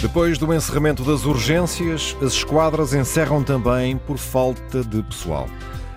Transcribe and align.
Depois 0.00 0.38
do 0.38 0.54
encerramento 0.54 1.02
das 1.02 1.24
urgências, 1.24 2.16
as 2.22 2.32
esquadras 2.32 2.94
encerram 2.94 3.42
também 3.42 3.96
por 3.98 4.16
falta 4.16 4.84
de 4.84 5.02
pessoal. 5.02 5.48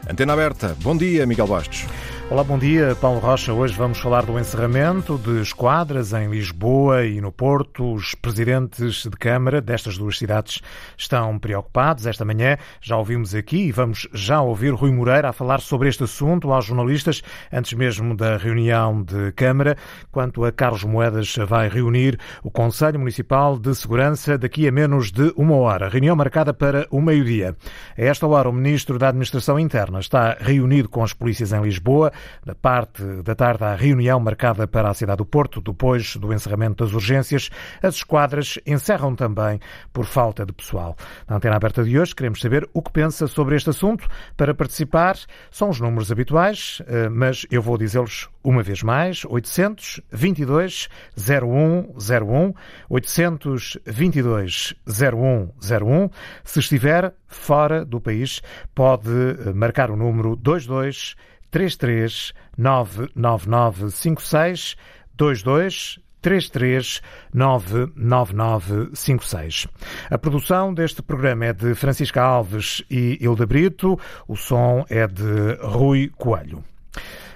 Antena 0.09 0.33
aberta. 0.33 0.75
Bom 0.81 0.97
dia, 0.97 1.23
Miguel 1.27 1.45
Bastos. 1.45 1.85
Olá, 2.31 2.45
bom 2.45 2.57
dia, 2.57 2.95
Paulo 2.95 3.19
Rocha. 3.19 3.51
Hoje 3.51 3.73
vamos 3.73 3.99
falar 3.99 4.25
do 4.25 4.39
encerramento 4.39 5.17
de 5.17 5.41
esquadras 5.41 6.13
em 6.13 6.29
Lisboa 6.29 7.03
e 7.03 7.19
no 7.19 7.29
Porto. 7.29 7.93
Os 7.93 8.15
presidentes 8.15 9.03
de 9.03 9.17
Câmara 9.17 9.59
destas 9.59 9.97
duas 9.97 10.17
cidades 10.17 10.61
estão 10.97 11.37
preocupados. 11.37 12.05
Esta 12.05 12.23
manhã 12.23 12.55
já 12.79 12.95
ouvimos 12.95 13.35
aqui 13.35 13.65
e 13.65 13.71
vamos 13.73 14.07
já 14.13 14.39
ouvir 14.39 14.73
Rui 14.73 14.93
Moreira 14.93 15.27
a 15.27 15.33
falar 15.33 15.59
sobre 15.59 15.89
este 15.89 16.05
assunto 16.05 16.53
aos 16.53 16.63
jornalistas, 16.63 17.21
antes 17.51 17.73
mesmo 17.73 18.15
da 18.15 18.37
reunião 18.37 19.03
de 19.03 19.33
Câmara. 19.33 19.75
Quanto 20.09 20.45
a 20.45 20.53
Carlos 20.53 20.85
Moedas, 20.85 21.35
vai 21.35 21.67
reunir 21.67 22.17
o 22.41 22.49
Conselho 22.49 22.97
Municipal 22.97 23.59
de 23.59 23.75
Segurança 23.75 24.37
daqui 24.37 24.65
a 24.69 24.71
menos 24.71 25.11
de 25.11 25.33
uma 25.35 25.57
hora. 25.57 25.89
Reunião 25.89 26.15
marcada 26.15 26.53
para 26.53 26.87
o 26.91 27.01
meio-dia. 27.01 27.57
A 27.97 28.01
esta 28.01 28.25
hora, 28.25 28.47
o 28.47 28.53
Ministro 28.53 28.97
da 28.97 29.09
Administração 29.09 29.59
Interna 29.59 29.99
está 29.99 30.37
reunido 30.39 30.87
com 30.87 31.03
as 31.03 31.11
polícias 31.11 31.51
em 31.51 31.61
Lisboa. 31.61 32.09
Da 32.45 32.55
parte 32.55 33.03
da 33.23 33.35
tarde, 33.35 33.63
a 33.63 33.75
reunião 33.75 34.19
marcada 34.19 34.67
para 34.67 34.89
a 34.89 34.93
cidade 34.93 35.17
do 35.17 35.25
Porto, 35.25 35.61
depois 35.61 36.15
do 36.15 36.33
encerramento 36.33 36.83
das 36.83 36.93
urgências. 36.93 37.49
As 37.81 37.95
esquadras 37.95 38.59
encerram 38.65 39.15
também 39.15 39.59
por 39.93 40.05
falta 40.05 40.45
de 40.45 40.53
pessoal. 40.53 40.95
Na 41.27 41.37
antena 41.37 41.55
aberta 41.55 41.83
de 41.83 41.99
hoje, 41.99 42.15
queremos 42.15 42.41
saber 42.41 42.67
o 42.73 42.81
que 42.81 42.91
pensa 42.91 43.27
sobre 43.27 43.55
este 43.55 43.69
assunto. 43.69 44.07
Para 44.35 44.53
participar, 44.53 45.17
são 45.49 45.69
os 45.69 45.79
números 45.79 46.11
habituais, 46.11 46.81
eh, 46.87 47.09
mas 47.09 47.45
eu 47.51 47.61
vou 47.61 47.77
dizê-los 47.77 48.29
uma 48.43 48.63
vez 48.63 48.83
mais: 48.83 49.23
822 49.25 50.89
0101, 51.17 52.53
822 52.89 54.75
0101. 54.87 56.09
Se 56.43 56.59
estiver 56.59 57.13
fora 57.27 57.85
do 57.85 58.01
país, 58.01 58.41
pode 58.73 59.09
eh, 59.09 59.53
marcar 59.53 59.91
o 59.91 59.95
número 59.95 60.35
22 60.35 61.15
33 61.51 62.33
99956 62.57 64.75
22 65.17 65.99
33 66.21 67.01
99956. 67.33 69.67
A 70.09 70.17
produção 70.17 70.73
deste 70.73 71.01
programa 71.01 71.45
é 71.45 71.53
de 71.53 71.73
Francisca 71.75 72.21
Alves 72.21 72.83
e 72.89 73.17
Hilda 73.21 73.45
Brito. 73.45 73.97
O 74.27 74.35
som 74.35 74.85
é 74.89 75.07
de 75.07 75.53
Rui 75.61 76.11
Coelho. 76.17 76.61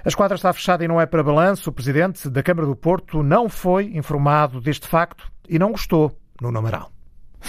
A 0.04 0.08
esquadra 0.08 0.36
está 0.36 0.52
fechada 0.52 0.84
e 0.84 0.88
não 0.88 1.00
é 1.00 1.06
para 1.06 1.24
balanço. 1.24 1.70
O 1.70 1.72
presidente 1.72 2.28
da 2.30 2.42
Câmara 2.42 2.66
do 2.66 2.76
Porto 2.76 3.22
não 3.22 3.48
foi 3.48 3.96
informado 3.96 4.60
deste 4.60 4.86
facto 4.86 5.32
e 5.48 5.58
não 5.58 5.72
gostou 5.72 6.14
no 6.40 6.52
numeral. 6.52 6.95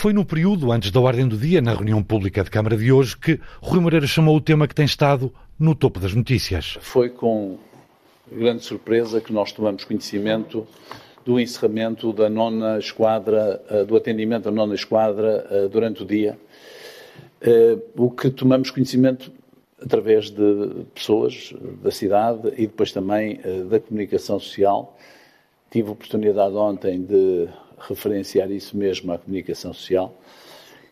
Foi 0.08 0.14
no 0.14 0.24
período 0.24 0.72
antes 0.72 0.90
da 0.90 1.02
ordem 1.02 1.28
do 1.28 1.36
dia, 1.36 1.62
na 1.62 1.74
reunião 1.74 2.02
pública 2.02 2.42
de 2.42 2.50
Câmara 2.50 2.78
de 2.78 2.94
hoje, 2.94 3.18
que 3.18 3.42
Rui 3.62 3.82
Moreira 3.82 4.08
chamou 4.08 4.38
o 4.38 4.40
tema 4.40 4.66
que 4.66 4.74
tem 4.74 4.86
estado 4.86 5.34
no 5.60 5.76
topo 5.76 6.00
das 6.00 6.14
notícias. 6.14 6.78
Foi 6.80 7.10
com 7.10 7.58
grande 8.32 8.64
surpresa 8.64 9.20
que 9.20 9.34
nós 9.34 9.52
tomamos 9.52 9.84
conhecimento 9.84 10.66
do 11.26 11.38
encerramento 11.38 12.14
da 12.14 12.30
nona 12.30 12.80
esquadra, 12.80 13.62
eh, 13.70 13.84
do 13.84 13.98
atendimento 13.98 14.46
da 14.46 14.52
nona 14.52 14.76
esquadra 14.76 15.46
eh, 15.52 15.68
durante 15.68 16.04
o 16.04 16.06
dia. 16.06 16.40
Eh, 17.42 17.78
o 17.98 18.10
que 18.10 18.30
tomamos 18.30 18.72
conhecimento 18.72 19.30
através 19.84 20.30
de 20.30 20.86
pessoas 20.96 21.54
da 21.84 21.92
cidade 21.92 22.48
e 22.54 22.66
depois 22.66 22.94
também 22.94 23.42
da 23.70 23.78
comunicação 23.78 24.40
social. 24.40 24.98
Tive 25.70 25.90
a 25.90 25.92
oportunidade 25.92 26.56
ontem 26.56 27.04
de 27.04 27.50
referenciar 27.80 28.52
isso 28.52 28.76
mesmo 28.78 29.12
à 29.12 29.18
comunicação 29.18 29.74
social. 29.74 30.16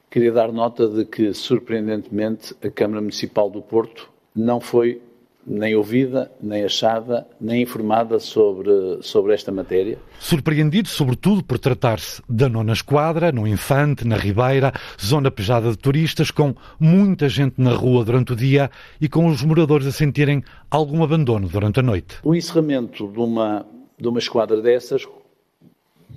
Queria 0.10 0.32
dar 0.32 0.52
nota 0.52 0.88
de 0.88 1.06
que, 1.06 1.34
surpreendentemente, 1.34 2.56
a 2.64 2.70
Câmara 2.70 3.02
Municipal 3.02 3.50
do 3.50 3.62
Porto 3.62 4.10
não 4.36 4.62
foi 4.62 5.02
nem 5.46 5.76
ouvida, 5.76 6.32
nem 6.42 6.64
achada, 6.64 7.28
nem 7.40 7.62
informada 7.62 8.20
sobre, 8.20 8.98
sobre 9.02 9.34
esta 9.34 9.52
matéria. 9.52 10.00
Surpreendido, 10.20 10.88
sobretudo, 10.88 11.44
por 11.44 11.60
tratar-se 11.60 12.22
da 12.28 12.50
nona 12.50 12.74
esquadra, 12.74 13.32
no 13.32 13.48
Infante, 13.48 14.08
na 14.08 14.18
Ribeira, 14.18 14.74
zona 15.00 15.30
pejada 15.30 15.70
de 15.70 15.78
turistas, 15.78 16.32
com 16.32 16.56
muita 16.80 17.30
gente 17.30 17.62
na 17.62 17.74
rua 17.74 18.04
durante 18.04 18.34
o 18.34 18.36
dia 18.36 18.72
e 19.00 19.08
com 19.08 19.28
os 19.28 19.44
moradores 19.44 19.86
a 19.86 19.92
sentirem 19.92 20.44
algum 20.72 21.04
abandono 21.04 21.48
durante 21.48 21.80
a 21.80 21.84
noite. 21.84 22.16
O 22.24 22.34
encerramento 22.34 23.08
de 23.08 23.20
uma, 23.20 23.66
de 24.00 24.08
uma 24.08 24.20
esquadra 24.20 24.62
dessas 24.62 25.06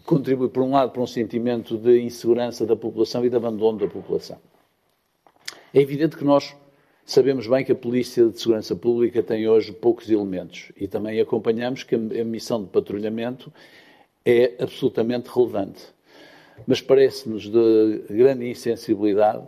contribui, 0.05 0.49
por 0.49 0.63
um 0.63 0.73
lado, 0.73 0.93
para 0.93 1.03
um 1.03 1.07
sentimento 1.07 1.77
de 1.77 2.01
insegurança 2.01 2.67
da 2.67 2.77
população 2.77 3.25
e 3.25 3.31
de 3.31 3.37
abandono 3.37 3.79
da 3.79 3.87
população. 3.87 4.39
É 5.73 5.81
evidente 5.81 6.17
que 6.17 6.25
nós 6.25 6.55
sabemos 7.05 7.47
bem 7.47 7.65
que 7.65 7.73
a 7.73 7.77
Polícia 7.77 8.29
de 8.29 8.39
Segurança 8.39 8.75
Pública 8.75 9.23
tem 9.23 9.49
hoje 9.49 9.73
poucos 9.73 10.11
elementos 10.11 10.73
e 10.77 10.87
também 10.87 11.21
acompanhamos 11.21 11.83
que 11.83 11.95
a 11.95 12.25
missão 12.25 12.63
de 12.63 12.71
patrulhamento 12.71 13.53
é 14.25 14.55
absolutamente 14.61 15.29
relevante. 15.29 15.83
Mas 16.67 16.81
parece-nos 16.81 17.45
de 17.45 18.05
grande 18.11 18.49
insensibilidade 18.51 19.47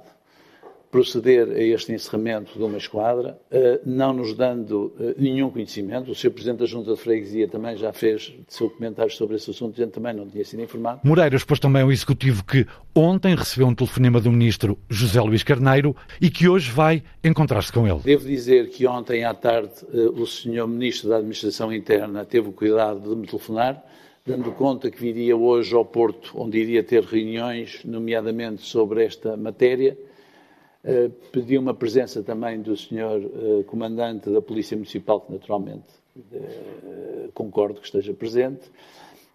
proceder 0.90 1.48
a 1.50 1.62
este 1.62 1.92
encerramento 1.92 2.58
de 2.58 2.64
uma 2.64 2.76
esquadra, 2.76 3.38
eh, 3.50 3.80
não 3.86 4.12
nos 4.12 4.34
dando 4.34 4.92
eh, 4.98 5.14
nenhum 5.16 5.48
conhecimento. 5.48 6.10
O 6.10 6.14
Sr. 6.14 6.30
Presidente 6.30 6.58
da 6.58 6.66
Junta 6.66 6.92
de 6.94 7.00
Freguesia 7.00 7.46
também 7.46 7.76
já 7.76 7.92
fez 7.92 8.34
seu 8.48 8.68
comentário 8.68 9.12
sobre 9.12 9.36
esse 9.36 9.50
assunto, 9.50 9.80
a 9.80 9.84
gente 9.84 9.92
também 9.92 10.12
não 10.12 10.28
tinha 10.28 10.44
sido 10.44 10.62
informado. 10.62 11.00
Moreira 11.04 11.36
expôs 11.36 11.60
também 11.60 11.82
ao 11.82 11.92
Executivo 11.92 12.44
que 12.44 12.66
ontem 12.94 13.36
recebeu 13.36 13.68
um 13.68 13.74
telefonema 13.74 14.20
do 14.20 14.32
Ministro 14.32 14.76
José 14.88 15.20
Luís 15.20 15.44
Carneiro 15.44 15.94
e 16.20 16.28
que 16.28 16.48
hoje 16.48 16.70
vai 16.72 17.04
encontrar-se 17.22 17.72
com 17.72 17.86
ele. 17.86 18.00
Devo 18.00 18.26
dizer 18.26 18.68
que 18.70 18.84
ontem 18.86 19.24
à 19.24 19.32
tarde 19.32 19.70
eh, 19.94 19.96
o 19.96 20.26
Sr. 20.26 20.66
Ministro 20.66 21.08
da 21.08 21.18
Administração 21.18 21.72
Interna 21.72 22.24
teve 22.24 22.48
o 22.48 22.52
cuidado 22.52 23.08
de 23.08 23.14
me 23.14 23.28
telefonar, 23.28 23.80
dando 24.26 24.50
conta 24.52 24.90
que 24.90 25.00
viria 25.00 25.36
hoje 25.36 25.72
ao 25.72 25.84
Porto, 25.84 26.32
onde 26.34 26.58
iria 26.58 26.82
ter 26.82 27.04
reuniões, 27.04 27.80
nomeadamente 27.84 28.62
sobre 28.62 29.04
esta 29.04 29.36
matéria 29.36 29.96
Uh, 30.82 31.10
pedi 31.30 31.58
uma 31.58 31.74
presença 31.74 32.22
também 32.22 32.60
do 32.60 32.74
senhor 32.74 33.20
uh, 33.20 33.64
comandante 33.64 34.30
da 34.30 34.40
Polícia 34.40 34.74
Municipal, 34.76 35.20
que 35.20 35.32
naturalmente 35.32 35.84
uh, 36.16 37.30
concordo 37.34 37.80
que 37.80 37.86
esteja 37.86 38.14
presente, 38.14 38.70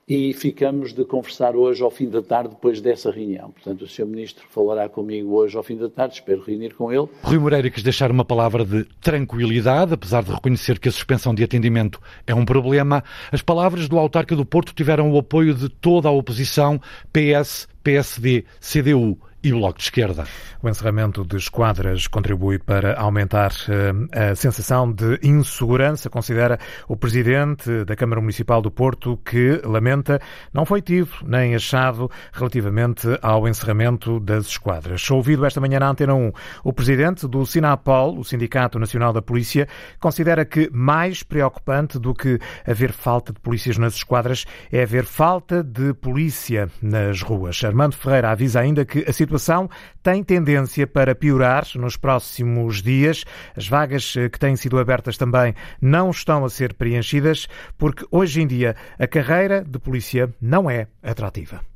e 0.08 0.34
ficamos 0.34 0.94
de 0.94 1.04
conversar 1.04 1.56
hoje 1.56 1.82
ao 1.82 1.90
fim 1.90 2.08
da 2.08 2.22
tarde, 2.22 2.50
depois 2.50 2.80
dessa 2.80 3.10
reunião. 3.10 3.50
Portanto, 3.50 3.84
o 3.84 3.88
senhor 3.88 4.08
Ministro 4.08 4.46
falará 4.50 4.88
comigo 4.88 5.34
hoje 5.34 5.58
ao 5.58 5.64
fim 5.64 5.76
da 5.76 5.90
tarde, 5.90 6.16
espero 6.16 6.44
reunir 6.44 6.76
com 6.76 6.92
ele. 6.92 7.08
Rui 7.24 7.40
Moreira 7.40 7.70
quis 7.72 7.82
deixar 7.82 8.12
uma 8.12 8.24
palavra 8.24 8.64
de 8.64 8.84
tranquilidade, 9.02 9.94
apesar 9.94 10.24
de 10.24 10.32
reconhecer 10.32 10.80
que 10.80 10.90
a 10.90 10.92
suspensão 10.92 11.34
de 11.34 11.44
atendimento 11.44 12.00
é 12.28 12.36
um 12.36 12.46
problema. 12.46 13.04
As 13.32 13.42
palavras 13.42 13.88
do 13.88 13.98
autarca 13.98 14.36
do 14.36 14.46
Porto 14.46 14.74
tiveram 14.76 15.12
o 15.12 15.18
apoio 15.18 15.56
de 15.56 15.70
toda 15.70 16.08
a 16.08 16.12
oposição, 16.12 16.80
PS, 17.12 17.68
PSD, 17.84 18.46
CDU 18.60 19.18
e 19.46 19.54
o 19.54 19.60
Bloco 19.60 19.78
de 19.78 19.84
Esquerda. 19.84 20.26
O 20.60 20.68
encerramento 20.68 21.24
de 21.24 21.38
esquadras 21.38 22.08
contribui 22.08 22.58
para 22.58 23.00
aumentar 23.00 23.52
eh, 23.70 24.32
a 24.32 24.36
sensação 24.36 24.92
de 24.92 25.20
insegurança, 25.22 26.10
considera 26.10 26.58
o 26.88 26.98
presidente 26.98 27.86
da 27.86 27.96
Câmara 27.96 28.20
Municipal 28.20 28.60
do 28.60 28.72
Porto, 28.72 29.20
que 29.24 29.62
lamenta 29.64 30.20
não 30.52 30.66
foi 30.66 30.82
tido 30.82 31.10
nem 31.24 31.54
achado 31.54 32.10
relativamente 32.34 33.08
ao 33.22 33.48
encerramento 33.48 34.20
das 34.20 34.48
esquadras. 34.48 35.08
Ouvido 35.12 35.46
esta 35.46 35.62
manhã 35.62 35.80
na 35.80 35.90
Antena 35.90 36.16
1, 36.16 36.32
o 36.64 36.74
presidente 36.74 37.28
do 37.28 37.46
Sinapol, 37.46 38.18
o 38.18 38.24
Sindicato 38.24 38.80
Nacional 38.80 39.14
da 39.14 39.22
Polícia, 39.22 39.68
considera 40.00 40.44
que 40.44 40.72
mais 40.74 41.22
preocupante 41.22 42.00
do 42.00 42.16
que 42.16 42.40
haver 42.66 42.92
falta 42.92 43.32
de 43.32 43.40
polícias 43.40 43.78
nas 43.78 43.94
esquadras 43.94 44.46
é 44.72 44.82
haver 44.82 45.06
falta 45.06 45.62
de 45.64 45.94
polícia 45.94 46.68
nas 46.82 47.22
ruas. 47.22 47.64
Armando 47.64 47.96
Ferreira 47.96 48.32
avisa 48.32 48.62
ainda 48.62 48.84
que 48.84 49.06
a 49.08 49.14
situação 49.14 49.35
situação 49.36 49.70
tem 50.02 50.24
tendência 50.24 50.88
para 50.88 51.14
piorar 51.14 51.66
nos 51.76 51.98
próximos 51.98 52.82
dias. 52.82 53.24
As 53.56 53.68
vagas 53.68 54.16
eh, 54.18 54.30
que 54.30 54.40
têm 54.40 54.56
sido 54.56 54.80
abertas 54.80 55.18
também 55.18 55.54
não 55.82 56.10
estão 56.10 56.46
a 56.46 56.50
ser 56.50 56.74
preenchidas, 56.74 57.48
porque 57.78 58.06
hoje 58.10 58.42
em 58.42 58.48
dia 58.48 58.76
a 58.98 59.08
carreira 59.08 59.64
de 59.64 59.78
polícia 59.80 60.34
não 60.42 60.70
é 60.70 60.88
atrativa. 61.04 61.75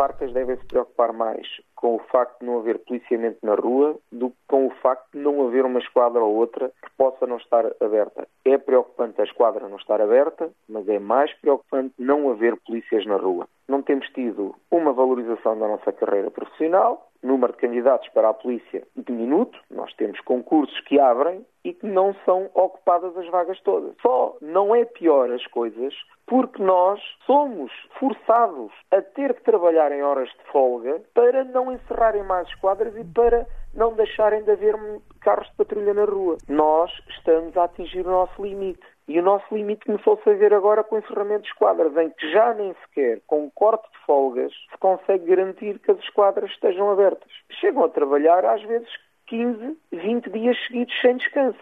Autarcas 0.00 0.32
devem 0.32 0.56
se 0.56 0.64
preocupar 0.64 1.12
mais 1.12 1.46
com 1.76 1.96
o 1.96 1.98
facto 2.10 2.40
de 2.40 2.46
não 2.46 2.58
haver 2.58 2.78
policiamento 2.78 3.36
na 3.42 3.54
rua 3.54 3.98
do 4.10 4.30
que 4.30 4.36
com 4.48 4.66
o 4.66 4.70
facto 4.76 5.12
de 5.12 5.18
não 5.18 5.46
haver 5.46 5.66
uma 5.66 5.78
esquadra 5.78 6.22
ou 6.22 6.36
outra 6.36 6.72
que 6.82 6.90
possa 6.96 7.26
não 7.26 7.36
estar 7.36 7.66
aberta. 7.78 8.26
É 8.42 8.56
preocupante 8.56 9.20
a 9.20 9.24
esquadra 9.24 9.68
não 9.68 9.76
estar 9.76 10.00
aberta, 10.00 10.50
mas 10.66 10.88
é 10.88 10.98
mais 10.98 11.30
preocupante 11.40 11.92
não 11.98 12.30
haver 12.30 12.56
polícias 12.66 13.04
na 13.04 13.16
rua. 13.16 13.46
Não 13.68 13.82
temos 13.82 14.08
tido 14.14 14.54
uma 14.70 14.90
valorização 14.90 15.58
da 15.58 15.68
nossa 15.68 15.92
carreira 15.92 16.30
profissional, 16.30 17.09
número 17.22 17.52
de 17.52 17.58
candidatos 17.58 18.08
para 18.10 18.30
a 18.30 18.34
polícia 18.34 18.82
diminuto, 18.96 19.58
nós 19.70 19.92
temos 19.94 20.20
concursos 20.20 20.78
que 20.82 20.98
abrem 20.98 21.44
e 21.64 21.72
que 21.72 21.86
não 21.86 22.14
são 22.24 22.50
ocupadas 22.54 23.16
as 23.16 23.28
vagas 23.28 23.60
todas. 23.60 23.94
Só 24.00 24.36
não 24.40 24.74
é 24.74 24.84
pior 24.84 25.30
as 25.30 25.46
coisas 25.48 25.94
porque 26.26 26.62
nós 26.62 27.00
somos 27.26 27.72
forçados 27.98 28.72
a 28.90 29.02
ter 29.02 29.34
que 29.34 29.42
trabalhar 29.42 29.92
em 29.92 30.02
horas 30.02 30.28
de 30.28 30.52
folga 30.52 31.02
para 31.12 31.44
não 31.44 31.72
encerrarem 31.72 32.22
mais 32.22 32.46
esquadras 32.48 32.96
e 32.96 33.04
para 33.04 33.46
não 33.74 33.92
deixarem 33.94 34.42
de 34.42 34.50
haver 34.50 34.74
carros 35.20 35.48
de 35.48 35.56
patrulha 35.56 35.92
na 35.92 36.04
rua. 36.04 36.38
Nós 36.48 36.90
estamos 37.08 37.56
a 37.56 37.64
atingir 37.64 38.06
o 38.06 38.10
nosso 38.10 38.42
limite. 38.42 38.80
E 39.10 39.18
o 39.18 39.22
nosso 39.24 39.52
limite 39.52 39.86
começou-se 39.86 40.30
a 40.30 40.34
ver 40.34 40.54
agora 40.54 40.84
com 40.84 40.94
o 40.94 40.98
encerramento 41.00 41.42
de 41.42 41.48
esquadras, 41.48 41.96
em 41.96 42.10
que 42.10 42.30
já 42.30 42.54
nem 42.54 42.72
sequer, 42.74 43.20
com 43.26 43.42
um 43.42 43.50
corte 43.50 43.90
de 43.90 43.98
folgas, 44.06 44.52
se 44.70 44.78
consegue 44.78 45.26
garantir 45.26 45.80
que 45.80 45.90
as 45.90 45.98
esquadras 45.98 46.48
estejam 46.48 46.88
abertas. 46.88 47.28
Chegam 47.60 47.82
a 47.82 47.88
trabalhar, 47.88 48.44
às 48.44 48.62
vezes, 48.62 48.88
15, 49.26 49.76
20 49.90 50.30
dias 50.30 50.56
seguidos 50.64 50.94
sem 51.00 51.16
descanso. 51.16 51.58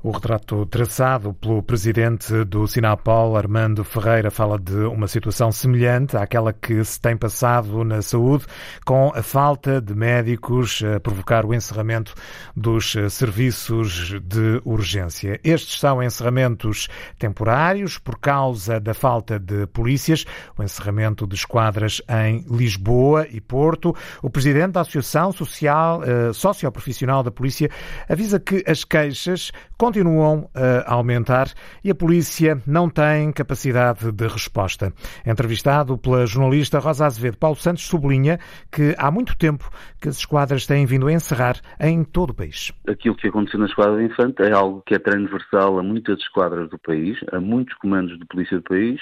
O 0.00 0.12
retrato 0.12 0.64
traçado 0.66 1.34
pelo 1.34 1.60
presidente 1.60 2.44
do 2.44 2.68
Sinapol, 2.68 3.36
Armando 3.36 3.82
Ferreira, 3.82 4.30
fala 4.30 4.56
de 4.56 4.76
uma 4.84 5.08
situação 5.08 5.50
semelhante 5.50 6.16
àquela 6.16 6.52
que 6.52 6.84
se 6.84 7.00
tem 7.00 7.16
passado 7.16 7.82
na 7.82 8.00
saúde, 8.00 8.46
com 8.84 9.10
a 9.12 9.22
falta 9.24 9.80
de 9.80 9.96
médicos 9.96 10.84
a 10.84 11.00
provocar 11.00 11.44
o 11.44 11.52
encerramento 11.52 12.14
dos 12.54 12.94
serviços 13.10 14.14
de 14.22 14.62
urgência. 14.64 15.40
Estes 15.42 15.80
são 15.80 16.00
encerramentos 16.00 16.86
temporários 17.18 17.98
por 17.98 18.20
causa 18.20 18.78
da 18.78 18.94
falta 18.94 19.36
de 19.36 19.66
polícias, 19.66 20.24
o 20.56 20.62
encerramento 20.62 21.26
de 21.26 21.34
esquadras 21.34 22.00
em 22.24 22.44
Lisboa 22.48 23.26
e 23.28 23.40
Porto. 23.40 23.96
O 24.22 24.30
presidente 24.30 24.72
da 24.72 24.82
Associação 24.82 25.32
Social, 25.32 26.04
eh, 26.04 26.32
Socioprofissional 26.32 27.24
da 27.24 27.32
Polícia 27.32 27.68
avisa 28.08 28.38
que 28.38 28.62
as 28.64 28.84
queixas 28.84 29.50
continuam 29.88 30.50
a 30.54 30.92
aumentar 30.92 31.46
e 31.82 31.90
a 31.90 31.94
polícia 31.94 32.60
não 32.66 32.90
tem 32.90 33.32
capacidade 33.32 34.12
de 34.12 34.26
resposta. 34.28 34.92
Entrevistado 35.26 35.96
pela 35.96 36.26
jornalista 36.26 36.78
Rosa 36.78 37.06
Azevedo, 37.06 37.38
Paulo 37.38 37.56
Santos 37.56 37.84
sublinha 37.84 38.38
que 38.70 38.94
há 38.98 39.10
muito 39.10 39.34
tempo 39.38 39.70
que 39.98 40.10
as 40.10 40.18
esquadras 40.18 40.66
têm 40.66 40.84
vindo 40.84 41.06
a 41.06 41.12
encerrar 41.12 41.56
em 41.80 42.04
todo 42.04 42.30
o 42.30 42.34
país. 42.34 42.70
Aquilo 42.86 43.16
que 43.16 43.28
aconteceu 43.28 43.58
na 43.58 43.64
Esquadra 43.64 43.96
de 43.96 44.12
Infante 44.12 44.42
é 44.42 44.52
algo 44.52 44.82
que 44.84 44.94
é 44.94 44.98
transversal 44.98 45.78
a 45.78 45.82
muitas 45.82 46.18
esquadras 46.18 46.68
do 46.68 46.78
país, 46.78 47.16
a 47.32 47.40
muitos 47.40 47.74
comandos 47.78 48.18
de 48.18 48.26
polícia 48.26 48.58
do 48.58 48.64
país, 48.64 49.00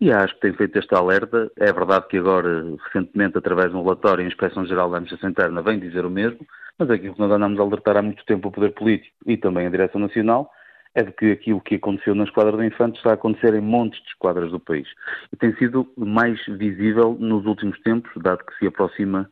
e 0.00 0.10
acho 0.10 0.34
que 0.36 0.40
tem 0.40 0.54
feito 0.54 0.78
esta 0.78 0.96
alerta. 0.96 1.50
É 1.58 1.70
verdade 1.70 2.08
que 2.08 2.16
agora, 2.16 2.64
recentemente, 2.86 3.36
através 3.36 3.70
de 3.70 3.76
um 3.76 3.82
relatório, 3.82 4.24
a 4.24 4.28
Inspeção-Geral 4.28 4.90
da 4.90 4.96
Administração 4.96 5.28
Interna 5.28 5.60
vem 5.60 5.78
dizer 5.78 6.06
o 6.06 6.10
mesmo, 6.10 6.40
mas 6.78 6.90
aquilo 6.90 7.14
que 7.14 7.20
nós 7.20 7.30
andamos 7.30 7.58
a 7.58 7.62
alertar 7.62 7.96
há 7.96 8.02
muito 8.02 8.24
tempo 8.24 8.48
o 8.48 8.52
Poder 8.52 8.72
Político 8.72 9.14
e 9.26 9.36
também 9.36 9.66
a 9.66 9.70
Direção 9.70 10.00
Nacional 10.00 10.50
é 10.94 11.02
de 11.02 11.12
que 11.12 11.32
aquilo 11.32 11.60
que 11.60 11.76
aconteceu 11.76 12.14
na 12.14 12.24
Esquadra 12.24 12.52
do 12.52 12.64
Infante 12.64 12.98
está 12.98 13.10
a 13.10 13.14
acontecer 13.14 13.54
em 13.54 13.60
montes 13.60 14.00
de 14.02 14.08
esquadras 14.08 14.50
do 14.50 14.60
país. 14.60 14.86
E 15.32 15.36
tem 15.36 15.54
sido 15.56 15.90
mais 15.96 16.38
visível 16.46 17.16
nos 17.18 17.46
últimos 17.46 17.80
tempos, 17.80 18.10
dado 18.22 18.44
que 18.44 18.54
se 18.58 18.66
aproxima 18.66 19.28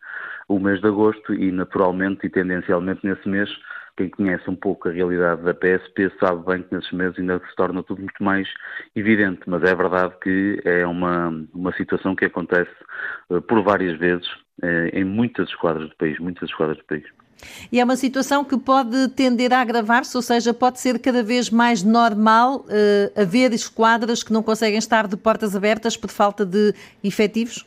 o 0.48 0.58
mês 0.58 0.80
de 0.80 0.86
agosto 0.86 1.34
e, 1.34 1.52
naturalmente 1.52 2.26
e 2.26 2.30
tendencialmente 2.30 3.06
nesse 3.06 3.28
mês, 3.28 3.50
quem 3.96 4.08
conhece 4.08 4.48
um 4.48 4.56
pouco 4.56 4.88
a 4.88 4.92
realidade 4.92 5.42
da 5.42 5.52
PSP 5.52 6.10
sabe 6.18 6.44
bem 6.46 6.62
que 6.62 6.74
nesses 6.74 6.90
meses 6.92 7.18
ainda 7.18 7.38
se 7.38 7.56
torna 7.56 7.82
tudo 7.82 8.00
muito 8.00 8.24
mais 8.24 8.48
evidente, 8.96 9.42
mas 9.46 9.62
é 9.62 9.74
verdade 9.74 10.14
que 10.22 10.58
é 10.64 10.86
uma, 10.86 11.28
uma 11.52 11.72
situação 11.74 12.16
que 12.16 12.24
acontece 12.24 12.70
uh, 13.28 13.42
por 13.42 13.62
várias 13.62 13.98
vezes 13.98 14.26
uh, 14.62 14.88
em 14.94 15.04
muitas 15.04 15.48
esquadras 15.48 15.90
do 15.90 15.96
país, 15.96 16.18
muitas 16.18 16.48
esquadras 16.48 16.78
do 16.78 16.84
país. 16.84 17.04
E 17.72 17.80
é 17.80 17.84
uma 17.84 17.96
situação 17.96 18.44
que 18.44 18.56
pode 18.58 19.08
tender 19.08 19.52
a 19.52 19.60
agravar-se, 19.60 20.16
ou 20.16 20.22
seja, 20.22 20.52
pode 20.52 20.80
ser 20.80 20.98
cada 20.98 21.22
vez 21.22 21.50
mais 21.50 21.82
normal 21.82 22.60
uh, 22.66 23.20
haver 23.20 23.52
esquadras 23.52 24.22
que 24.22 24.32
não 24.32 24.42
conseguem 24.42 24.78
estar 24.78 25.06
de 25.06 25.16
portas 25.16 25.54
abertas 25.54 25.96
por 25.96 26.10
falta 26.10 26.44
de 26.44 26.74
efetivos? 27.02 27.66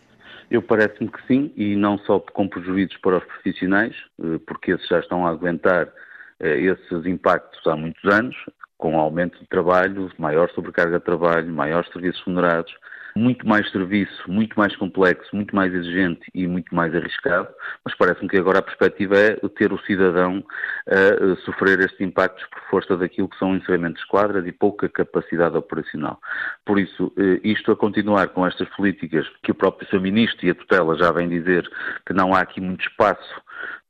Eu 0.51 0.61
parece-me 0.61 1.09
que 1.09 1.25
sim, 1.27 1.51
e 1.55 1.75
não 1.75 1.97
só 1.99 2.19
com 2.19 2.47
prejuízos 2.47 2.97
para 2.97 3.17
os 3.17 3.23
profissionais, 3.23 3.95
uh, 4.19 4.39
porque 4.39 4.71
esses 4.71 4.87
já 4.87 4.99
estão 4.99 5.25
a 5.25 5.29
aguentar 5.29 5.87
uh, 5.87 6.45
esses 6.45 7.05
impactos 7.05 7.65
há 7.65 7.75
muitos 7.75 8.03
anos, 8.11 8.35
com 8.77 8.99
aumento 8.99 9.39
de 9.39 9.47
trabalho, 9.47 10.11
maior 10.17 10.49
sobrecarga 10.51 10.99
de 10.99 11.05
trabalho, 11.05 11.51
maiores 11.51 11.89
serviços 11.91 12.21
remunerados, 12.25 12.73
muito 13.15 13.47
mais 13.47 13.69
serviço, 13.71 14.23
muito 14.27 14.57
mais 14.57 14.75
complexo, 14.75 15.35
muito 15.35 15.55
mais 15.55 15.73
exigente 15.73 16.21
e 16.33 16.47
muito 16.47 16.73
mais 16.73 16.93
arriscado, 16.95 17.47
mas 17.85 17.95
parece-me 17.95 18.29
que 18.29 18.37
agora 18.37 18.59
a 18.59 18.61
perspectiva 18.61 19.17
é 19.17 19.35
ter 19.55 19.71
o 19.71 19.79
cidadão 19.79 20.43
a 20.87 21.35
sofrer 21.45 21.79
estes 21.79 22.01
impactos 22.01 22.45
por 22.47 22.61
força 22.69 22.97
daquilo 22.97 23.29
que 23.29 23.37
são 23.37 23.55
encerramentos 23.55 24.01
de 24.01 24.07
quadras 24.07 24.45
e 24.45 24.51
pouca 24.51 24.89
capacidade 24.89 25.55
operacional. 25.55 26.19
Por 26.65 26.79
isso, 26.79 27.11
eh, 27.17 27.39
isto 27.43 27.71
a 27.71 27.75
continuar 27.75 28.29
com 28.29 28.45
estas 28.45 28.67
políticas 28.69 29.27
que 29.43 29.51
o 29.51 29.55
próprio 29.55 29.87
Sr. 29.89 29.99
Ministro 29.99 30.45
e 30.45 30.49
a 30.49 30.55
tutela 30.55 30.97
já 30.97 31.11
vem 31.11 31.29
dizer 31.29 31.69
que 32.05 32.13
não 32.13 32.33
há 32.33 32.39
aqui 32.39 32.59
muito 32.59 32.87
espaço 32.87 33.41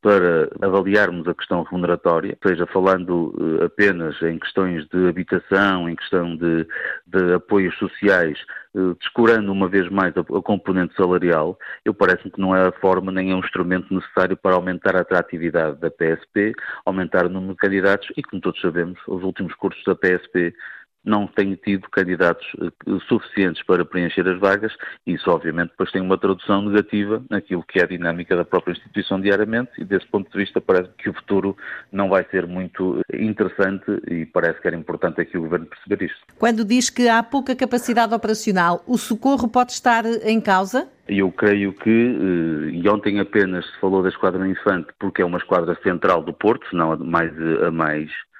para 0.03 0.49
avaliarmos 0.61 1.25
a 1.29 1.33
questão 1.33 1.63
remuneratória, 1.63 2.37
seja 2.45 2.67
falando 2.67 3.33
eh, 3.39 3.65
apenas 3.65 4.21
em 4.21 4.37
questões 4.37 4.85
de 4.89 5.07
habitação, 5.07 5.89
em 5.89 5.95
questão 5.95 6.35
de, 6.35 6.67
de 7.07 7.33
apoios 7.33 7.73
sociais, 7.77 8.37
eh, 8.75 8.95
descurando 8.99 9.49
uma 9.49 9.69
vez 9.69 9.89
mais 9.89 10.13
a, 10.17 10.19
a 10.19 10.41
componente 10.41 10.93
salarial, 10.95 11.57
eu 11.85 11.93
parece-me 11.93 12.31
que 12.31 12.41
não 12.41 12.53
é 12.53 12.67
a 12.67 12.71
forma 12.73 13.13
nem 13.13 13.31
é 13.31 13.35
um 13.35 13.39
instrumento 13.39 13.93
necessário 13.93 14.35
para 14.35 14.55
aumentar 14.55 14.93
a 14.97 15.01
atratividade 15.01 15.79
da 15.79 15.89
PSP, 15.89 16.53
aumentar 16.85 17.25
o 17.25 17.29
número 17.29 17.53
de 17.53 17.59
candidatos 17.59 18.11
e, 18.17 18.21
como 18.21 18.41
todos 18.41 18.59
sabemos, 18.59 18.99
os 19.07 19.23
últimos 19.23 19.55
cursos 19.55 19.81
da 19.85 19.95
PSP 19.95 20.53
não 21.03 21.27
tem 21.27 21.55
tido 21.55 21.89
candidatos 21.89 22.45
eh, 22.61 22.71
suficientes 23.07 23.63
para 23.63 23.83
preencher 23.83 24.27
as 24.27 24.39
vagas 24.39 24.73
e 25.05 25.13
isso 25.13 25.29
obviamente 25.29 25.71
depois 25.71 25.91
tem 25.91 26.01
uma 26.01 26.17
tradução 26.17 26.61
negativa 26.61 27.23
naquilo 27.29 27.63
que 27.63 27.79
é 27.79 27.83
a 27.83 27.87
dinâmica 27.87 28.35
da 28.35 28.45
própria 28.45 28.73
instituição 28.73 29.19
diariamente 29.19 29.71
e 29.77 29.83
desse 29.83 30.07
ponto 30.07 30.31
de 30.31 30.37
vista 30.37 30.61
parece 30.61 30.89
que 30.97 31.09
o 31.09 31.13
futuro 31.13 31.55
não 31.91 32.09
vai 32.09 32.25
ser 32.29 32.47
muito 32.47 33.01
eh, 33.11 33.23
interessante 33.23 33.85
e 34.09 34.25
parece 34.25 34.61
que 34.61 34.67
era 34.67 34.75
importante 34.75 35.21
aqui 35.21 35.37
o 35.37 35.41
Governo 35.41 35.65
perceber 35.65 36.05
isto. 36.05 36.19
Quando 36.39 36.63
diz 36.63 36.89
que 36.89 37.09
há 37.09 37.21
pouca 37.21 37.55
capacidade 37.55 38.13
operacional, 38.13 38.83
o 38.87 38.97
socorro 38.97 39.47
pode 39.47 39.71
estar 39.71 40.05
em 40.05 40.39
causa? 40.39 40.87
Eu 41.07 41.31
creio 41.31 41.73
que, 41.73 41.89
eh, 41.89 42.69
e 42.71 42.87
ontem 42.87 43.19
apenas 43.19 43.65
se 43.65 43.79
falou 43.79 44.01
da 44.01 44.09
Esquadra 44.09 44.47
Infante 44.47 44.87
porque 44.99 45.21
é 45.21 45.25
uma 45.25 45.37
esquadra 45.37 45.77
central 45.83 46.23
do 46.23 46.33
Porto, 46.33 46.65
não 46.73 46.93
a 46.93 46.97
mais, 46.97 47.31
a 47.61 47.71
mais 47.71 48.09
eh, 48.09 48.32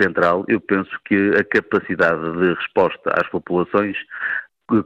central, 0.00 0.44
eu 0.48 0.60
penso 0.60 0.90
que 1.04 1.32
a 1.38 1.44
capacidade 1.44 2.32
de 2.38 2.54
resposta 2.54 3.10
às 3.14 3.28
populações 3.28 3.96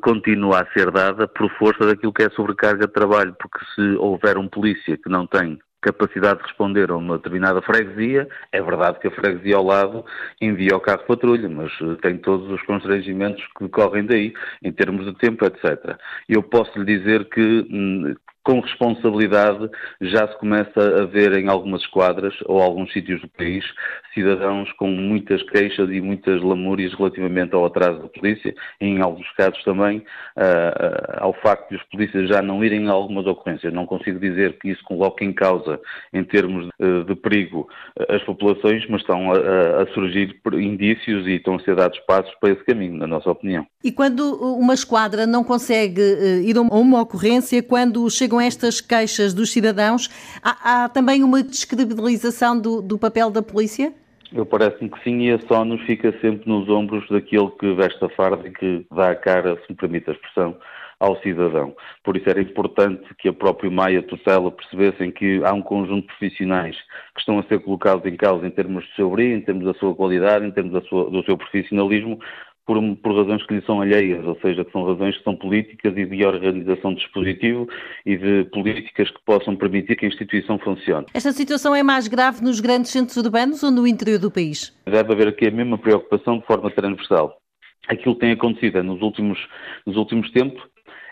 continua 0.02 0.62
a 0.62 0.66
ser 0.72 0.90
dada 0.90 1.28
por 1.28 1.50
força 1.56 1.86
daquilo 1.86 2.12
que 2.12 2.24
é 2.24 2.30
sobrecarga 2.30 2.86
de 2.86 2.92
trabalho, 2.92 3.34
porque 3.38 3.64
se 3.74 3.96
houver 3.96 4.36
um 4.36 4.48
polícia 4.48 4.96
que 4.96 5.08
não 5.08 5.26
tem 5.26 5.58
capacidade 5.80 6.40
de 6.40 6.46
responder 6.46 6.90
a 6.90 6.96
uma 6.96 7.18
determinada 7.18 7.62
freguesia, 7.62 8.28
é 8.50 8.60
verdade 8.60 8.98
que 8.98 9.08
a 9.08 9.12
freguesia 9.12 9.56
ao 9.56 9.64
lado 9.64 10.04
envia 10.40 10.76
o 10.76 10.80
carro 10.80 11.04
patrulha, 11.06 11.48
mas 11.48 11.70
eh, 11.80 11.96
tem 12.02 12.18
todos 12.18 12.50
os 12.50 12.60
constrangimentos 12.62 13.44
que 13.56 13.64
decorrem 13.64 14.04
daí, 14.04 14.32
em 14.62 14.72
termos 14.72 15.06
de 15.06 15.14
tempo, 15.14 15.44
etc. 15.44 15.96
Eu 16.28 16.42
posso 16.42 16.76
lhe 16.80 16.98
dizer 16.98 17.28
que 17.28 17.66
hum, 17.70 18.14
com 18.44 18.60
responsabilidade 18.60 19.68
já 20.00 20.26
se 20.28 20.38
começa 20.38 21.02
a 21.02 21.04
ver 21.06 21.32
em 21.34 21.48
algumas 21.48 21.82
esquadras 21.82 22.34
ou 22.46 22.60
alguns 22.60 22.92
sítios 22.92 23.20
do 23.20 23.28
país 23.28 23.64
cidadãos 24.14 24.70
com 24.72 24.88
muitas 24.88 25.42
queixas 25.50 25.88
e 25.90 26.00
muitas 26.00 26.42
lamúrias 26.42 26.92
relativamente 26.94 27.54
ao 27.54 27.66
atraso 27.66 28.00
da 28.00 28.08
polícia 28.08 28.54
e 28.80 28.86
em 28.86 29.00
alguns 29.00 29.30
casos 29.32 29.62
também 29.64 29.98
uh, 29.98 31.18
ao 31.18 31.32
facto 31.34 31.70
de 31.70 31.76
os 31.76 31.82
polícias 31.84 32.28
já 32.28 32.42
não 32.42 32.64
irem 32.64 32.88
a 32.88 32.92
algumas 32.92 33.26
ocorrências. 33.26 33.72
Não 33.72 33.86
consigo 33.86 34.18
dizer 34.18 34.58
que 34.58 34.70
isso 34.70 34.82
coloque 34.84 35.24
em 35.24 35.32
causa 35.32 35.80
em 36.12 36.24
termos 36.24 36.68
de, 36.80 37.04
de 37.04 37.14
perigo 37.14 37.68
as 38.08 38.22
populações, 38.24 38.84
mas 38.88 39.00
estão 39.00 39.32
a, 39.32 39.82
a, 39.82 39.86
surgir 39.94 40.40
indícios 40.54 41.26
e 41.26 41.32
estão 41.32 41.56
a 41.56 41.60
ser 41.60 41.76
dados 41.76 41.98
passos 42.00 42.34
para 42.40 42.52
esse 42.52 42.64
caminho, 42.64 42.96
na 42.96 43.06
nossa 43.06 43.30
opinião. 43.30 43.66
E 43.82 43.92
quando 43.92 44.22
uma 44.56 44.74
esquadra 44.74 45.26
não 45.26 45.44
consegue 45.44 46.00
eh, 46.00 46.40
ir 46.42 46.56
a 46.56 46.60
uma 46.60 47.00
ocorrência, 47.00 47.62
quando 47.62 48.08
chegam 48.10 48.37
com 48.38 48.40
estas 48.40 48.80
queixas 48.80 49.34
dos 49.34 49.50
cidadãos, 49.50 50.08
há, 50.40 50.84
há 50.84 50.88
também 50.88 51.24
uma 51.24 51.42
descredibilização 51.42 52.56
do, 52.56 52.80
do 52.80 52.96
papel 52.96 53.32
da 53.32 53.42
polícia? 53.42 53.92
Eu 54.32 54.46
parece-me 54.46 54.88
que 54.88 55.02
sim, 55.02 55.22
e 55.22 55.32
a 55.32 55.40
SONUS 55.40 55.80
fica 55.82 56.12
sempre 56.20 56.48
nos 56.48 56.68
ombros 56.68 57.04
daquele 57.08 57.50
que 57.58 57.74
veste 57.74 58.04
a 58.04 58.08
farda 58.10 58.46
e 58.46 58.52
que 58.52 58.86
dá 58.94 59.10
a 59.10 59.16
cara, 59.16 59.56
se 59.56 59.64
me 59.70 59.74
permite 59.74 60.08
a 60.08 60.12
expressão, 60.12 60.56
ao 61.00 61.20
cidadão. 61.20 61.74
Por 62.04 62.16
isso 62.16 62.28
era 62.28 62.40
importante 62.40 63.02
que 63.18 63.28
a 63.28 63.32
própria 63.32 63.70
Maia 63.70 64.02
Tutela 64.02 64.52
percebessem 64.52 65.10
que 65.10 65.42
há 65.44 65.52
um 65.52 65.62
conjunto 65.62 66.02
de 66.02 66.06
profissionais 66.06 66.76
que 67.14 67.20
estão 67.20 67.38
a 67.38 67.42
ser 67.44 67.60
colocados 67.60 68.04
em 68.06 68.16
causa 68.16 68.46
em 68.46 68.50
termos 68.50 68.84
do 68.84 68.94
seu 68.94 69.10
brilho, 69.10 69.36
em 69.36 69.40
termos 69.40 69.64
da 69.64 69.74
sua 69.74 69.94
qualidade, 69.94 70.46
em 70.46 70.50
termos 70.50 70.86
sua, 70.88 71.10
do 71.10 71.24
seu 71.24 71.36
profissionalismo, 71.36 72.20
por, 72.68 72.78
por, 72.96 73.16
razões 73.16 73.44
que 73.46 73.54
lhe 73.54 73.62
são 73.64 73.80
alheias, 73.80 74.22
ou 74.26 74.38
seja, 74.42 74.62
que 74.62 74.70
são 74.72 74.84
razões 74.84 75.16
que 75.16 75.24
são 75.24 75.34
políticas 75.34 75.96
e 75.96 76.04
de 76.04 76.22
organização 76.26 76.92
de 76.92 77.00
dispositivo 77.00 77.66
e 78.04 78.14
de 78.14 78.44
políticas 78.52 79.10
que 79.10 79.18
possam 79.24 79.56
permitir 79.56 79.96
que 79.96 80.04
a 80.04 80.08
instituição 80.08 80.58
funcione. 80.58 81.06
Esta 81.14 81.32
situação 81.32 81.74
é 81.74 81.82
mais 81.82 82.08
grave 82.08 82.44
nos 82.44 82.60
grandes 82.60 82.90
centros 82.90 83.16
urbanos 83.16 83.62
ou 83.62 83.70
no 83.70 83.86
interior 83.86 84.18
do 84.18 84.30
país? 84.30 84.76
Deve 84.84 85.12
haver 85.14 85.28
aqui 85.28 85.46
a 85.46 85.50
mesma 85.50 85.78
preocupação 85.78 86.40
de 86.40 86.44
forma 86.44 86.70
transversal. 86.70 87.38
Aquilo 87.88 88.14
que 88.14 88.20
tem 88.20 88.32
acontecido 88.32 88.76
é 88.76 88.82
nos 88.82 89.00
últimos, 89.00 89.38
nos 89.86 89.96
últimos 89.96 90.30
tempos 90.32 90.62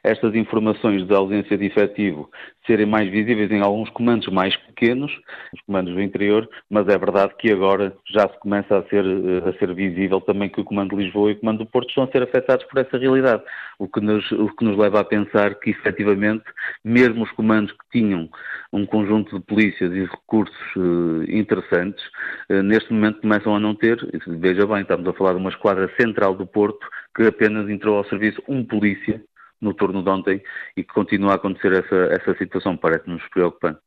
estas 0.06 0.36
informações 0.36 1.04
de 1.04 1.12
ausência 1.12 1.58
de 1.58 1.66
efetivo 1.66 2.30
serem 2.64 2.86
mais 2.86 3.10
visíveis 3.10 3.50
em 3.50 3.60
alguns 3.60 3.90
comandos 3.90 4.28
mais 4.28 4.56
pequenos, 4.56 5.12
os 5.52 5.60
comandos 5.62 5.94
do 5.94 6.00
interior, 6.00 6.48
mas 6.70 6.86
é 6.86 6.96
verdade 6.96 7.34
que 7.38 7.50
agora 7.52 7.92
já 8.08 8.28
se 8.28 8.38
começa 8.38 8.78
a 8.78 8.82
ser, 8.84 9.04
eh, 9.04 9.48
a 9.48 9.52
ser 9.58 9.75
visível 9.75 10.20
também 10.20 10.48
que 10.48 10.60
o 10.60 10.64
comando 10.64 10.96
de 10.96 11.04
Lisboa 11.04 11.30
e 11.30 11.32
o 11.34 11.40
comando 11.40 11.58
do 11.58 11.66
Porto 11.66 11.88
estão 11.88 12.04
a 12.04 12.08
ser 12.08 12.22
afetados 12.22 12.64
por 12.66 12.80
essa 12.80 12.96
realidade, 12.96 13.42
o 13.80 13.88
que 13.88 14.00
nos, 14.00 14.30
o 14.32 14.48
que 14.54 14.64
nos 14.64 14.78
leva 14.78 15.00
a 15.00 15.04
pensar 15.04 15.56
que 15.56 15.70
efetivamente 15.70 16.44
mesmo 16.84 17.25
os 17.25 17.32
comandos 17.32 17.72
que 17.72 17.98
tinham 17.98 18.28
um 18.72 18.86
conjunto 18.86 19.38
de 19.38 19.44
polícias 19.44 19.92
e 19.92 20.04
recursos 20.04 20.76
uh, 20.76 21.25
interessantes, 21.28 22.04
uh, 22.50 22.62
neste 22.62 22.92
momento 22.92 23.20
começam 23.20 23.56
a 23.56 23.60
não 23.60 23.75
ter, 23.75 23.98
veja 24.26 24.66
bem, 24.66 24.82
estamos 24.82 25.06
a 25.08 25.12
falar 25.12 25.32
de 25.32 25.38
uma 25.38 25.50
esquadra 25.50 25.90
central 26.00 26.34
do 26.34 26.46
Porto 26.46 26.86
que 27.16 27.25
apenas 27.26 27.68
entrou 27.68 27.96
ao 27.96 28.04
serviço 28.04 28.40
um 28.48 28.64
polícia 28.64 29.20
no 29.60 29.75
turno 29.75 30.02
de 30.02 30.10
ontem 30.10 30.42
e 30.76 30.82
que 30.82 30.92
continua 30.92 31.32
a 31.32 31.36
acontecer 31.36 31.72
essa, 31.72 31.96
essa 32.12 32.36
situação, 32.36 32.76
parece-nos 32.76 33.26
preocupante. 33.28 33.80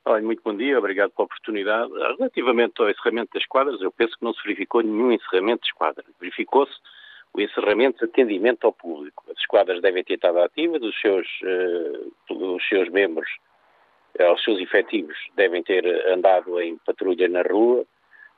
Olha, 0.07 0.21
muito 0.21 0.43
bom 0.43 0.55
dia, 0.55 0.77
obrigado 0.77 1.09
pela 1.13 1.25
oportunidade. 1.25 1.91
Relativamente 1.91 2.79
ao 2.79 2.87
encerramento 2.87 3.31
das 3.33 3.45
quadras, 3.47 3.81
eu 3.81 3.91
penso 3.91 4.15
que 4.15 4.23
não 4.23 4.35
se 4.35 4.43
verificou 4.43 4.83
nenhum 4.83 5.11
encerramento 5.11 5.63
de 5.63 5.69
esquadra. 5.69 6.05
Verificou-se 6.19 6.75
o 7.33 7.41
encerramento 7.41 7.97
de 7.97 8.11
atendimento 8.11 8.65
ao 8.65 8.71
público. 8.71 9.23
As 9.31 9.39
esquadras 9.39 9.81
devem 9.81 10.03
ter 10.03 10.13
estado 10.13 10.39
ativas, 10.41 10.83
os 10.83 11.01
seus, 11.01 11.27
uh, 11.41 12.13
os 12.29 12.67
seus 12.69 12.87
membros, 12.89 13.27
uh, 14.19 14.31
os 14.31 14.43
seus 14.43 14.59
efetivos 14.59 15.17
devem 15.35 15.63
ter 15.63 15.83
andado 16.07 16.61
em 16.61 16.77
patrulha 16.77 17.27
na 17.27 17.41
rua, 17.41 17.83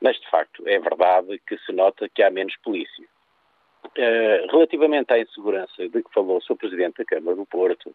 mas 0.02 0.18
de 0.22 0.30
facto 0.30 0.66
é 0.66 0.80
verdade 0.80 1.38
que 1.46 1.58
se 1.58 1.74
nota 1.74 2.08
que 2.08 2.24
há 2.24 2.32
menos 2.32 2.56
polícia. 2.64 3.06
Uh, 3.88 4.50
relativamente 4.50 5.12
à 5.12 5.20
insegurança 5.20 5.90
de 5.90 6.02
que 6.02 6.14
falou 6.14 6.38
o 6.38 6.42
Sr. 6.42 6.56
Presidente 6.56 7.00
da 7.00 7.06
Câmara 7.06 7.36
do 7.36 7.46
Porto, 7.46 7.94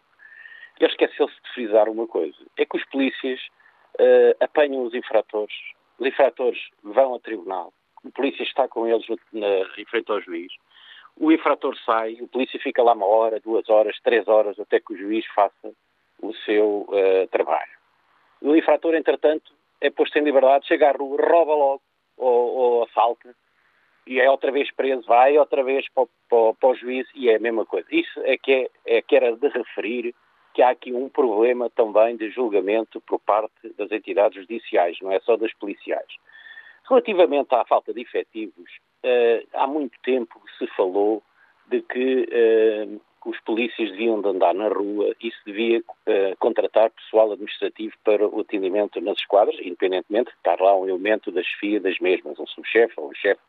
ele 0.79 0.91
esqueceu-se 0.91 1.33
de 1.41 1.53
frisar 1.55 1.89
uma 1.89 2.05
coisa: 2.05 2.37
é 2.55 2.65
que 2.65 2.77
os 2.77 2.85
polícias 2.85 3.39
uh, 3.99 4.35
apanham 4.39 4.83
os 4.83 4.93
infratores, 4.93 5.53
os 5.99 6.07
infratores 6.07 6.59
vão 6.83 7.13
ao 7.13 7.19
tribunal, 7.19 7.73
o 8.03 8.11
polícia 8.11 8.43
está 8.43 8.67
com 8.67 8.87
eles 8.87 9.05
na, 9.31 9.47
em 9.77 9.85
frente 9.85 10.11
ao 10.11 10.21
juiz, 10.21 10.51
o 11.15 11.31
infrator 11.31 11.77
sai, 11.85 12.17
o 12.21 12.27
polícia 12.27 12.59
fica 12.59 12.81
lá 12.81 12.93
uma 12.93 13.05
hora, 13.05 13.39
duas 13.39 13.69
horas, 13.69 13.99
três 14.03 14.27
horas, 14.27 14.59
até 14.59 14.79
que 14.79 14.93
o 14.93 14.97
juiz 14.97 15.25
faça 15.27 15.71
o 16.21 16.33
seu 16.45 16.87
uh, 16.89 17.27
trabalho. 17.29 17.71
O 18.41 18.55
infrator, 18.55 18.95
entretanto, 18.95 19.53
é 19.79 19.89
posto 19.89 20.17
em 20.17 20.23
liberdade, 20.23 20.67
chega 20.67 20.89
à 20.89 20.91
rua, 20.91 21.17
rouba 21.21 21.53
logo 21.53 21.81
ou, 22.17 22.55
ou 22.55 22.83
assalta 22.83 23.35
e 24.05 24.19
é 24.19 24.29
outra 24.29 24.51
vez 24.51 24.71
preso, 24.73 25.05
vai 25.07 25.37
outra 25.37 25.63
vez 25.63 25.87
para, 25.93 26.07
para, 26.29 26.53
para, 26.53 26.69
o 26.69 26.75
juiz 26.75 27.07
e 27.15 27.29
é 27.29 27.35
a 27.35 27.39
mesma 27.39 27.65
coisa. 27.65 27.87
Isso 27.91 28.19
é 28.23 28.37
que, 28.37 28.69
é, 28.85 28.97
é 28.97 29.01
que 29.01 29.15
era 29.15 29.35
de 29.35 29.47
referir 29.47 30.13
que 30.53 30.61
há 30.61 30.69
aqui 30.69 30.93
um 30.93 31.09
problema 31.09 31.69
também 31.69 32.15
de 32.15 32.29
julgamento 32.29 33.01
por 33.01 33.19
parte 33.19 33.69
das 33.77 33.91
entidades 33.91 34.41
judiciais, 34.41 34.97
não 35.01 35.11
é 35.11 35.19
só 35.21 35.35
das 35.35 35.53
policiais. 35.53 36.07
Relativamente 36.87 37.53
à 37.55 37.65
falta 37.65 37.93
de 37.93 38.01
efetivos, 38.01 38.69
uh, 39.03 39.47
há 39.53 39.65
muito 39.65 39.97
tempo 40.03 40.39
se 40.57 40.67
falou 40.67 41.23
de 41.67 41.81
que 41.81 42.27
uh, 42.29 43.01
os 43.25 43.39
polícias 43.41 43.89
deviam 43.91 44.21
de 44.21 44.27
andar 44.27 44.53
na 44.53 44.67
rua 44.67 45.15
e 45.21 45.31
se 45.31 45.45
devia 45.45 45.79
uh, 45.79 46.37
contratar 46.39 46.91
pessoal 46.91 47.31
administrativo 47.31 47.93
para 48.03 48.27
o 48.27 48.41
atendimento 48.41 48.99
nas 49.01 49.17
esquadras, 49.17 49.57
independentemente 49.61 50.29
de 50.29 50.37
estar 50.37 50.59
lá 50.59 50.75
um 50.75 50.87
elemento 50.87 51.31
da 51.31 51.41
chefia 51.41 51.79
das 51.79 51.97
mesmas, 51.99 52.37
um 52.37 52.45
subchefe 52.45 52.93
ou 52.97 53.09
um 53.09 53.15
chefe 53.15 53.41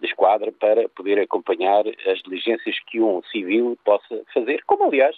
de 0.00 0.06
esquadra, 0.06 0.52
para 0.52 0.88
poder 0.90 1.18
acompanhar 1.18 1.84
as 2.06 2.22
diligências 2.22 2.78
que 2.86 3.00
um 3.00 3.22
civil 3.24 3.78
possa 3.84 4.22
fazer, 4.34 4.62
como 4.66 4.84
aliás 4.84 5.16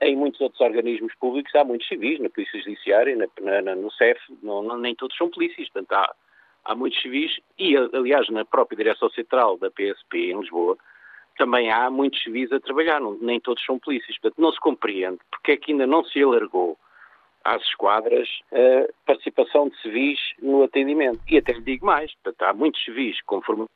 em 0.00 0.16
muitos 0.16 0.40
outros 0.40 0.60
organismos 0.60 1.14
públicos 1.16 1.54
há 1.54 1.64
muitos 1.64 1.86
civis, 1.86 2.18
na 2.20 2.28
Polícia 2.28 2.60
Judiciária, 2.60 3.16
na, 3.16 3.62
na, 3.62 3.74
no 3.74 3.90
CEF, 3.92 4.20
não, 4.42 4.62
não, 4.62 4.78
nem 4.78 4.94
todos 4.94 5.16
são 5.16 5.30
polícias, 5.30 5.68
portanto 5.68 5.92
há, 5.92 6.14
há 6.64 6.74
muitos 6.74 7.00
civis 7.00 7.38
e, 7.58 7.76
aliás, 7.76 8.28
na 8.28 8.44
própria 8.44 8.76
Direção 8.76 9.08
Central 9.10 9.58
da 9.58 9.70
PSP 9.70 10.32
em 10.32 10.40
Lisboa, 10.40 10.76
também 11.38 11.70
há 11.70 11.90
muitos 11.90 12.22
civis 12.22 12.50
a 12.50 12.60
trabalhar, 12.60 13.00
não, 13.00 13.16
nem 13.20 13.38
todos 13.38 13.64
são 13.64 13.78
polícias, 13.78 14.18
portanto 14.18 14.40
não 14.40 14.52
se 14.52 14.60
compreende 14.60 15.18
porque 15.30 15.52
é 15.52 15.56
que 15.56 15.72
ainda 15.72 15.86
não 15.86 16.04
se 16.04 16.22
alargou 16.22 16.76
às 17.46 17.62
esquadras 17.62 18.28
a 18.52 18.92
participação 19.06 19.68
de 19.68 19.80
civis 19.80 20.18
no 20.42 20.64
atendimento. 20.64 21.20
E 21.28 21.38
até 21.38 21.52
lhe 21.52 21.60
digo 21.60 21.86
mais, 21.86 22.12
portanto, 22.16 22.42
há 22.42 22.52
muitos 22.52 22.82
civis 22.84 23.20
com 23.22 23.40
formação 23.40 23.68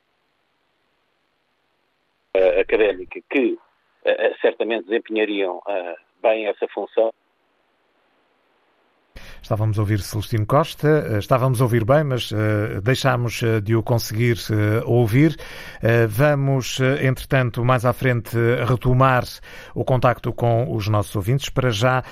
académica 2.61 3.21
que 3.31 3.59
certamente 4.41 4.85
desempenhariam 4.85 5.59
uh, 5.59 5.97
bem 6.23 6.47
essa 6.47 6.67
função 6.69 7.13
Estávamos 9.43 9.79
a 9.79 9.83
ouvir 9.83 10.01
Celestino 10.01 10.47
Costa, 10.47 10.87
eh, 10.89 11.19
estávamos 11.19 11.61
a 11.61 11.65
ouvir 11.65 11.85
bem, 11.85 12.05
mas 12.05 12.31
uh, 12.31 12.81
deixámos 12.83 13.43
uh, 13.43 13.61
de 13.61 13.75
o 13.75 13.83
conseguir 13.83 14.37
uh, 14.51 14.89
ouvir. 14.89 15.37
vamos, 16.09 16.79
entretanto, 17.03 17.65
mais 17.65 17.85
à 17.85 17.93
frente, 17.93 18.37
retomar 18.69 19.25
o 19.75 19.85
contacto 19.85 20.33
com 20.33 20.73
os 20.75 20.89
nossos 20.89 21.17
ouvintes. 21.17 21.49
Para 21.49 21.71
já, 21.71 22.05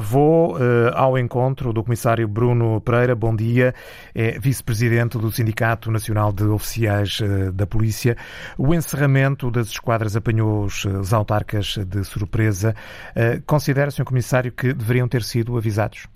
vou 0.00 0.56
ao 0.94 1.18
encontro 1.18 1.72
do 1.72 1.84
comissário 1.84 2.26
Bruno 2.26 2.80
Pereira. 2.80 3.14
Bom 3.14 3.36
dia, 3.36 3.74
é 4.14 4.38
vice-presidente 4.38 5.18
do 5.18 5.30
Sindicato 5.30 5.90
Nacional 5.90 6.32
de 6.32 6.44
Oficiais 6.44 7.20
da 7.52 7.66
Polícia. 7.66 8.16
O 8.56 8.74
encerramento 8.74 9.50
das 9.50 9.68
esquadras 9.68 10.16
apanhou 10.16 10.64
os 10.64 11.12
autarcas 11.12 11.78
de 11.86 12.02
surpresa. 12.04 12.74
Considera, 13.46 13.90
Sr. 13.90 14.04
Comissário, 14.04 14.52
que 14.52 14.72
deveriam 14.72 15.08
ter 15.08 15.22
sido 15.22 15.56
avisados? 15.56 16.08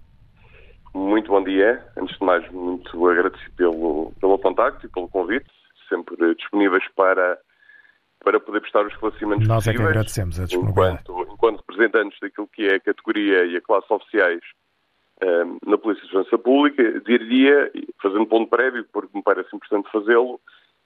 Muito 0.95 1.29
bom 1.29 1.43
dia. 1.43 1.85
Antes 1.97 2.17
de 2.17 2.25
mais, 2.25 2.49
muito 2.53 3.09
agradecido 3.09 3.51
pelo, 3.57 4.13
pelo 4.21 4.39
contacto 4.39 4.87
e 4.87 4.89
pelo 4.89 5.09
convite, 5.09 5.51
sempre 5.89 6.35
disponíveis 6.37 6.85
para, 6.95 7.37
para 8.23 8.39
poder 8.39 8.61
prestar 8.61 8.87
os 8.87 8.93
esclarecimentos 8.93 9.49
Nós 9.49 9.65
possíveis. 9.65 9.81
é 9.81 9.83
que 9.83 9.89
agradecemos 9.91 10.41
a 10.41 10.45
disponibilidade. 10.45 11.03
Enquanto, 11.03 11.33
enquanto 11.33 11.65
representantes 11.69 12.21
daquilo 12.21 12.47
que 12.47 12.69
é 12.69 12.77
a 12.77 12.81
categoria 12.81 13.45
e 13.45 13.57
a 13.57 13.61
classe 13.61 13.93
oficiais 13.93 14.41
um, 15.21 15.27
ehm, 15.27 15.59
na 15.67 15.77
Polícia 15.77 16.05
de 16.05 16.11
Segurança 16.11 16.39
Pública, 16.39 17.01
diria, 17.01 17.73
fazendo 18.01 18.27
ponto 18.27 18.49
prévio, 18.49 18.87
porque 18.93 19.17
me 19.17 19.23
parece 19.23 19.55
importante 19.55 19.91
fazê-lo, 19.91 20.41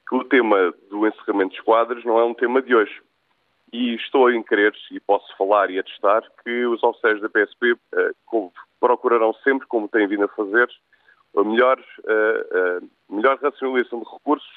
que 0.07 0.15
o 0.15 0.23
tema 0.23 0.73
do 0.89 1.05
encerramento 1.05 1.51
de 1.51 1.59
esquadras 1.59 2.03
não 2.03 2.17
é 2.17 2.25
um 2.25 2.33
tema 2.33 2.61
de 2.63 2.73
hoje. 2.73 2.99
e 3.71 3.93
estou 3.93 4.31
em 4.31 4.41
crer, 4.41 4.73
e 4.91 4.99
posso 4.99 5.27
falar 5.37 5.69
e 5.69 5.77
atestar, 5.77 6.23
que 6.43 6.65
os 6.65 6.81
oficiais 6.81 7.21
da 7.21 7.29
PSP 7.29 7.73
uh, 7.73 7.79
procurarão 8.79 9.33
sempre, 9.43 9.67
como 9.67 9.87
têm 9.87 10.07
vindo 10.07 10.25
a 10.25 10.29
fazer, 10.29 10.69
a 11.37 11.43
melhor, 11.43 11.77
melhor 13.09 13.37
racionalização 13.39 13.99
de 13.99 14.09
recursos, 14.09 14.49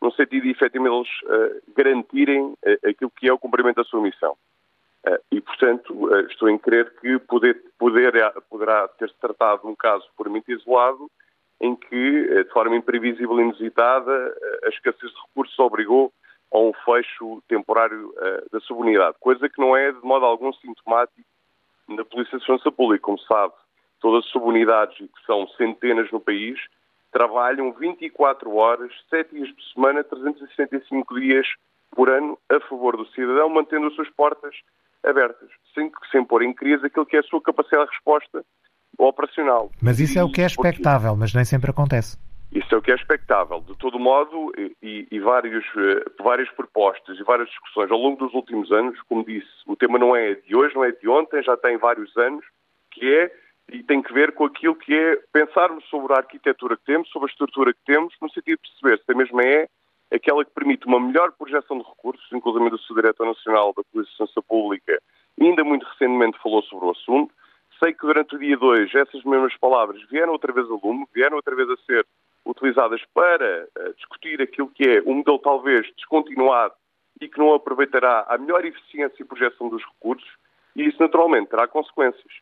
no 0.00 0.12
sentido 0.12 0.42
de 0.42 0.50
efetivamente 0.50 1.08
eles 1.30 1.62
garantirem 1.76 2.54
aquilo 2.84 3.10
que 3.10 3.28
é 3.28 3.32
o 3.32 3.38
cumprimento 3.38 3.76
da 3.76 3.84
sua 3.84 4.00
missão. 4.00 4.36
e, 5.30 5.40
portanto, 5.40 6.16
estou 6.26 6.48
em 6.48 6.58
crer 6.58 6.92
que 7.00 7.18
poder, 7.20 7.60
poder, 7.78 8.12
poderá 8.48 8.86
ter-se 8.88 9.14
tratado 9.20 9.62
de 9.62 9.68
um 9.68 9.74
caso 9.74 10.06
puramente 10.16 10.52
isolado, 10.52 11.10
em 11.60 11.74
que, 11.74 12.44
de 12.44 12.50
forma 12.50 12.76
imprevisível 12.76 13.38
e 13.38 13.42
inusitada, 13.42 14.36
a 14.64 14.68
escassez 14.68 15.12
de 15.12 15.20
recursos 15.28 15.58
obrigou 15.58 16.12
a 16.52 16.58
um 16.58 16.72
fecho 16.84 17.42
temporário 17.48 18.14
da 18.50 18.60
subunidade, 18.60 19.16
coisa 19.18 19.48
que 19.48 19.60
não 19.60 19.76
é 19.76 19.90
de 19.90 20.04
modo 20.04 20.24
algum 20.24 20.52
sintomático 20.52 21.26
na 21.88 22.04
Polícia 22.04 22.38
de 22.38 22.44
Segurança 22.44 22.70
Pública. 22.70 23.02
Como 23.04 23.18
sabe, 23.20 23.54
todas 24.02 24.24
as 24.24 24.30
subunidades, 24.30 24.98
e 25.00 25.04
que 25.04 25.24
são 25.24 25.48
centenas 25.56 26.10
no 26.10 26.20
país, 26.20 26.58
trabalham 27.12 27.72
24 27.72 28.54
horas, 28.54 28.92
7 29.08 29.34
dias 29.34 29.50
por 29.50 29.62
semana, 29.74 30.04
365 30.04 31.20
dias 31.20 31.46
por 31.94 32.10
ano 32.10 32.38
a 32.50 32.60
favor 32.68 32.96
do 32.96 33.06
cidadão, 33.06 33.48
mantendo 33.48 33.86
as 33.86 33.94
suas 33.94 34.10
portas 34.10 34.54
abertas, 35.04 35.48
sem, 35.74 35.90
sem 36.10 36.24
pôr 36.24 36.42
em 36.42 36.52
crise 36.52 36.86
aquilo 36.86 37.06
que 37.06 37.16
é 37.16 37.20
a 37.20 37.24
sua 37.24 37.40
capacidade 37.40 37.86
de 37.86 37.90
resposta 37.92 38.44
operacional. 38.98 39.70
Mas 39.80 40.00
isso 40.00 40.18
é 40.18 40.24
o 40.24 40.30
que 40.30 40.42
é 40.42 40.46
expectável, 40.46 41.16
mas 41.16 41.34
nem 41.34 41.44
sempre 41.44 41.70
acontece. 41.70 42.18
Isso 42.52 42.74
é 42.74 42.78
o 42.78 42.82
que 42.82 42.92
é 42.92 42.94
expectável. 42.94 43.60
De 43.60 43.76
todo 43.78 43.98
modo, 43.98 44.52
e, 44.82 45.08
e 45.10 45.20
vários, 45.20 45.64
uh, 45.74 46.22
várias 46.22 46.50
propostas 46.50 47.18
e 47.18 47.24
várias 47.24 47.48
discussões 47.48 47.90
ao 47.90 47.98
longo 47.98 48.18
dos 48.18 48.34
últimos 48.34 48.70
anos, 48.70 49.00
como 49.08 49.24
disse, 49.24 49.48
o 49.66 49.74
tema 49.74 49.98
não 49.98 50.14
é 50.14 50.34
de 50.34 50.54
hoje, 50.54 50.74
não 50.74 50.84
é 50.84 50.92
de 50.92 51.08
ontem, 51.08 51.42
já 51.42 51.56
tem 51.56 51.78
vários 51.78 52.14
anos, 52.16 52.44
que 52.90 53.06
é 53.06 53.32
e 53.70 53.82
tem 53.82 54.02
que 54.02 54.12
ver 54.12 54.32
com 54.32 54.44
aquilo 54.44 54.74
que 54.74 54.94
é 54.94 55.16
pensarmos 55.32 55.84
sobre 55.88 56.12
a 56.12 56.18
arquitetura 56.18 56.76
que 56.76 56.84
temos, 56.84 57.08
sobre 57.10 57.28
a 57.28 57.32
estrutura 57.32 57.72
que 57.72 57.80
temos, 57.84 58.14
no 58.20 58.30
sentido 58.30 58.58
de 58.62 58.70
perceber 58.70 59.02
se 59.04 59.12
a 59.12 59.16
mesma 59.16 59.42
é 59.42 59.68
aquela 60.12 60.44
que 60.44 60.50
permite 60.52 60.86
uma 60.86 61.00
melhor 61.00 61.32
projeção 61.32 61.78
de 61.78 61.84
recursos, 61.84 62.26
inclusive 62.32 62.70
do 62.70 62.78
seu 62.80 62.94
Diretor 62.94 63.26
Nacional 63.26 63.72
da 63.74 63.82
Polícia 63.84 64.10
de 64.10 64.16
Segurança 64.16 64.42
Pública, 64.42 65.02
ainda 65.40 65.64
muito 65.64 65.86
recentemente 65.86 66.38
falou 66.42 66.62
sobre 66.62 66.86
o 66.86 66.90
assunto. 66.90 67.32
Sei 67.82 67.92
que 67.92 68.06
durante 68.06 68.36
o 68.36 68.38
dia 68.38 68.56
2 68.56 68.94
essas 68.94 69.24
mesmas 69.24 69.56
palavras 69.56 70.00
vieram 70.10 70.32
outra 70.32 70.52
vez 70.52 70.66
a 70.66 70.74
lume, 70.74 71.06
vieram 71.14 71.36
outra 71.36 71.56
vez 71.56 71.68
a 71.70 71.76
ser 71.86 72.06
utilizadas 72.44 73.00
para 73.14 73.68
uh, 73.78 73.94
discutir 73.94 74.40
aquilo 74.42 74.68
que 74.68 74.84
é 74.84 75.02
um 75.06 75.14
modelo 75.14 75.38
talvez 75.38 75.90
descontinuado 75.96 76.74
e 77.20 77.28
que 77.28 77.38
não 77.38 77.54
aproveitará 77.54 78.26
a 78.28 78.36
melhor 78.36 78.64
eficiência 78.64 79.22
e 79.22 79.24
projeção 79.24 79.68
dos 79.68 79.82
recursos, 79.84 80.28
e 80.74 80.88
isso 80.88 81.00
naturalmente 81.00 81.50
terá 81.50 81.68
consequências. 81.68 82.32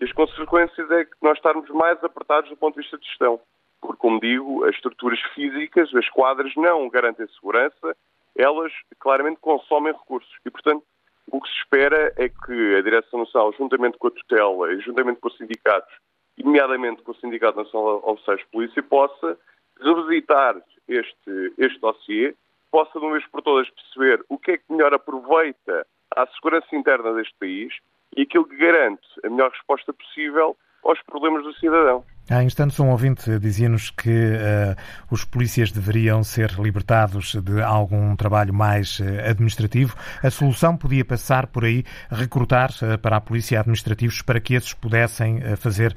E 0.00 0.04
as 0.04 0.12
consequências 0.12 0.90
é 0.90 1.04
que 1.04 1.16
nós 1.22 1.38
estarmos 1.38 1.68
mais 1.70 2.02
apertados 2.04 2.50
do 2.50 2.56
ponto 2.56 2.74
de 2.74 2.82
vista 2.82 2.98
de 2.98 3.06
gestão, 3.06 3.40
porque, 3.80 3.98
como 3.98 4.20
digo, 4.20 4.64
as 4.64 4.74
estruturas 4.74 5.20
físicas, 5.34 5.94
as 5.94 6.08
quadras 6.10 6.54
não 6.56 6.88
garantem 6.88 7.26
segurança, 7.28 7.96
elas 8.36 8.72
claramente 8.98 9.40
consomem 9.40 9.92
recursos. 9.92 10.30
E, 10.44 10.50
portanto, 10.50 10.84
o 11.30 11.40
que 11.40 11.48
se 11.48 11.56
espera 11.56 12.12
é 12.16 12.28
que 12.28 12.76
a 12.76 12.82
Direção 12.82 13.20
Nacional, 13.20 13.52
juntamente 13.54 13.98
com 13.98 14.08
a 14.08 14.10
tutela 14.10 14.72
e 14.72 14.80
juntamente 14.80 15.20
com 15.20 15.28
os 15.28 15.36
sindicatos, 15.36 15.92
nomeadamente 16.38 17.02
com 17.02 17.12
o 17.12 17.16
Sindicato 17.16 17.58
Nacional 17.58 18.00
de 18.00 18.06
Oficiais 18.10 18.40
de 18.40 18.46
Polícia, 18.46 18.82
possa 18.82 19.38
revisitar 19.80 20.56
este, 20.86 21.52
este 21.58 21.80
dossiê, 21.80 22.34
possa 22.70 22.98
de 22.98 23.04
uma 23.04 23.12
vez 23.12 23.26
por 23.26 23.42
todas 23.42 23.68
perceber 23.70 24.24
o 24.28 24.38
que 24.38 24.52
é 24.52 24.58
que 24.58 24.64
melhor 24.70 24.92
aproveita 24.94 25.86
à 26.14 26.26
segurança 26.28 26.74
interna 26.76 27.14
deste 27.14 27.34
país 27.38 27.74
e 28.16 28.22
aquilo 28.22 28.46
que 28.46 28.56
garante 28.56 29.06
a 29.24 29.30
melhor 29.30 29.50
resposta 29.50 29.92
possível 29.92 30.56
aos 30.84 31.00
problemas 31.02 31.42
do 31.42 31.52
cidadão. 31.54 32.04
Há 32.28 32.42
instantes, 32.42 32.80
um 32.80 32.90
ouvinte 32.90 33.38
dizia-nos 33.38 33.90
que 33.90 34.10
uh, 34.10 34.74
os 35.12 35.24
polícias 35.24 35.70
deveriam 35.70 36.24
ser 36.24 36.50
libertados 36.58 37.36
de 37.36 37.62
algum 37.62 38.16
trabalho 38.16 38.52
mais 38.52 38.98
uh, 38.98 39.30
administrativo. 39.30 39.94
A 40.24 40.28
solução 40.28 40.76
podia 40.76 41.04
passar 41.04 41.46
por 41.46 41.64
aí 41.64 41.84
recrutar 42.10 42.70
uh, 42.82 42.98
para 42.98 43.18
a 43.18 43.20
polícia 43.20 43.60
administrativos 43.60 44.22
para 44.22 44.40
que 44.40 44.54
esses 44.54 44.74
pudessem 44.74 45.40
fazer 45.56 45.94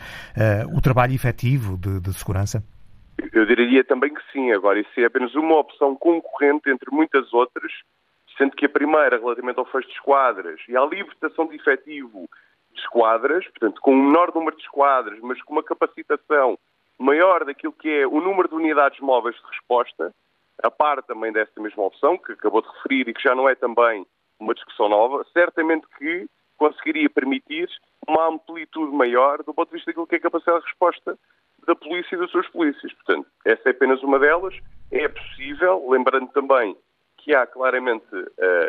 o 0.72 0.82
trabalho 0.82 1.14
efetivo 1.14 1.78
de, 1.78 2.00
de, 2.00 2.14
segurança? 2.14 2.64
Eu 3.34 3.46
diria 3.46 3.84
também 3.84 4.14
que 4.14 4.22
sim. 4.32 4.52
Agora, 4.52 4.80
isso 4.80 4.92
é 4.98 5.06
apenas 5.06 5.34
uma 5.36 5.60
opção 5.60 5.96
concorrente 5.96 6.70
entre 6.70 6.92
muitas 6.92 7.34
outras, 7.34 7.72
sendo 8.40 8.56
que 8.56 8.66
a 8.66 8.70
primeira, 8.70 9.20
relativamente 9.20 9.60
ao 9.60 9.66
fecho 9.66 9.90
de 9.90 9.94
esquadras 9.94 10.60
e 10.70 10.76
à 10.76 10.86
libertação 10.86 11.46
de 11.46 11.58
efetivo 11.58 12.28
esquadras, 12.74 13.46
portanto, 13.50 13.82
com 13.82 13.92
um 13.92 14.04
menor 14.06 14.34
número 14.34 14.56
de 14.56 14.64
esquadras, 14.64 15.20
mas 15.22 15.42
com 15.44 15.54
uma 15.54 15.64
capacitação 15.64 16.58
maior 16.98 17.44
daquilo 17.44 17.74
que 17.74 17.90
é 17.90 18.08
o 18.08 18.22
número 18.22 18.48
de 18.48 18.56
unidades 18.56 19.00
móveis 19.02 19.36
de 19.36 19.48
resposta, 19.48 20.16
a 20.64 20.72
par 20.72 21.04
também 21.04 21.34
desta 21.34 21.62
mesma 21.62 21.84
opção, 21.84 22.18
que 22.18 22.32
acabou 22.32 22.62
de 22.62 22.70
referir 22.70 23.10
e 23.10 23.14
que 23.14 23.22
já 23.22 23.36
não 23.36 23.50
é 23.50 23.56
também 23.56 24.06
uma 24.40 24.54
discussão 24.54 24.88
nova, 24.88 25.26
certamente 25.34 25.86
que 25.98 26.26
conseguiria 26.58 27.10
permitir 27.10 27.70
uma 28.08 28.28
amplitude 28.28 28.94
maior 28.96 29.44
do 29.44 29.54
ponto 29.54 29.70
de 29.70 29.76
vista 29.76 29.92
daquilo 29.92 30.08
que 30.08 30.16
é 30.16 30.18
a 30.18 30.22
capacidade 30.22 30.60
de 30.62 30.66
resposta 30.68 31.18
da 31.68 31.76
polícia 31.76 32.16
e 32.16 32.20
das 32.20 32.32
suas 32.32 32.48
polícias. 32.48 32.94
Portanto, 32.94 33.28
essa 33.46 33.70
é 33.70 33.72
apenas 33.72 34.02
uma 34.02 34.20
delas. 34.20 34.56
É 34.92 35.08
possível, 35.08 35.86
lembrando 35.90 36.28
também 36.32 36.76
que 37.30 37.36
há 37.36 37.46
claramente 37.46 38.08
uh, 38.12 38.68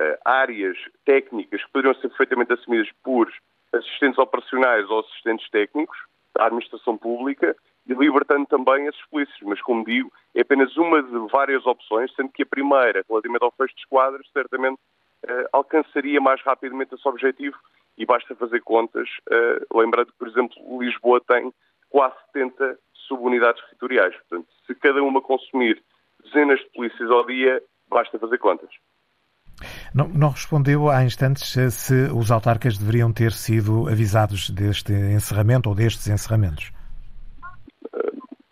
uh, 0.00 0.18
áreas 0.24 0.78
técnicas 1.04 1.60
que 1.64 1.72
poderiam 1.72 1.92
ser 1.96 2.06
perfeitamente 2.06 2.52
assumidas 2.52 2.88
por 3.02 3.28
assistentes 3.72 4.16
operacionais 4.16 4.88
ou 4.88 5.00
assistentes 5.00 5.50
técnicos 5.50 5.98
da 6.32 6.44
administração 6.44 6.96
pública 6.96 7.56
e 7.84 7.94
libertando 7.94 8.46
também 8.46 8.86
esses 8.86 9.04
polícias. 9.06 9.36
Mas, 9.42 9.60
como 9.60 9.84
digo, 9.84 10.12
é 10.36 10.42
apenas 10.42 10.76
uma 10.76 11.02
de 11.02 11.18
várias 11.32 11.66
opções, 11.66 12.14
sendo 12.14 12.30
que 12.30 12.44
a 12.44 12.46
primeira, 12.46 13.04
relativamente 13.08 13.42
ao 13.42 13.50
fecho 13.50 13.74
de 13.74 13.80
esquadras, 13.80 14.24
certamente 14.32 14.78
uh, 15.24 15.48
alcançaria 15.52 16.20
mais 16.20 16.40
rapidamente 16.42 16.94
esse 16.94 17.08
objetivo 17.08 17.56
e 17.98 18.06
basta 18.06 18.36
fazer 18.36 18.60
contas, 18.60 19.08
uh, 19.32 19.80
lembrando 19.80 20.12
que, 20.12 20.18
por 20.18 20.28
exemplo, 20.28 20.80
Lisboa 20.80 21.20
tem 21.26 21.52
quase 21.90 22.14
70 22.32 22.78
subunidades 23.08 23.60
territoriais. 23.64 24.14
Portanto, 24.14 24.46
se 24.64 24.76
cada 24.76 25.02
uma 25.02 25.20
consumir 25.20 25.82
dezenas 26.22 26.60
de 26.60 26.70
polícias 26.70 27.10
ao 27.10 27.26
dia, 27.26 27.60
basta 27.88 28.18
fazer 28.18 28.38
contas. 28.38 28.70
Não, 29.94 30.08
não, 30.08 30.30
respondeu 30.30 30.90
há 30.90 31.02
instantes 31.04 31.52
se 31.72 31.94
os 32.14 32.30
autarcas 32.30 32.76
deveriam 32.76 33.12
ter 33.12 33.32
sido 33.32 33.88
avisados 33.88 34.50
deste 34.50 34.92
encerramento 34.92 35.68
ou 35.68 35.74
destes 35.74 36.06
encerramentos. 36.08 36.70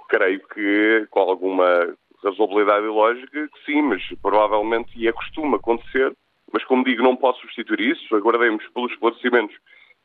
creio 0.08 0.40
que 0.48 1.06
com 1.10 1.20
alguma 1.20 1.94
razoabilidade 2.24 2.86
e 2.86 2.88
lógica 2.88 3.48
que 3.48 3.64
sim, 3.66 3.82
mas 3.82 4.02
provavelmente 4.22 4.92
e 4.96 5.06
é 5.06 5.12
costume 5.12 5.56
acontecer, 5.56 6.16
mas 6.50 6.64
como 6.64 6.84
digo, 6.84 7.02
não 7.02 7.16
posso 7.16 7.40
substituir 7.40 7.80
isso, 7.80 8.16
aguardemos 8.16 8.66
pelos 8.68 8.92
esclarecimentos 8.92 9.54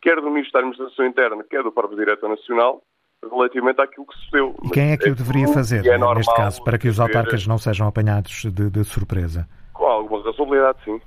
quer 0.01 0.19
do 0.21 0.29
Ministro 0.29 0.53
da 0.53 0.59
Administração 0.59 1.05
Interna, 1.05 1.43
quer 1.43 1.63
do 1.63 1.71
próprio 1.71 1.97
Diretor 1.97 2.29
Nacional, 2.29 2.81
relativamente 3.23 3.81
àquilo 3.81 4.05
que 4.05 4.17
se 4.17 4.31
deu. 4.31 4.55
E 4.63 4.69
quem 4.69 4.91
é 4.91 4.97
que 4.97 5.09
o 5.09 5.15
deveria 5.15 5.47
fazer, 5.47 5.85
é 5.85 5.97
neste 5.97 6.35
caso, 6.35 6.63
para 6.63 6.77
que 6.77 6.87
os 6.87 6.99
autarcas 6.99 7.45
não 7.45 7.57
sejam 7.57 7.87
apanhados 7.87 8.45
de, 8.45 8.69
de 8.69 8.83
surpresa? 8.83 9.47
Com 9.73 9.85
alguma 9.85 10.23
razoabilidade, 10.23 10.79
sim. 10.83 10.99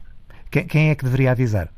Quem, 0.51 0.67
quem 0.67 0.91
é 0.91 0.95
que 0.95 1.05
deveria 1.05 1.33
avisar? 1.33 1.69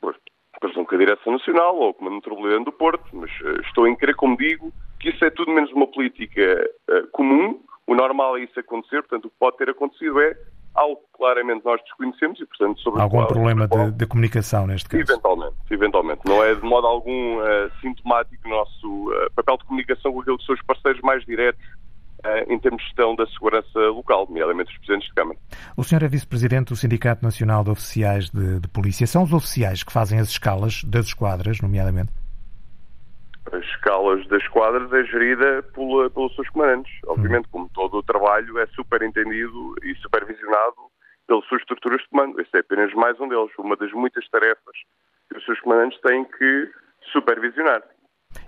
Pois, 0.00 0.16
presumo 0.60 0.86
que 0.86 0.94
a 0.94 0.98
Direção 0.98 1.32
Nacional 1.32 1.76
ou 1.76 1.90
o 1.90 1.94
Comando 1.94 2.16
Metropolitano 2.16 2.64
do 2.64 2.72
Porto, 2.72 3.04
mas 3.12 3.30
uh, 3.40 3.60
estou 3.62 3.86
em 3.86 3.96
crer, 3.96 4.16
como 4.16 4.36
digo, 4.36 4.72
que 4.98 5.10
isso 5.10 5.24
é 5.24 5.30
tudo 5.30 5.52
menos 5.52 5.70
uma 5.72 5.86
política 5.86 6.70
uh, 6.90 7.06
comum. 7.08 7.60
O 7.86 7.94
normal 7.94 8.36
é 8.36 8.44
isso 8.44 8.58
acontecer, 8.58 9.02
portanto, 9.02 9.26
o 9.26 9.30
que 9.30 9.36
pode 9.38 9.56
ter 9.56 9.70
acontecido 9.70 10.20
é 10.20 10.36
algo 10.78 10.96
que 10.96 11.18
claramente 11.18 11.64
nós 11.64 11.80
desconhecemos 11.82 12.40
e, 12.40 12.46
portanto, 12.46 12.80
sobre 12.80 13.00
Algum 13.00 13.18
qual, 13.18 13.26
problema 13.26 13.68
de, 13.68 13.90
de, 13.92 14.06
comunicação 14.06 14.66
neste 14.66 14.88
caso? 14.88 15.02
Eventualmente, 15.02 15.56
eventualmente. 15.70 16.20
Não 16.24 16.42
é 16.42 16.54
de 16.54 16.62
modo 16.62 16.86
algum 16.86 17.38
uh, 17.38 17.70
sintomático 17.80 18.46
o 18.46 18.50
nosso 18.50 19.12
papel 19.34 19.56
de 19.58 19.64
comunicação 19.64 20.12
com 20.12 20.20
aqueles 20.20 20.40
que 20.40 20.46
são 20.46 20.54
os 20.54 20.62
parceiros 20.62 21.00
mais 21.02 21.24
diretos 21.24 21.64
eh, 22.24 22.52
em 22.52 22.58
termos 22.58 22.82
de 22.82 22.88
gestão 22.88 23.14
da 23.14 23.24
segurança 23.28 23.78
local, 23.78 24.26
nomeadamente 24.28 24.72
os 24.72 24.78
presidentes 24.78 25.08
de 25.08 25.14
Câmara. 25.14 25.38
O 25.76 25.84
senhor 25.84 26.02
é 26.02 26.08
vice-presidente 26.08 26.68
do 26.68 26.76
Sindicato 26.76 27.24
Nacional 27.24 27.62
de 27.62 27.70
Oficiais 27.70 28.28
de, 28.28 28.58
de, 28.58 28.68
Polícia. 28.68 29.06
São 29.06 29.22
os 29.22 29.32
oficiais 29.32 29.84
que 29.84 29.92
fazem 29.92 30.18
as 30.18 30.28
escalas 30.28 30.82
das 30.82 31.06
esquadras, 31.06 31.60
nomeadamente? 31.60 32.10
As 33.52 33.64
escalas 33.64 34.26
das 34.28 34.42
esquadras 34.42 34.92
é 34.92 35.04
gerida 35.04 35.62
pela, 35.74 36.10
pelos 36.10 36.34
seus 36.34 36.48
comandantes. 36.50 36.92
Obviamente, 37.06 37.48
como 37.48 37.68
todo 37.74 37.98
o 37.98 38.02
trabalho 38.02 38.58
é 38.58 38.66
superentendido 38.68 39.74
e 39.82 39.94
supervisionado 39.96 40.76
pelas 41.26 41.44
suas 41.46 41.60
estruturas 41.60 42.00
de 42.02 42.08
comando. 42.08 42.40
Esse 42.40 42.56
é 42.56 42.60
apenas 42.60 42.92
mais 42.94 43.18
um 43.20 43.28
deles, 43.28 43.50
uma 43.58 43.76
das 43.76 43.92
muitas 43.92 44.28
tarefas 44.28 44.76
que 45.30 45.38
os 45.38 45.44
seus 45.44 45.60
comandantes 45.60 46.00
têm 46.00 46.24
que 46.24 46.70
supervisionar. 47.12 47.82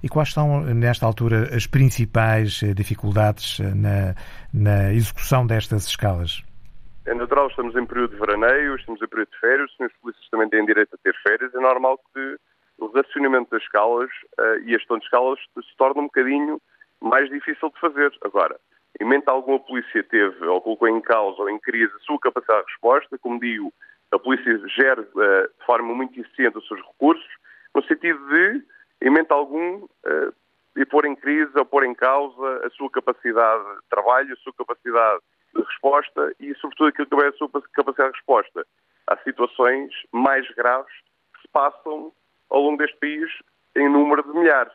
E 0.02 0.08
quais 0.08 0.32
são, 0.32 0.62
nesta 0.74 1.06
altura, 1.06 1.54
as 1.54 1.66
principais 1.66 2.62
eh, 2.62 2.74
dificuldades 2.74 3.60
eh, 3.60 3.74
na, 3.74 4.14
na 4.52 4.92
execução 4.92 5.46
destas 5.46 5.86
escalas? 5.86 6.42
é 7.10 7.14
natural, 7.14 7.48
estamos 7.48 7.74
em 7.74 7.84
período 7.86 8.12
de 8.12 8.20
veraneio, 8.20 8.76
estamos 8.76 9.02
em 9.02 9.08
período 9.08 9.30
de 9.30 9.40
férias, 9.40 9.70
os 9.70 9.76
senhores 9.76 9.96
polícias 10.00 10.28
também 10.30 10.48
têm 10.48 10.64
direito 10.64 10.94
a 10.94 10.98
ter 10.98 11.14
férias, 11.26 11.52
é 11.54 11.58
normal 11.58 11.98
que 12.14 12.36
o 12.80 12.86
racionamento 12.86 13.50
das 13.50 13.62
escalas 13.62 14.10
uh, 14.38 14.58
e 14.64 14.74
a 14.74 14.78
gestão 14.78 14.98
de 14.98 15.04
escalas 15.04 15.38
se 15.54 15.76
torne 15.76 16.00
um 16.00 16.04
bocadinho 16.04 16.60
mais 17.00 17.28
difícil 17.28 17.70
de 17.70 17.80
fazer. 17.80 18.12
Agora, 18.22 18.58
em 19.00 19.04
mente 19.04 19.28
alguma 19.28 19.56
a 19.56 19.60
polícia 19.60 20.02
teve 20.04 20.44
ou 20.46 20.60
colocou 20.60 20.88
em 20.88 21.00
causa 21.00 21.42
ou 21.42 21.50
em 21.50 21.58
crise 21.58 21.92
a 21.94 22.00
sua 22.00 22.18
capacidade 22.18 22.64
de 22.66 22.72
resposta, 22.72 23.18
como 23.18 23.38
digo, 23.38 23.72
a 24.10 24.18
polícia 24.18 24.58
gera 24.68 25.02
uh, 25.02 25.58
de 25.58 25.66
forma 25.66 25.94
muito 25.94 26.18
eficiente 26.18 26.58
os 26.58 26.66
seus 26.66 26.80
recursos, 26.80 27.30
no 27.74 27.82
sentido 27.84 28.18
de, 28.28 28.64
em 29.02 29.10
mente 29.10 29.30
algum, 29.30 29.84
uh, 29.84 30.86
pôr 30.88 31.04
em 31.04 31.14
crise 31.14 31.52
ou 31.56 31.64
pôr 31.64 31.84
em 31.84 31.94
causa 31.94 32.66
a 32.66 32.70
sua 32.70 32.90
capacidade 32.90 33.64
de 33.76 33.88
trabalho, 33.90 34.32
a 34.32 34.36
sua 34.36 34.52
capacidade 34.54 35.20
de 35.54 35.62
resposta 35.62 36.34
e, 36.40 36.54
sobretudo, 36.56 36.88
aquilo 36.88 37.06
que 37.06 37.24
é 37.24 37.28
a 37.28 37.32
sua 37.32 37.48
capacidade 37.74 38.12
de 38.12 38.16
resposta 38.16 38.66
às 39.06 39.22
situações 39.22 39.92
mais 40.12 40.48
graves 40.52 40.92
que 41.34 41.42
se 41.42 41.48
passam 41.52 42.12
ao 42.50 42.60
longo 42.60 42.78
deste 42.78 42.96
país 42.98 43.30
em 43.76 43.88
número 43.88 44.22
de 44.22 44.38
milhares. 44.38 44.72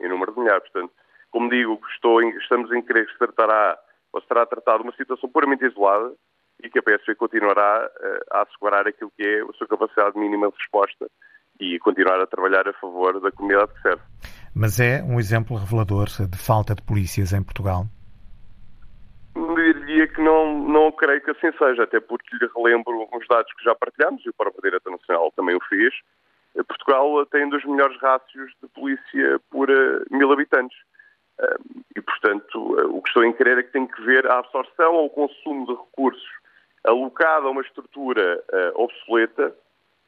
Em 0.00 0.08
número 0.08 0.32
de 0.32 0.40
milhares. 0.40 0.68
Portanto, 0.70 0.92
como 1.30 1.48
digo, 1.48 1.80
estou 1.92 2.22
em, 2.22 2.30
estamos 2.38 2.70
em 2.72 2.82
crer 2.82 3.06
que 3.06 3.12
se 3.12 3.18
tratará 3.18 3.78
ou 4.12 4.22
será 4.22 4.46
tratada 4.46 4.82
uma 4.82 4.94
situação 4.94 5.28
puramente 5.28 5.64
isolada 5.64 6.12
e 6.62 6.70
que 6.70 6.78
a 6.78 6.82
PSV 6.82 7.16
continuará 7.16 7.88
uh, 7.88 8.36
a 8.36 8.42
assegurar 8.42 8.86
aquilo 8.86 9.12
que 9.16 9.22
é 9.22 9.42
a 9.42 9.52
sua 9.54 9.66
capacidade 9.66 10.18
mínima 10.18 10.48
de 10.48 10.56
resposta 10.56 11.06
e 11.60 11.78
continuar 11.80 12.20
a 12.20 12.26
trabalhar 12.26 12.68
a 12.68 12.72
favor 12.74 13.20
da 13.20 13.30
comunidade 13.32 13.72
que 13.74 13.82
serve. 13.82 14.02
Mas 14.54 14.78
é 14.78 15.02
um 15.02 15.18
exemplo 15.18 15.56
revelador 15.56 16.06
de 16.06 16.38
falta 16.38 16.74
de 16.74 16.82
polícias 16.82 17.32
em 17.32 17.42
Portugal? 17.42 17.86
Diria 19.34 20.06
que 20.06 20.22
não, 20.22 20.56
não 20.68 20.92
creio 20.92 21.20
que 21.20 21.32
assim 21.32 21.50
seja, 21.58 21.82
até 21.82 21.98
porque 21.98 22.36
lhe 22.36 22.48
relembro 22.56 23.08
uns 23.12 23.26
dados 23.28 23.52
que 23.54 23.64
já 23.64 23.74
partilhamos 23.74 24.24
e 24.24 24.28
o 24.28 24.34
próprio 24.34 24.62
Diretor 24.62 24.92
Nacional 24.92 25.32
também 25.34 25.56
o 25.56 25.60
fez. 25.68 25.92
Portugal 26.62 27.26
tem 27.26 27.46
um 27.46 27.50
dos 27.50 27.64
melhores 27.64 27.96
rácios 28.00 28.52
de 28.62 28.68
polícia 28.68 29.40
por 29.50 29.68
uh, 29.70 30.04
mil 30.10 30.32
habitantes. 30.32 30.76
Uh, 31.40 31.84
e, 31.96 32.00
portanto, 32.00 32.56
o 32.94 33.02
que 33.02 33.08
estou 33.08 33.24
em 33.24 33.32
querer 33.32 33.58
é 33.58 33.62
que 33.62 33.72
tem 33.72 33.86
que 33.86 34.02
ver 34.02 34.30
a 34.30 34.38
absorção 34.38 34.94
ou 34.94 35.06
o 35.06 35.10
consumo 35.10 35.66
de 35.66 35.72
recursos 35.72 36.28
alocado 36.84 37.48
a 37.48 37.50
uma 37.50 37.62
estrutura 37.62 38.44
obsoleta 38.74 39.56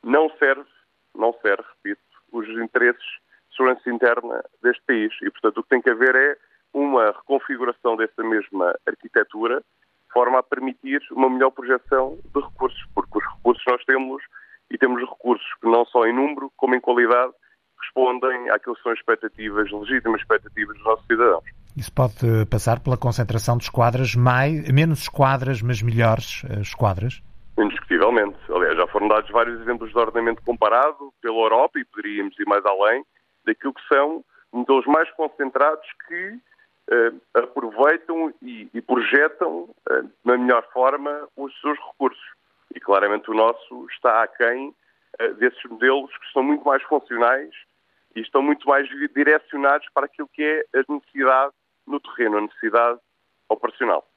não 0.05 0.29
serve, 0.39 0.69
não 1.15 1.35
serve, 1.41 1.65
repito, 1.77 2.03
os 2.31 2.47
interesses 2.49 3.03
de 3.03 3.57
segurança 3.57 3.91
interna 3.91 4.45
deste 4.63 4.83
país. 4.87 5.13
E, 5.23 5.31
portanto, 5.31 5.59
o 5.59 5.63
que 5.63 5.71
tem 5.71 5.81
que 5.81 5.89
haver 5.89 6.15
é 6.15 6.37
uma 6.73 7.07
reconfiguração 7.07 7.97
dessa 7.97 8.23
mesma 8.23 8.79
arquitetura, 8.87 9.61
de 9.61 10.13
forma 10.13 10.39
a 10.39 10.43
permitir 10.43 11.01
uma 11.11 11.31
melhor 11.31 11.51
projeção 11.51 12.19
de 12.35 12.41
recursos, 12.41 12.85
porque 12.95 13.19
os 13.19 13.25
recursos 13.37 13.65
nós 13.67 13.85
temos 13.85 14.23
e 14.71 14.79
temos 14.79 15.01
recursos 15.01 15.47
que 15.61 15.69
não 15.69 15.85
só 15.87 16.07
em 16.07 16.15
número 16.15 16.51
como 16.57 16.75
em 16.75 16.81
qualidade 16.81 17.33
respondem 17.81 18.51
àquilo 18.51 18.75
que 18.75 18.83
são 18.83 18.93
expectativas, 18.93 19.71
legítimas 19.71 20.21
expectativas 20.21 20.77
dos 20.77 20.85
nossos 20.85 21.07
cidadãos. 21.07 21.45
Isso 21.77 21.93
pode 21.93 22.47
passar 22.51 22.81
pela 22.81 22.97
concentração 22.97 23.59
de 23.59 23.65
esquadras, 23.65 24.15
mais, 24.15 24.71
menos 24.73 25.03
esquadras, 25.03 25.61
mas 25.61 25.83
melhores 25.83 26.43
eh, 26.49 26.61
esquadras? 26.61 27.23
Indiscutivelmente. 27.59 28.39
Aliás, 28.49 28.77
já 28.77 28.87
foram 28.87 29.09
dados 29.09 29.31
vários 29.31 29.61
exemplos 29.61 29.91
de 29.91 29.99
ordenamento 29.99 30.43
comparado 30.43 31.13
pela 31.21 31.37
Europa 31.37 31.79
e 31.79 31.85
poderíamos 31.85 32.39
ir 32.39 32.47
mais 32.47 32.65
além 32.65 33.05
daquilo 33.45 33.75
que 33.75 33.95
são 33.95 34.25
modelos 34.53 34.87
mais 34.87 35.11
concentrados 35.13 35.87
que 36.09 36.39
uh, 36.91 37.21
aproveitam 37.35 38.33
e, 38.43 38.69
e 38.73 38.81
projetam 38.81 39.69
uh, 39.91 40.11
na 40.25 40.39
melhor 40.39 40.67
forma 40.73 41.29
os 41.37 41.53
seus 41.61 41.79
recursos. 41.79 42.36
Claramente 42.87 43.29
o 43.29 43.35
nosso 43.35 43.87
está 43.91 44.23
aquém 44.23 44.73
uh, 45.21 45.35
desses 45.35 45.63
modelos 45.65 46.17
que 46.19 46.33
são 46.33 46.45
muito 46.45 46.65
mais 46.65 46.81
funcionais 46.85 47.51
e 48.15 48.21
estão 48.21 48.41
muito 48.41 48.67
mais 48.69 48.89
direcionados 49.13 49.89
para 49.93 50.07
aquilo 50.07 50.29
que 50.33 50.41
é 50.41 50.79
a 50.79 50.93
necessidade 50.93 51.53
no 51.85 51.99
terreno, 51.99 52.39
a 52.39 52.43
necessidade 52.43 53.01
operacional. 53.49 54.09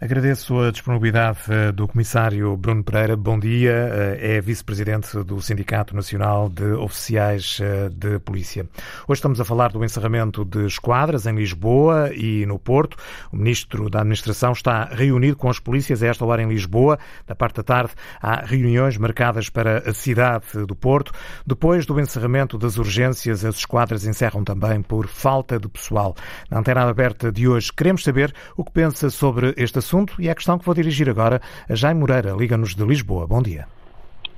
Agradeço 0.00 0.56
a 0.60 0.70
disponibilidade 0.70 1.40
eh, 1.48 1.72
do 1.72 1.88
Comissário 1.88 2.56
Bruno 2.56 2.84
Pereira. 2.84 3.16
Bom 3.16 3.36
dia. 3.36 3.72
Eh, 3.72 4.36
é 4.36 4.40
Vice-Presidente 4.40 5.24
do 5.24 5.42
Sindicato 5.42 5.92
Nacional 5.92 6.48
de 6.48 6.66
Oficiais 6.74 7.58
eh, 7.60 7.88
de 7.88 8.20
Polícia. 8.20 8.64
Hoje 9.08 9.18
estamos 9.18 9.40
a 9.40 9.44
falar 9.44 9.72
do 9.72 9.84
encerramento 9.84 10.44
de 10.44 10.66
esquadras 10.66 11.26
em 11.26 11.34
Lisboa 11.34 12.12
e 12.14 12.46
no 12.46 12.60
Porto. 12.60 12.96
O 13.32 13.36
Ministro 13.36 13.90
da 13.90 13.98
Administração 13.98 14.52
está 14.52 14.84
reunido 14.84 15.36
com 15.36 15.50
as 15.50 15.58
polícias 15.58 16.00
a 16.00 16.06
esta 16.06 16.24
hora 16.24 16.44
em 16.44 16.48
Lisboa. 16.48 16.96
Da 17.26 17.34
parte 17.34 17.56
da 17.56 17.64
tarde 17.64 17.92
há 18.22 18.44
reuniões 18.44 18.96
marcadas 18.96 19.50
para 19.50 19.78
a 19.78 19.92
cidade 19.92 20.64
do 20.64 20.76
Porto. 20.76 21.10
Depois 21.44 21.84
do 21.84 21.98
encerramento 21.98 22.56
das 22.56 22.78
urgências, 22.78 23.44
as 23.44 23.56
esquadras 23.56 24.06
encerram 24.06 24.44
também 24.44 24.80
por 24.80 25.08
falta 25.08 25.58
de 25.58 25.68
pessoal. 25.68 26.14
Na 26.48 26.60
antena 26.60 26.88
aberta 26.88 27.32
de 27.32 27.48
hoje, 27.48 27.72
queremos 27.72 28.04
saber 28.04 28.32
o 28.56 28.62
que 28.62 28.70
pensa 28.70 29.10
sobre 29.10 29.54
este 29.56 29.80
assunto 29.80 29.87
assunto 29.88 30.20
e 30.20 30.28
é 30.28 30.32
a 30.32 30.34
questão 30.34 30.58
que 30.58 30.66
vou 30.66 30.74
dirigir 30.74 31.08
agora 31.08 31.40
a 31.68 31.74
Jaime 31.74 32.00
Moreira, 32.00 32.32
Liga-nos 32.32 32.74
de 32.74 32.84
Lisboa. 32.84 33.26
Bom 33.26 33.42
dia. 33.42 33.66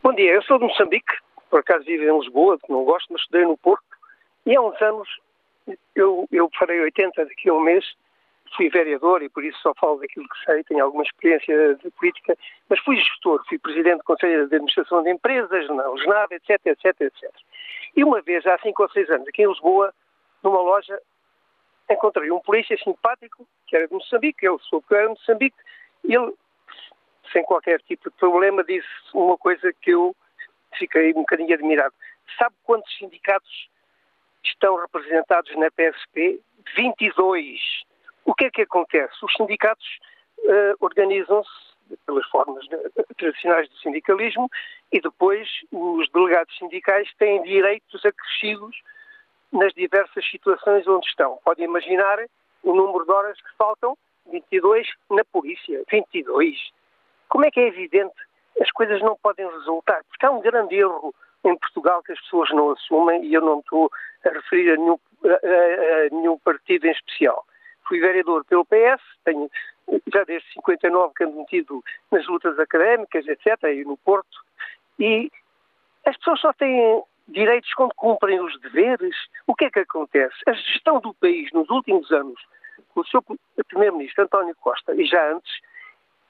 Bom 0.02 0.14
dia, 0.14 0.32
eu 0.32 0.42
sou 0.42 0.58
de 0.58 0.64
Moçambique, 0.64 1.12
por 1.50 1.60
acaso 1.60 1.84
vivo 1.84 2.04
em 2.04 2.18
Lisboa, 2.20 2.56
não 2.68 2.84
gosto, 2.84 3.12
mas 3.12 3.20
estudei 3.22 3.44
no 3.44 3.58
Porto, 3.58 3.84
e 4.46 4.54
há 4.54 4.60
uns 4.60 4.80
anos, 4.80 5.08
eu, 5.96 6.26
eu 6.30 6.48
farei 6.56 6.80
80 6.80 7.24
daqui 7.24 7.50
a 7.50 7.54
um 7.54 7.60
mês, 7.60 7.84
fui 8.56 8.70
vereador 8.70 9.22
e 9.22 9.28
por 9.28 9.44
isso 9.44 9.58
só 9.60 9.74
falo 9.74 9.98
daquilo 9.98 10.26
que 10.28 10.44
sei, 10.44 10.62
tenho 10.64 10.84
alguma 10.84 11.02
experiência 11.02 11.74
de 11.74 11.90
política, 11.90 12.36
mas 12.68 12.78
fui 12.80 12.96
gestor, 12.96 13.42
fui 13.48 13.58
presidente 13.58 13.98
do 13.98 14.04
Conselho 14.04 14.48
de 14.48 14.54
Administração 14.54 15.02
de 15.02 15.10
Empresas, 15.10 15.68
na 15.68 15.88
Legenada, 15.88 16.34
etc, 16.34 16.60
etc, 16.66 17.00
etc. 17.00 17.30
E 17.96 18.04
uma 18.04 18.22
vez, 18.22 18.46
há 18.46 18.56
5 18.58 18.82
ou 18.82 18.90
6 18.90 19.10
anos, 19.10 19.28
aqui 19.28 19.42
em 19.42 19.48
Lisboa, 19.48 19.92
numa 20.42 20.60
loja, 20.60 20.98
encontrei 21.90 22.30
um 22.30 22.40
polícia 22.40 22.76
simpático, 22.78 23.46
que 23.70 23.76
era 23.76 23.86
de 23.86 23.94
Moçambique, 23.94 24.44
eu 24.44 24.58
soube 24.58 24.86
que 24.88 24.94
era 24.94 25.04
de 25.04 25.10
Moçambique, 25.10 25.56
e 26.04 26.14
ele, 26.14 26.34
sem 27.32 27.44
qualquer 27.44 27.80
tipo 27.82 28.10
de 28.10 28.16
problema, 28.16 28.64
disse 28.64 28.88
uma 29.14 29.38
coisa 29.38 29.72
que 29.80 29.92
eu 29.92 30.14
fiquei 30.76 31.10
um 31.12 31.20
bocadinho 31.20 31.54
admirado. 31.54 31.94
Sabe 32.36 32.54
quantos 32.64 32.92
sindicatos 32.98 33.68
estão 34.44 34.76
representados 34.76 35.54
na 35.56 35.70
PSP? 35.70 36.40
22. 36.76 37.60
O 38.24 38.34
que 38.34 38.46
é 38.46 38.50
que 38.50 38.62
acontece? 38.62 39.14
Os 39.22 39.32
sindicatos 39.34 39.86
uh, 40.40 40.76
organizam-se 40.80 41.70
pelas 42.06 42.26
formas 42.26 42.64
tradicionais 43.16 43.68
do 43.68 43.76
sindicalismo 43.78 44.48
e 44.92 45.00
depois 45.00 45.48
os 45.72 46.08
delegados 46.10 46.56
sindicais 46.56 47.08
têm 47.18 47.42
direitos 47.42 48.04
acrescidos 48.04 48.76
nas 49.52 49.72
diversas 49.74 50.28
situações 50.30 50.86
onde 50.86 51.06
estão. 51.06 51.38
Pode 51.44 51.62
imaginar 51.62 52.18
o 52.62 52.74
número 52.74 53.04
de 53.04 53.12
horas 53.12 53.40
que 53.40 53.56
faltam, 53.56 53.96
22 54.30 54.86
na 55.10 55.24
polícia, 55.24 55.82
22. 55.90 56.56
Como 57.28 57.44
é 57.44 57.50
que 57.50 57.60
é 57.60 57.68
evidente? 57.68 58.14
As 58.60 58.70
coisas 58.70 59.00
não 59.00 59.16
podem 59.22 59.48
resultar, 59.50 60.02
porque 60.08 60.26
há 60.26 60.30
um 60.30 60.40
grande 60.40 60.76
erro 60.76 61.14
em 61.44 61.56
Portugal 61.56 62.02
que 62.02 62.12
as 62.12 62.20
pessoas 62.20 62.50
não 62.50 62.70
assumem 62.70 63.24
e 63.24 63.34
eu 63.34 63.40
não 63.40 63.60
estou 63.60 63.90
a 64.24 64.28
referir 64.28 64.72
a 64.72 64.76
nenhum, 64.76 64.98
a, 65.24 65.28
a, 65.28 66.08
nenhum 66.10 66.38
partido 66.38 66.86
em 66.86 66.90
especial. 66.90 67.44
Fui 67.88 67.98
vereador 67.98 68.44
pelo 68.44 68.64
PS, 68.66 69.02
tenho 69.24 69.50
já 70.12 70.24
desde 70.24 70.52
59 70.52 71.14
que 71.16 71.24
ando 71.24 71.36
metido 71.36 71.82
nas 72.10 72.26
lutas 72.26 72.58
académicas, 72.58 73.26
etc., 73.26 73.62
e 73.64 73.84
no 73.84 73.96
Porto, 73.96 74.38
e 74.98 75.30
as 76.06 76.16
pessoas 76.18 76.40
só 76.40 76.52
têm 76.52 77.02
direitos 77.30 77.72
quando 77.74 77.94
cumprem 77.94 78.40
os 78.40 78.58
deveres. 78.60 79.16
O 79.46 79.54
que 79.54 79.66
é 79.66 79.70
que 79.70 79.80
acontece? 79.80 80.36
A 80.46 80.52
gestão 80.52 81.00
do 81.00 81.14
país 81.14 81.50
nos 81.52 81.68
últimos 81.70 82.10
anos, 82.10 82.40
o 82.94 83.04
seu 83.04 83.22
Primeiro-Ministro 83.68 84.24
António 84.24 84.54
Costa, 84.56 84.94
e 84.94 85.04
já 85.06 85.32
antes, 85.32 85.52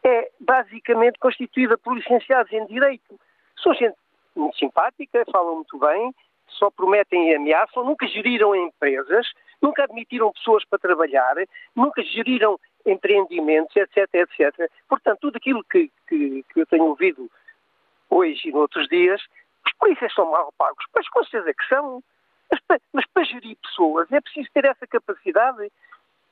é 0.04 0.30
basicamente 0.38 1.18
constituída 1.18 1.76
por 1.76 1.96
licenciados 1.96 2.52
em 2.52 2.66
Direito. 2.66 3.18
São 3.62 3.74
gente 3.74 3.96
muito 4.34 4.56
simpática, 4.56 5.24
falam 5.30 5.56
muito 5.56 5.78
bem, 5.78 6.14
só 6.48 6.70
prometem 6.70 7.30
e 7.30 7.34
ameaçam, 7.34 7.84
nunca 7.84 8.06
geriram 8.06 8.54
empresas, 8.54 9.26
nunca 9.60 9.84
admitiram 9.84 10.32
pessoas 10.32 10.64
para 10.64 10.78
trabalhar, 10.78 11.34
nunca 11.74 12.02
geriram 12.02 12.58
empreendimentos, 12.86 13.74
etc, 13.76 14.08
etc. 14.14 14.70
Portanto, 14.88 15.18
tudo 15.20 15.36
aquilo 15.36 15.62
que, 15.64 15.90
que, 16.08 16.44
que 16.52 16.60
eu 16.60 16.66
tenho 16.66 16.84
ouvido 16.84 17.30
hoje 18.08 18.48
e 18.48 18.52
noutros 18.52 18.88
dias 18.88 19.22
polícias 19.80 20.12
são 20.14 20.30
mal 20.30 20.52
pagos? 20.56 20.84
Pois 20.92 21.08
com 21.08 21.24
certeza 21.24 21.54
que 21.54 21.68
são. 21.68 22.02
Mas 22.50 22.60
para, 22.66 22.80
mas 22.92 23.06
para 23.06 23.24
gerir 23.24 23.56
pessoas 23.62 24.10
é 24.12 24.20
preciso 24.20 24.48
ter 24.52 24.64
essa 24.64 24.86
capacidade. 24.86 25.70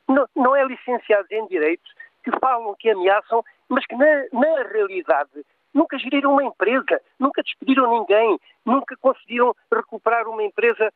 Não, 0.08 0.26
não 0.34 0.56
é 0.56 0.64
licenciados 0.64 1.30
em 1.30 1.46
direitos 1.46 1.92
que 2.24 2.30
falam, 2.40 2.74
que 2.78 2.90
ameaçam, 2.90 3.44
mas 3.68 3.86
que 3.86 3.94
na, 3.94 4.24
na 4.32 4.62
realidade 4.62 5.44
nunca 5.72 5.98
geriram 5.98 6.32
uma 6.32 6.44
empresa, 6.44 7.00
nunca 7.18 7.42
despediram 7.42 7.90
ninguém, 8.00 8.38
nunca 8.64 8.96
conseguiram 8.96 9.54
recuperar 9.72 10.26
uma 10.28 10.42
empresa 10.42 10.92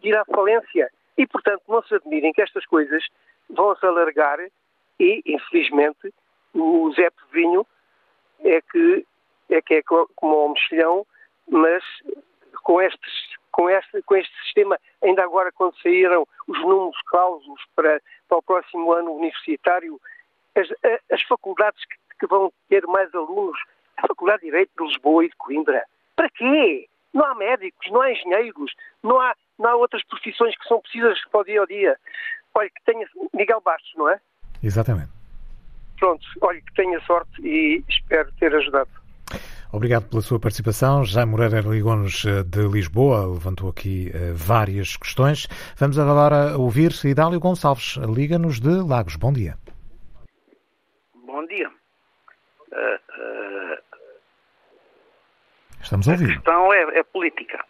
de 0.00 0.08
ir 0.08 0.16
à 0.16 0.24
falência. 0.24 0.90
E, 1.18 1.26
portanto, 1.26 1.62
não 1.68 1.82
se 1.82 1.94
admirem 1.94 2.32
que 2.32 2.40
estas 2.40 2.64
coisas 2.66 3.04
vão 3.50 3.76
se 3.76 3.84
alargar 3.84 4.38
e, 4.98 5.22
infelizmente, 5.26 6.12
o 6.54 6.92
Zé 6.94 7.10
Povinho 7.10 7.66
é 8.44 8.60
que 8.62 9.06
é 9.50 9.60
que 9.60 9.74
é 9.74 9.82
como 9.82 10.46
o 10.46 10.48
mexilhão, 10.50 11.06
mas 11.52 11.84
com, 12.62 12.80
estes, 12.80 13.12
com, 13.52 13.68
este, 13.68 14.02
com 14.02 14.16
este 14.16 14.34
sistema, 14.44 14.78
ainda 15.02 15.22
agora 15.22 15.52
quando 15.52 15.78
saíram 15.82 16.26
os 16.48 16.60
números 16.60 17.00
clausos 17.06 17.60
para, 17.76 18.00
para 18.28 18.38
o 18.38 18.42
próximo 18.42 18.92
ano 18.92 19.12
universitário, 19.12 20.00
as, 20.56 20.68
as 21.10 21.22
faculdades 21.22 21.84
que, 21.84 21.94
que, 22.20 22.26
vão 22.26 22.52
ter 22.68 22.86
mais 22.86 23.14
alunos, 23.14 23.58
a 23.98 24.06
Faculdade 24.08 24.40
de 24.40 24.46
Direito 24.46 24.70
de 24.76 24.84
Lisboa 24.84 25.24
e 25.24 25.28
de 25.28 25.36
Coimbra, 25.36 25.84
para 26.16 26.30
quê? 26.30 26.88
Não 27.12 27.24
há 27.26 27.34
médicos, 27.34 27.90
não 27.90 28.00
há 28.00 28.10
engenheiros, 28.10 28.72
não 29.02 29.20
há, 29.20 29.34
não 29.58 29.68
há 29.68 29.76
outras 29.76 30.02
profissões 30.04 30.56
que 30.56 30.66
são 30.66 30.80
precisas 30.80 31.22
para 31.30 31.40
o 31.40 31.44
dia 31.44 31.62
a 31.62 31.66
dia. 31.66 31.98
Olha, 32.54 32.70
que 32.70 32.84
tenha 32.84 33.06
Miguel 33.34 33.60
Bastos, 33.60 33.92
não 33.96 34.08
é? 34.08 34.18
Exatamente. 34.62 35.10
Pronto, 35.98 36.24
olha, 36.40 36.60
que 36.60 36.74
tenha 36.74 36.98
sorte 37.02 37.30
e 37.42 37.84
espero 37.88 38.32
ter 38.40 38.54
ajudado. 38.54 39.01
Obrigado 39.72 40.06
pela 40.10 40.20
sua 40.20 40.38
participação. 40.38 41.02
Já 41.02 41.24
Moreira 41.24 41.60
ligou-nos 41.60 42.26
eh, 42.26 42.42
de 42.42 42.68
Lisboa, 42.68 43.26
levantou 43.26 43.70
aqui 43.70 44.12
uh, 44.14 44.34
várias 44.34 44.98
questões. 44.98 45.46
Vamos 45.78 45.98
agora 45.98 46.58
ouvir 46.58 46.92
Idálio 47.06 47.40
Gonçalves. 47.40 47.96
Liga-nos 47.96 48.60
de 48.60 48.68
Lagos. 48.68 49.16
Bom 49.16 49.32
dia. 49.32 49.54
Bom 51.24 51.46
dia. 51.46 51.70
Uh, 51.70 52.98
uh, 53.16 53.78
Estamos 55.80 56.06
a 56.06 56.12
ouvir. 56.12 56.30
A 56.30 56.34
questão 56.34 56.74
é, 56.74 56.98
é 56.98 57.02
política. 57.04 57.64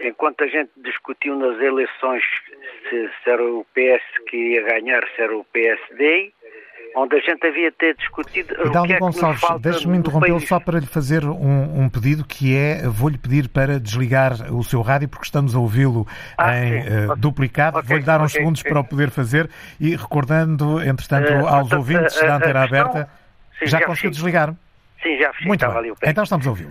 enquanto 0.00 0.44
a 0.44 0.46
gente 0.46 0.70
discutiu 0.76 1.34
nas 1.34 1.60
eleições 1.60 2.22
se, 2.88 3.10
se 3.24 3.30
era 3.30 3.44
o 3.44 3.66
PS 3.74 4.04
que 4.28 4.36
ia 4.36 4.62
ganhar, 4.62 5.02
se 5.16 5.20
era 5.20 5.36
o 5.36 5.44
PSD, 5.46 6.32
onde 6.94 7.16
a 7.16 7.20
gente 7.20 7.46
havia 7.46 7.70
ter 7.72 7.94
discutido. 7.96 8.54
Hidalgo 8.66 8.92
é 8.92 8.98
Gonçalves, 8.98 9.42
deixe-me 9.60 9.98
interrompê-lo 9.98 10.40
só 10.40 10.58
para 10.60 10.78
lhe 10.78 10.86
fazer 10.86 11.24
um, 11.24 11.82
um, 11.82 11.88
pedido 11.88 12.24
que 12.24 12.56
é: 12.56 12.82
vou-lhe 12.88 13.18
pedir 13.18 13.48
para 13.48 13.78
desligar 13.78 14.32
o 14.52 14.62
seu 14.62 14.80
rádio 14.80 15.08
porque 15.08 15.24
estamos 15.24 15.54
a 15.54 15.58
ouvi-lo 15.58 16.06
ah, 16.36 16.56
em 16.56 16.80
uh, 16.80 17.16
duplicado. 17.16 17.78
Okay, 17.78 17.88
Vou-lhe 17.88 18.04
dar 18.04 18.20
uns 18.20 18.32
okay, 18.32 18.40
segundos 18.40 18.60
okay. 18.60 18.72
para 18.72 18.80
o 18.80 18.84
poder 18.84 19.10
fazer 19.10 19.48
e 19.78 19.94
recordando, 19.96 20.80
entretanto, 20.82 21.32
uh, 21.32 21.46
aos 21.46 21.72
ouvintes 21.72 22.16
uh, 22.16 22.26
da 22.26 22.36
antena 22.36 22.64
aberta, 22.64 23.10
sim, 23.58 23.66
já, 23.66 23.78
já 23.78 23.86
conseguiu 23.86 24.10
desligar? 24.10 24.54
Sim, 25.02 25.18
já 25.18 25.32
fiz. 25.32 25.46
Muito 25.46 25.66
bem. 25.66 25.92
Então 26.04 26.24
estamos 26.24 26.46
a 26.46 26.50
ouvi-lo. 26.50 26.70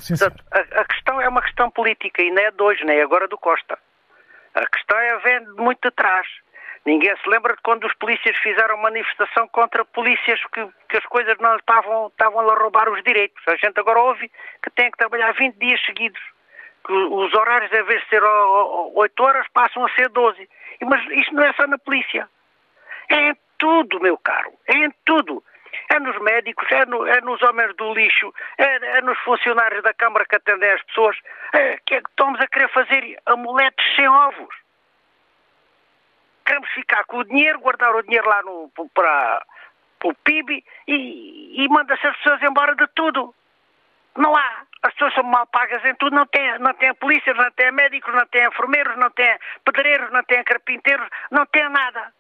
A, 0.51 0.82
a, 0.82 0.86
questão 0.86 1.19
é 1.21 1.27
uma 1.27 1.41
questão 1.41 1.71
política 1.71 2.21
e 2.21 2.29
não 2.29 2.41
é 2.43 2.51
de 2.51 2.62
hoje, 2.62 2.84
nem 2.86 3.01
agora 3.01 3.27
do 3.27 3.38
Costa. 3.38 3.77
A 4.53 4.65
questão 4.67 4.97
é 4.97 5.17
vem 5.19 5.47
muito 5.58 5.88
atrás. 5.88 6.27
Ninguém 6.89 7.15
se 7.17 7.30
lembra 7.30 7.54
de 7.54 7.62
quando 7.62 7.86
os 7.86 7.93
polícias 7.93 8.36
fizeram 8.38 8.75
manifestação 8.78 9.47
contra 9.49 9.86
polícias 9.86 10.43
que, 10.52 10.67
que 10.89 10.97
as 10.97 11.06
coisas 11.06 11.38
não 11.38 11.56
estavam, 11.56 12.08
estavam 12.08 12.49
a 12.49 12.56
roubar 12.56 12.89
os 12.89 13.04
direitos. 13.04 13.39
A 13.47 13.56
gente 13.58 13.80
agora 13.80 13.99
ouve 13.99 14.28
que 14.63 14.71
tem 14.71 14.89
que 14.89 14.97
trabalhar 14.97 15.32
20 15.34 15.56
dias 15.60 15.80
seguidos. 15.86 16.19
Que 16.84 16.91
os 16.91 17.32
horários, 17.36 17.71
em 17.71 17.84
vez 17.84 18.02
de 18.02 18.10
ser 18.10 18.23
8 18.23 19.23
horas, 19.23 19.45
passam 19.54 19.86
a 19.86 19.89
ser 19.91 20.10
12. 20.10 20.49
Mas 20.82 21.06
isto 21.12 21.36
não 21.36 21.43
é 21.43 21.54
só 21.54 21.67
na 21.67 21.78
polícia. 21.78 22.28
É 23.08 23.30
em 23.30 23.38
tudo, 23.60 23.99
meu 23.99 24.17
caro. 24.17 24.52
É 24.67 24.75
em 24.75 24.91
tudo. 25.06 25.43
É 25.93 25.99
nos 25.99 26.19
médicos, 26.19 26.71
é, 26.71 26.88
no, 26.88 27.06
é 27.06 27.21
nos 27.21 27.39
homens 27.43 27.75
do 27.75 27.93
lixo, 27.93 28.34
é, 28.58 28.97
é, 28.97 29.02
nos 29.02 29.19
funcionários 29.19 29.84
da 29.84 29.93
Câmara 29.93 30.25
que 30.28 30.38
atendem 30.38 30.71
as 30.71 30.82
pessoas. 30.86 31.15
É, 31.54 31.78
que, 31.86 31.93
é 31.93 32.02
que 32.02 32.10
estamos 32.10 32.41
a 32.41 32.47
querer 32.47 32.69
fazer 32.69 33.19
amuletos 33.28 33.86
sem 33.95 34.10
ovos 34.10 34.68
queremos 36.49 36.69
ficar 36.71 37.03
com 37.05 37.17
o 37.17 37.23
dinheiro, 37.23 37.59
guardar 37.59 37.95
o 37.95 38.01
dinheiro 38.01 38.27
lá 38.27 38.41
no, 38.41 38.71
para, 38.91 39.45
o 40.03 40.13
PIB 40.15 40.63
e, 40.88 41.63
e 41.63 41.69
manda-se 41.69 42.05
as 42.07 42.17
pessoas 42.17 42.41
embora 42.41 42.75
de 42.75 42.88
tudo. 42.95 43.35
Não 44.17 44.35
há. 44.35 44.63
As 44.81 44.93
pessoas 44.93 45.13
são 45.13 45.23
mal 45.23 45.45
pagas 45.47 45.83
em 45.85 45.93
tudo, 45.95 46.15
não 46.15 46.25
tem, 46.25 46.57
não 46.59 46.73
tem 46.73 46.93
polícias, 46.95 47.35
não 47.38 47.51
tem 47.51 47.71
médicos, 47.71 48.13
não 48.15 48.25
tem 48.27 48.47
enfermeiros, 48.47 48.97
não 48.97 49.12
tem 49.12 49.38
pedreiros, 49.63 50.12
não 50.12 50.23
tem 50.23 50.43
carpinteiros, 50.43 51.07
não 51.29 51.45
tem 51.45 51.69
nada. 51.69 52.13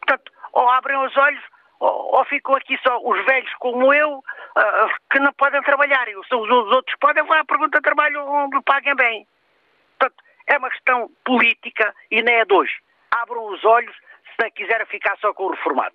Portanto, 0.00 0.32
ou 0.52 0.68
abrem 0.68 0.98
os 0.98 1.16
olhos 1.16 1.42
ou, 1.80 2.16
ou 2.16 2.24
ficam 2.26 2.54
aqui 2.56 2.78
só 2.86 2.98
os 3.02 3.24
velhos 3.24 3.52
como 3.54 3.94
eu 3.94 4.18
uh, 4.18 4.88
que 5.10 5.18
não 5.20 5.32
podem 5.32 5.62
trabalhar. 5.62 6.06
E 6.08 6.16
os, 6.16 6.26
os 6.30 6.50
outros 6.50 6.96
podem, 7.00 7.24
vão 7.24 7.38
à 7.38 7.44
pergunta 7.44 7.78
de 7.78 7.82
trabalho 7.82 8.26
onde 8.26 8.60
paguem 8.62 8.96
bem. 8.96 9.26
Portanto, 9.98 10.22
é 10.46 10.58
uma 10.58 10.70
questão 10.70 11.10
política 11.24 11.94
e 12.10 12.20
nem 12.20 12.34
é 12.34 12.44
de 12.44 12.52
hoje 12.52 12.74
abram 13.22 13.52
os 13.52 13.64
olhos 13.64 13.94
se 13.94 14.42
não 14.42 14.50
quiserem 14.50 14.86
ficar 14.86 15.16
só 15.18 15.32
com 15.32 15.44
o 15.44 15.50
reformado. 15.50 15.94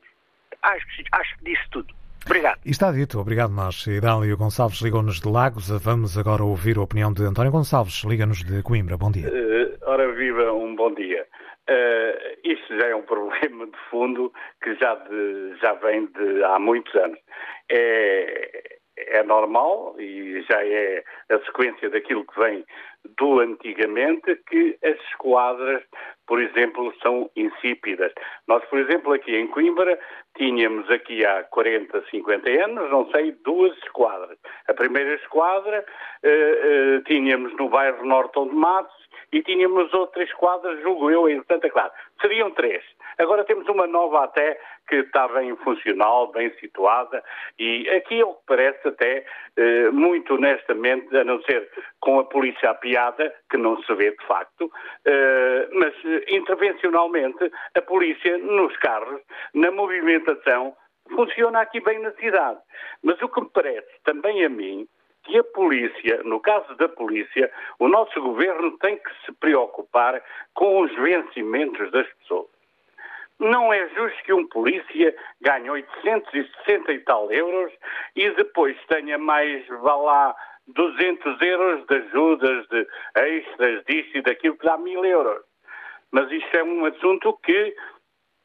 Acho, 0.61 0.85
acho 1.11 1.37
que 1.37 1.45
disse 1.45 1.69
tudo. 1.71 1.93
Obrigado. 2.25 2.59
E 2.65 2.69
está 2.69 2.91
dito. 2.91 3.19
Obrigado, 3.19 3.51
nós. 3.51 3.85
Idálio 3.87 4.37
Gonçalves 4.37 4.81
ligou-nos 4.81 5.19
de 5.19 5.27
Lagos. 5.27 5.69
Vamos 5.83 6.17
agora 6.17 6.43
ouvir 6.43 6.77
a 6.77 6.81
opinião 6.81 7.11
de 7.11 7.23
António 7.23 7.51
Gonçalves. 7.51 8.03
Liga-nos 8.03 8.43
de 8.43 8.61
Coimbra. 8.61 8.95
Bom 8.97 9.11
dia. 9.11 9.27
Uh, 9.27 9.77
ora, 9.89 10.11
viva, 10.13 10.51
um 10.53 10.75
bom 10.75 10.93
dia. 10.93 11.25
Uh, 11.69 12.37
isto 12.43 12.77
já 12.79 12.87
é 12.87 12.95
um 12.95 13.01
problema 13.03 13.65
de 13.65 13.77
fundo 13.89 14.31
que 14.61 14.75
já, 14.75 14.95
de, 14.95 15.55
já 15.61 15.73
vem 15.73 16.05
de 16.07 16.43
há 16.43 16.59
muitos 16.59 16.93
anos. 16.95 17.17
É, 17.71 18.79
é 18.97 19.23
normal 19.23 19.95
e 19.99 20.41
já 20.43 20.65
é 20.65 21.03
a 21.29 21.39
sequência 21.39 21.89
daquilo 21.89 22.25
que 22.25 22.39
vem 22.39 22.65
do 23.17 23.39
antigamente 23.39 24.35
que 24.47 24.77
as 24.83 24.99
esquadras, 25.09 25.83
por 26.27 26.41
exemplo, 26.41 26.93
são 27.01 27.29
insípidas. 27.35 28.11
Nós, 28.47 28.63
por 28.65 28.79
exemplo, 28.79 29.13
aqui 29.13 29.35
em 29.35 29.47
Coimbra, 29.47 29.99
tínhamos 30.37 30.89
aqui 30.89 31.25
há 31.25 31.43
40, 31.45 32.03
50 32.11 32.63
anos, 32.63 32.91
não 32.91 33.09
sei, 33.11 33.31
duas 33.43 33.75
esquadras. 33.79 34.37
A 34.67 34.73
primeira 34.73 35.15
esquadra 35.15 35.83
uh, 36.23 36.97
uh, 36.97 37.03
tínhamos 37.03 37.55
no 37.57 37.69
bairro 37.69 38.05
Norton 38.05 38.49
de 38.49 38.55
Matos 38.55 39.00
e 39.31 39.41
tínhamos 39.43 39.93
outras 39.93 40.27
esquadras, 40.29 40.81
julgo 40.81 41.09
eu, 41.09 41.29
em 41.29 41.41
Santa 41.43 41.69
Clara. 41.69 41.91
Seriam 42.19 42.51
três. 42.51 42.83
Agora 43.17 43.43
temos 43.43 43.67
uma 43.67 43.87
nova 43.87 44.23
até 44.23 44.59
que 44.87 44.97
está 44.97 45.27
bem 45.27 45.55
funcional, 45.57 46.31
bem 46.31 46.51
situada 46.59 47.23
e 47.57 47.89
aqui 47.89 48.19
é 48.19 48.25
o 48.25 48.33
que 48.33 48.41
parece 48.45 48.87
até, 48.87 49.25
eh, 49.57 49.89
muito 49.91 50.35
honestamente, 50.35 51.15
a 51.15 51.23
não 51.23 51.41
ser 51.43 51.69
com 51.99 52.19
a 52.19 52.25
polícia 52.25 52.71
à 52.71 52.73
piada, 52.73 53.33
que 53.49 53.57
não 53.57 53.81
se 53.83 53.93
vê 53.95 54.11
de 54.11 54.25
facto, 54.25 54.69
eh, 55.05 55.69
mas 55.71 55.93
intervencionalmente 56.27 57.51
a 57.75 57.81
polícia 57.81 58.37
nos 58.37 58.75
carros, 58.77 59.21
na 59.53 59.71
movimentação, 59.71 60.75
funciona 61.15 61.61
aqui 61.61 61.79
bem 61.79 61.99
na 61.99 62.11
cidade. 62.13 62.59
Mas 63.03 63.21
o 63.21 63.29
que 63.29 63.41
me 63.41 63.49
parece 63.49 63.89
também 64.03 64.45
a 64.45 64.49
mim 64.49 64.87
que 65.31 65.37
a 65.37 65.43
polícia, 65.45 66.21
no 66.25 66.41
caso 66.41 66.75
da 66.75 66.89
polícia, 66.89 67.49
o 67.79 67.87
nosso 67.87 68.21
governo 68.21 68.77
tem 68.79 68.97
que 68.97 69.09
se 69.25 69.31
preocupar 69.31 70.21
com 70.53 70.81
os 70.81 70.93
vencimentos 70.95 71.89
das 71.91 72.07
pessoas. 72.15 72.49
Não 73.39 73.71
é 73.73 73.87
justo 73.95 74.23
que 74.23 74.33
um 74.33 74.45
polícia 74.47 75.15
ganhe 75.39 75.69
860 75.69 76.91
e 76.91 76.99
tal 76.99 77.31
euros 77.31 77.71
e 78.13 78.29
depois 78.31 78.77
tenha 78.87 79.17
mais, 79.17 79.65
vá 79.67 79.95
lá, 79.95 80.35
200 80.67 81.41
euros 81.41 81.85
de 81.87 81.95
ajudas, 81.95 82.67
de 82.67 82.87
extras, 83.15 83.83
disto 83.85 84.17
e 84.17 84.21
daquilo, 84.21 84.57
que 84.57 84.65
dá 84.65 84.77
mil 84.77 85.03
euros. 85.05 85.43
Mas 86.11 86.29
isto 86.29 86.55
é 86.55 86.63
um 86.63 86.85
assunto 86.85 87.39
que 87.41 87.73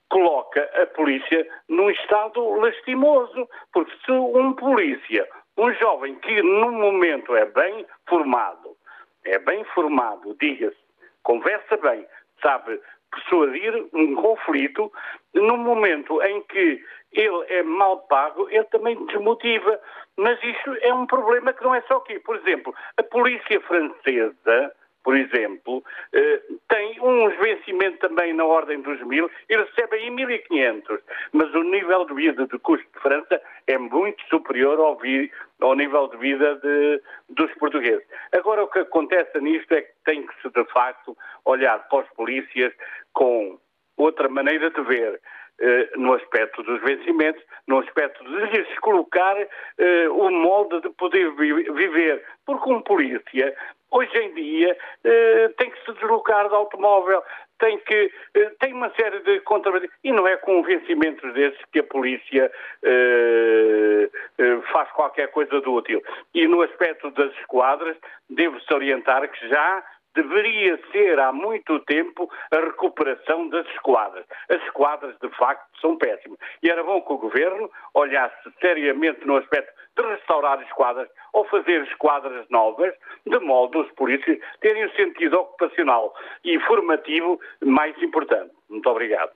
coloca 0.09 0.62
a 0.81 0.87
polícia 0.87 1.46
num 1.68 1.90
estado 1.90 2.40
lastimoso, 2.61 3.49
porque 3.72 3.92
se 4.05 4.12
um 4.12 4.55
polícia, 4.55 5.29
um 5.57 5.73
jovem 5.75 6.14
que 6.16 6.42
no 6.42 6.73
momento 6.73 7.35
é 7.35 7.45
bem 7.47 7.87
formado, 8.09 8.77
é 9.25 9.38
bem 9.38 9.64
formado, 9.75 10.37
diga-se, 10.40 10.77
conversa 11.23 11.77
bem, 11.77 12.07
sabe 12.42 12.81
persuadir 13.11 13.88
um 13.92 14.14
conflito 14.14 14.92
no 15.35 15.57
momento 15.57 16.23
em 16.23 16.42
que 16.42 16.83
ele 17.12 17.45
é 17.49 17.62
mal 17.62 17.99
pago, 18.09 18.49
ele 18.51 18.64
também 18.64 19.07
desmotiva. 19.07 19.81
Mas 20.16 20.42
isto 20.42 20.77
é 20.81 20.92
um 20.92 21.07
problema 21.07 21.53
que 21.53 21.64
não 21.64 21.75
é 21.75 21.81
só 21.83 21.97
aqui. 21.97 22.19
Por 22.21 22.37
exemplo, 22.37 22.75
a 22.97 23.03
polícia 23.03 23.61
francesa, 23.61 24.73
por 25.07 25.16
exemplo, 25.16 25.85
eh, 26.12 26.42
tem 26.69 27.01
um 27.01 27.29
vencimento 27.38 27.97
também 27.99 28.33
na 28.33 28.45
ordem 28.45 28.83
dos 28.83 29.01
mil 29.03 29.31
e 29.49 29.57
recebe 29.57 29.99
aí 29.99 30.11
1.500. 30.11 30.99
Mas 31.33 31.55
o 31.55 31.62
nível 31.62 32.05
de 32.07 32.14
vida 32.14 32.45
de 32.45 32.59
custo 32.59 32.85
de 32.92 33.01
França 33.01 33.40
é 33.69 33.79
muito 33.79 34.21
superior 34.29 34.81
ao, 34.81 34.97
vi, 34.97 35.31
ao 35.61 35.77
nível 35.77 36.09
de 36.09 36.16
vida 36.16 36.57
de, 36.57 37.01
dos 37.29 37.55
portugueses. 37.55 38.05
Agora, 38.33 38.64
o 38.64 38.69
que 38.69 38.81
acontece 38.81 39.40
nisto 39.40 39.73
é 39.75 39.83
que 39.83 39.92
tem 40.05 40.27
que 40.27 40.42
se, 40.42 40.51
de 40.51 40.64
facto, 40.73 41.16
olhar 41.45 41.87
para 41.88 42.01
os 42.01 42.11
polícias 42.16 42.73
com 43.12 43.61
outra 43.97 44.29
maneira 44.29 44.73
de 44.73 44.83
ver. 44.83 45.21
Eh, 45.59 45.88
no 45.97 46.12
aspecto 46.12 46.62
dos 46.64 46.83
vencimentos, 46.83 47.42
no 47.66 47.79
aspecto 47.79 48.23
de 48.25 48.59
lhes 48.59 48.79
colocar 48.81 49.38
eh, 49.38 50.09
o 50.11 50.31
molde 50.31 50.83
de 50.83 50.90
poder 50.90 51.31
vi 51.37 51.51
viver. 51.71 52.23
Porque 52.45 52.71
um 52.71 52.83
polícia 52.83 53.57
hoje 53.90 54.16
em 54.18 54.35
dia 54.35 54.77
eh, 55.05 55.49
tem 55.57 55.70
que 55.70 55.85
se 55.85 55.92
deslocar 55.92 56.49
de 56.49 56.55
automóvel, 56.55 57.22
tem 57.59 57.79
que 57.79 58.12
eh, 58.35 58.53
tem 58.61 58.72
uma 58.72 58.90
série 58.90 59.20
de 59.20 59.40
contrabandos 59.40 59.88
e 60.05 60.12
não 60.12 60.27
é 60.27 60.37
com 60.37 60.62
vencimentos 60.62 61.33
desses 61.35 61.61
que 61.72 61.81
a 61.81 61.85
polícia 61.85 62.51
eh, 62.83 64.11
eh, 64.38 64.61
faz 64.72 64.90
qualquer 64.92 65.29
coisa 65.29 65.61
do 65.61 65.72
útil. 65.72 66.03
E 66.35 66.46
no 66.46 66.62
aspecto 66.62 67.11
das 67.12 67.33
esquadras, 67.38 67.96
devo-se 68.29 68.72
orientar 68.72 69.29
que 69.29 69.49
já 69.49 69.85
deveria 70.16 70.81
ser 70.90 71.20
há 71.20 71.33
muito 71.33 71.79
tempo 71.81 72.29
a 72.50 72.57
recuperação 72.57 73.48
das 73.50 73.66
esquadras. 73.68 74.24
As 74.48 74.61
esquadras, 74.62 75.14
de 75.20 75.29
facto, 75.37 75.64
são 75.81 75.96
péssimas. 75.96 76.38
E 76.62 76.70
era 76.70 76.83
bom 76.83 77.00
que 77.02 77.12
o 77.12 77.18
Governo 77.18 77.70
olhasse 77.94 78.50
seriamente 78.61 79.24
no 79.26 79.37
aspecto 79.37 79.72
de 79.96 80.02
restaurar 80.02 80.61
esquadras 80.62 81.09
ou 81.33 81.44
fazer 81.44 81.83
esquadras 81.85 82.46
novas, 82.50 82.92
de 83.26 83.38
modo 83.40 83.81
os 83.81 83.90
polícias 83.92 84.38
terem 84.61 84.87
um 84.87 84.90
sentido 84.90 85.38
ocupacional 85.38 86.14
e 86.44 86.59
formativo 86.61 87.38
mais 87.62 87.96
importante. 88.02 88.52
Muito 88.68 88.88
obrigado. 88.88 89.33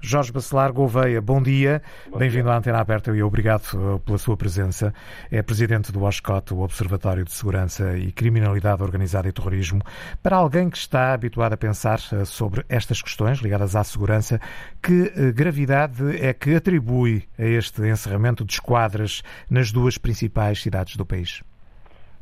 Jorge 0.01 0.33
Bacelar 0.33 0.73
Gouveia, 0.73 1.21
bom 1.21 1.43
dia. 1.43 1.83
Bem-vindo 2.17 2.51
à 2.51 2.57
Antena 2.57 2.81
Aberta 2.81 3.15
e 3.15 3.23
obrigado 3.23 3.65
eh, 3.75 3.99
pela 4.05 4.19
sua 4.19 4.37
presença. 4.37 4.95
É 5.31 5.43
presidente 5.43 5.91
do 5.91 6.05
OSCOT, 6.05 6.55
o 6.55 6.61
Observatório 6.61 7.25
de 7.25 7.33
Segurança 7.33 7.97
e 7.97 8.13
Criminalidade 8.13 8.83
Organizada 8.83 9.29
e 9.29 9.33
Terrorismo. 9.33 9.83
Para 10.23 10.37
alguém 10.37 10.71
que 10.71 10.79
está 10.79 11.13
habituado 11.13 11.55
a 11.55 11.57
pensar 11.57 11.99
eh, 12.13 12.25
sobre 12.25 12.65
estas 12.69 13.03
questões 13.03 13.39
ligadas 13.39 13.72
à 13.77 13.85
segurança, 13.85 14.39
que 14.83 15.13
eh, 15.17 15.33
gravidade 15.33 16.17
é 16.25 16.33
que 16.33 16.55
atribui 16.55 17.25
a 17.39 17.45
este 17.45 17.83
encerramento 17.83 18.45
de 18.45 18.55
esquadras 18.55 19.23
nas 19.51 19.73
duas 19.73 19.99
principais 19.99 20.63
cidades 20.63 20.97
do 20.97 21.07
país? 21.07 21.43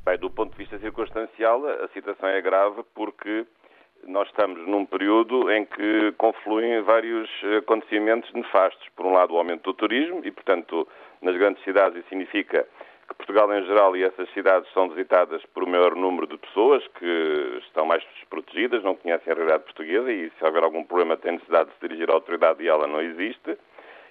Bem, 0.04 0.18
do 0.18 0.30
ponto 0.30 0.52
de 0.52 0.58
vista 0.58 0.78
circunstancial, 0.78 1.64
a 1.66 1.88
situação 1.88 2.28
é 2.28 2.40
grave 2.40 2.82
porque 2.94 3.46
nós 4.06 4.28
estamos 4.28 4.66
num 4.66 4.86
período 4.86 5.50
em 5.50 5.64
que 5.64 6.12
confluem 6.16 6.82
vários 6.82 7.28
acontecimentos 7.58 8.32
nefastos. 8.32 8.88
Por 8.96 9.06
um 9.06 9.12
lado, 9.12 9.34
o 9.34 9.38
aumento 9.38 9.64
do 9.64 9.74
turismo 9.74 10.22
e, 10.24 10.30
portanto, 10.30 10.88
nas 11.20 11.36
grandes 11.36 11.62
cidades 11.64 11.98
isso 11.98 12.08
significa 12.08 12.66
que 13.10 13.16
Portugal 13.16 13.52
em 13.52 13.64
geral 13.66 13.96
e 13.96 14.04
essas 14.04 14.30
cidades 14.30 14.72
são 14.72 14.88
visitadas 14.88 15.42
por 15.52 15.66
maior 15.66 15.96
número 15.96 16.28
de 16.28 16.38
pessoas 16.38 16.86
que 16.98 17.58
estão 17.66 17.84
mais 17.84 18.02
desprotegidas, 18.14 18.84
não 18.84 18.94
conhecem 18.94 19.32
a 19.32 19.36
realidade 19.36 19.64
portuguesa 19.64 20.10
e 20.12 20.30
se 20.30 20.44
houver 20.44 20.62
algum 20.62 20.84
problema 20.84 21.16
têm 21.16 21.32
necessidade 21.32 21.70
de 21.70 21.74
se 21.74 21.80
dirigir 21.88 22.08
à 22.08 22.14
autoridade 22.14 22.62
e 22.62 22.68
ela 22.68 22.86
não 22.86 23.02
existe. 23.02 23.58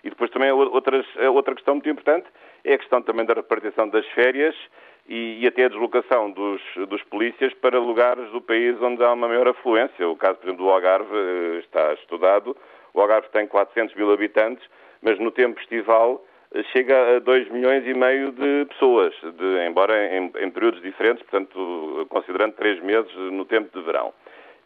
E 0.04 0.10
depois 0.10 0.30
também 0.32 0.52
outras, 0.52 1.06
outra 1.34 1.56
questão 1.56 1.76
muito 1.76 1.90
importante 1.90 2.28
é 2.64 2.74
a 2.74 2.78
questão 2.78 3.02
também 3.02 3.26
da 3.26 3.34
repartição 3.34 3.88
das 3.88 4.06
férias 4.08 4.56
e, 5.08 5.40
e, 5.42 5.48
até 5.48 5.66
a 5.66 5.70
deslocação 5.70 6.30
dos, 6.32 6.62
dos 6.88 7.02
polícias 7.04 7.54
para 7.56 7.80
lugares 7.80 8.30
do 8.32 8.42
país 8.42 8.80
onde 8.82 9.04
há 9.04 9.12
uma 9.12 9.28
maior 9.28 9.48
afluência. 9.48 10.08
O 10.08 10.16
caso, 10.16 10.36
por 10.36 10.48
exemplo, 10.48 10.66
do 10.66 10.72
Algarve 10.72 11.16
eh, 11.16 11.60
está 11.60 11.94
estudado. 11.94 12.56
O 12.94 13.02
Algarve 13.02 13.28
tem 13.30 13.48
400 13.48 13.96
mil 13.96 14.12
habitantes, 14.14 14.64
mas 15.02 15.18
no 15.20 15.32
tempo 15.32 15.60
estival 15.60 16.24
chega 16.72 17.18
a 17.18 17.20
2 17.20 17.50
milhões 17.50 17.86
e 17.86 17.94
meio 17.94 18.32
de 18.32 18.66
pessoas, 18.70 19.14
de, 19.22 19.68
embora 19.68 20.16
em, 20.16 20.32
em, 20.40 20.50
períodos 20.50 20.82
diferentes, 20.82 21.24
portanto, 21.24 22.08
considerando 22.10 22.54
três 22.54 22.82
meses 22.82 23.14
no 23.16 23.46
tempo 23.46 23.78
de 23.78 23.86
verão. 23.86 24.14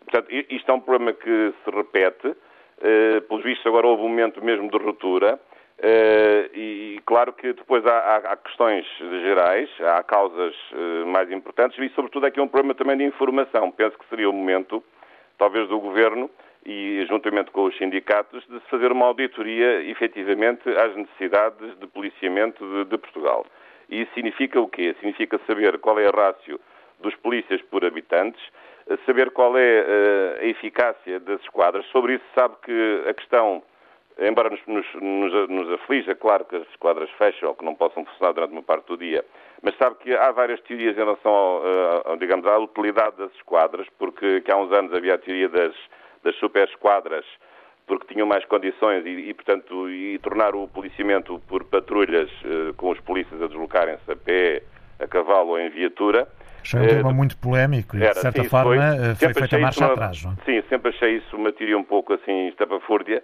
Portanto, 0.06 0.28
isto 0.50 0.72
é 0.72 0.74
um 0.74 0.80
problema 0.80 1.14
que 1.14 1.54
se 1.64 1.72
repete. 1.72 2.28
Uh, 2.28 3.22
pelos 3.28 3.44
vistos, 3.44 3.66
agora 3.66 3.88
houve 3.88 4.04
um 4.04 4.10
momento 4.10 4.44
mesmo 4.44 4.70
de 4.70 4.78
ruptura. 4.78 5.40
Uh, 5.80 6.58
e, 6.58 7.02
claro 7.06 7.34
que 7.34 7.52
depois 7.54 7.86
há, 7.86 8.18
há, 8.18 8.38
questões 8.38 8.86
gerais, 8.98 9.70
há 9.82 10.04
causas 10.04 10.56
uh, 10.72 11.06
mais 11.08 11.32
importantes 11.32 11.78
e, 11.80 11.90
sobretudo, 11.96 12.26
aqui 12.26 12.40
é 12.40 12.44
um 12.44 12.48
problema 12.48 12.76
também 12.76 12.98
de 12.98 13.04
informação. 13.04 13.72
Penso 13.72 13.98
que 13.98 14.08
seria 14.10 14.30
o 14.30 14.34
momento, 14.34 14.84
talvez, 15.38 15.68
do 15.68 15.80
Governo 15.80 16.30
e, 16.66 17.06
juntamente 17.10 17.52
com 17.52 17.66
os 17.66 17.78
sindicatos, 17.78 18.46
de 18.48 18.60
se 18.60 18.70
fazer 18.70 18.92
uma 18.92 19.06
auditoria, 19.08 19.84
efetivamente, 19.84 20.70
às 20.70 20.96
necessidades 20.96 21.78
de 21.80 21.88
policiamento 21.88 22.64
de, 22.66 22.86
de 22.86 22.98
Portugal. 22.98 23.46
E 23.90 24.02
isso 24.02 24.14
significa 24.14 24.60
o 24.60 24.68
quê? 24.68 24.96
Significa 25.00 25.40
saber 25.46 25.78
qual 25.80 26.00
é 26.00 26.08
a 26.08 26.12
rácio 26.12 26.60
dos 27.00 27.16
polícias 27.16 27.62
por 27.64 27.84
habitantes, 27.84 28.42
saber 29.06 29.32
qual 29.32 29.58
é 29.58 29.82
uh, 29.82 30.42
a 30.42 30.46
eficácia 30.46 31.20
das 31.20 31.42
esquadras. 31.42 31.86
Sobre 31.88 32.16
isso, 32.16 32.26
sabe 32.34 32.56
que 32.64 33.04
a 33.08 33.14
questão, 33.14 33.62
embora 34.20 34.50
nos, 34.50 34.62
nos, 34.66 35.50
nos, 35.50 35.70
aflija, 35.74 36.16
claro 36.16 36.46
que 36.46 36.56
as 36.56 36.68
esquadras 36.70 37.10
fecham 37.18 37.50
ou 37.50 37.56
que 37.56 37.66
não 37.66 37.76
possam 37.76 38.06
funcionar 38.06 38.34
durante 38.34 38.52
uma 38.52 38.64
parte 38.64 38.88
do 38.88 38.98
dia, 38.98 39.24
mas 39.62 39.76
sabe 39.78 39.96
que 39.98 40.14
há 40.16 40.32
várias 40.32 40.60
teorias 40.62 40.96
em 40.96 41.00
relação, 41.00 41.32
ao, 41.32 41.62
uh, 41.62 42.02
ao, 42.06 42.18
digamos, 42.18 42.46
à 42.46 42.58
utilidade 42.58 43.18
das 43.18 43.34
esquadras, 43.36 43.88
porque 43.98 44.44
há 44.50 44.58
uns 44.58 44.72
anos 44.72 44.94
havia 44.94 45.16
a 45.16 45.18
teoria 45.18 45.50
das 45.50 45.76
das 46.24 46.36
super 46.38 46.68
esquadras, 46.68 47.26
porque 47.86 48.14
tinham 48.14 48.26
mais 48.26 48.46
condições 48.46 49.06
e, 49.06 49.30
e, 49.30 49.34
portanto, 49.34 49.90
e 49.90 50.18
tornar 50.20 50.56
o 50.56 50.68
policiamento 50.68 51.42
por 51.48 51.64
patrulhas 51.66 52.30
uh, 52.44 52.74
com 52.76 52.90
os 52.90 53.00
polícias 53.02 53.42
a 53.42 53.48
deslocarem-se 53.48 54.12
a 54.12 54.16
pé, 54.16 54.64
a 55.00 55.08
cavalo 55.08 55.50
ou 55.50 55.60
em 55.60 55.70
viatura. 55.70 56.28
Achei 56.62 56.80
um 56.80 56.88
tema 56.88 57.10
uh, 57.10 57.14
muito 57.14 57.38
polémico 57.38 57.98
e, 57.98 58.00
de 58.00 58.14
certa 58.14 58.42
sim, 58.42 58.50
forma, 58.50 59.16
foi, 59.18 59.34
foi 59.34 59.42
feita 59.42 59.58
marcha 59.60 59.86
uma, 59.86 59.94
atrás. 59.94 60.24
Não? 60.24 60.36
Sim, 60.46 60.64
sempre 60.70 60.90
achei 60.90 61.18
isso 61.18 61.36
uma 61.36 61.52
teoria 61.52 61.78
um 61.78 61.84
pouco 61.84 62.14
assim 62.14 62.48
estapafúrdia. 62.48 63.22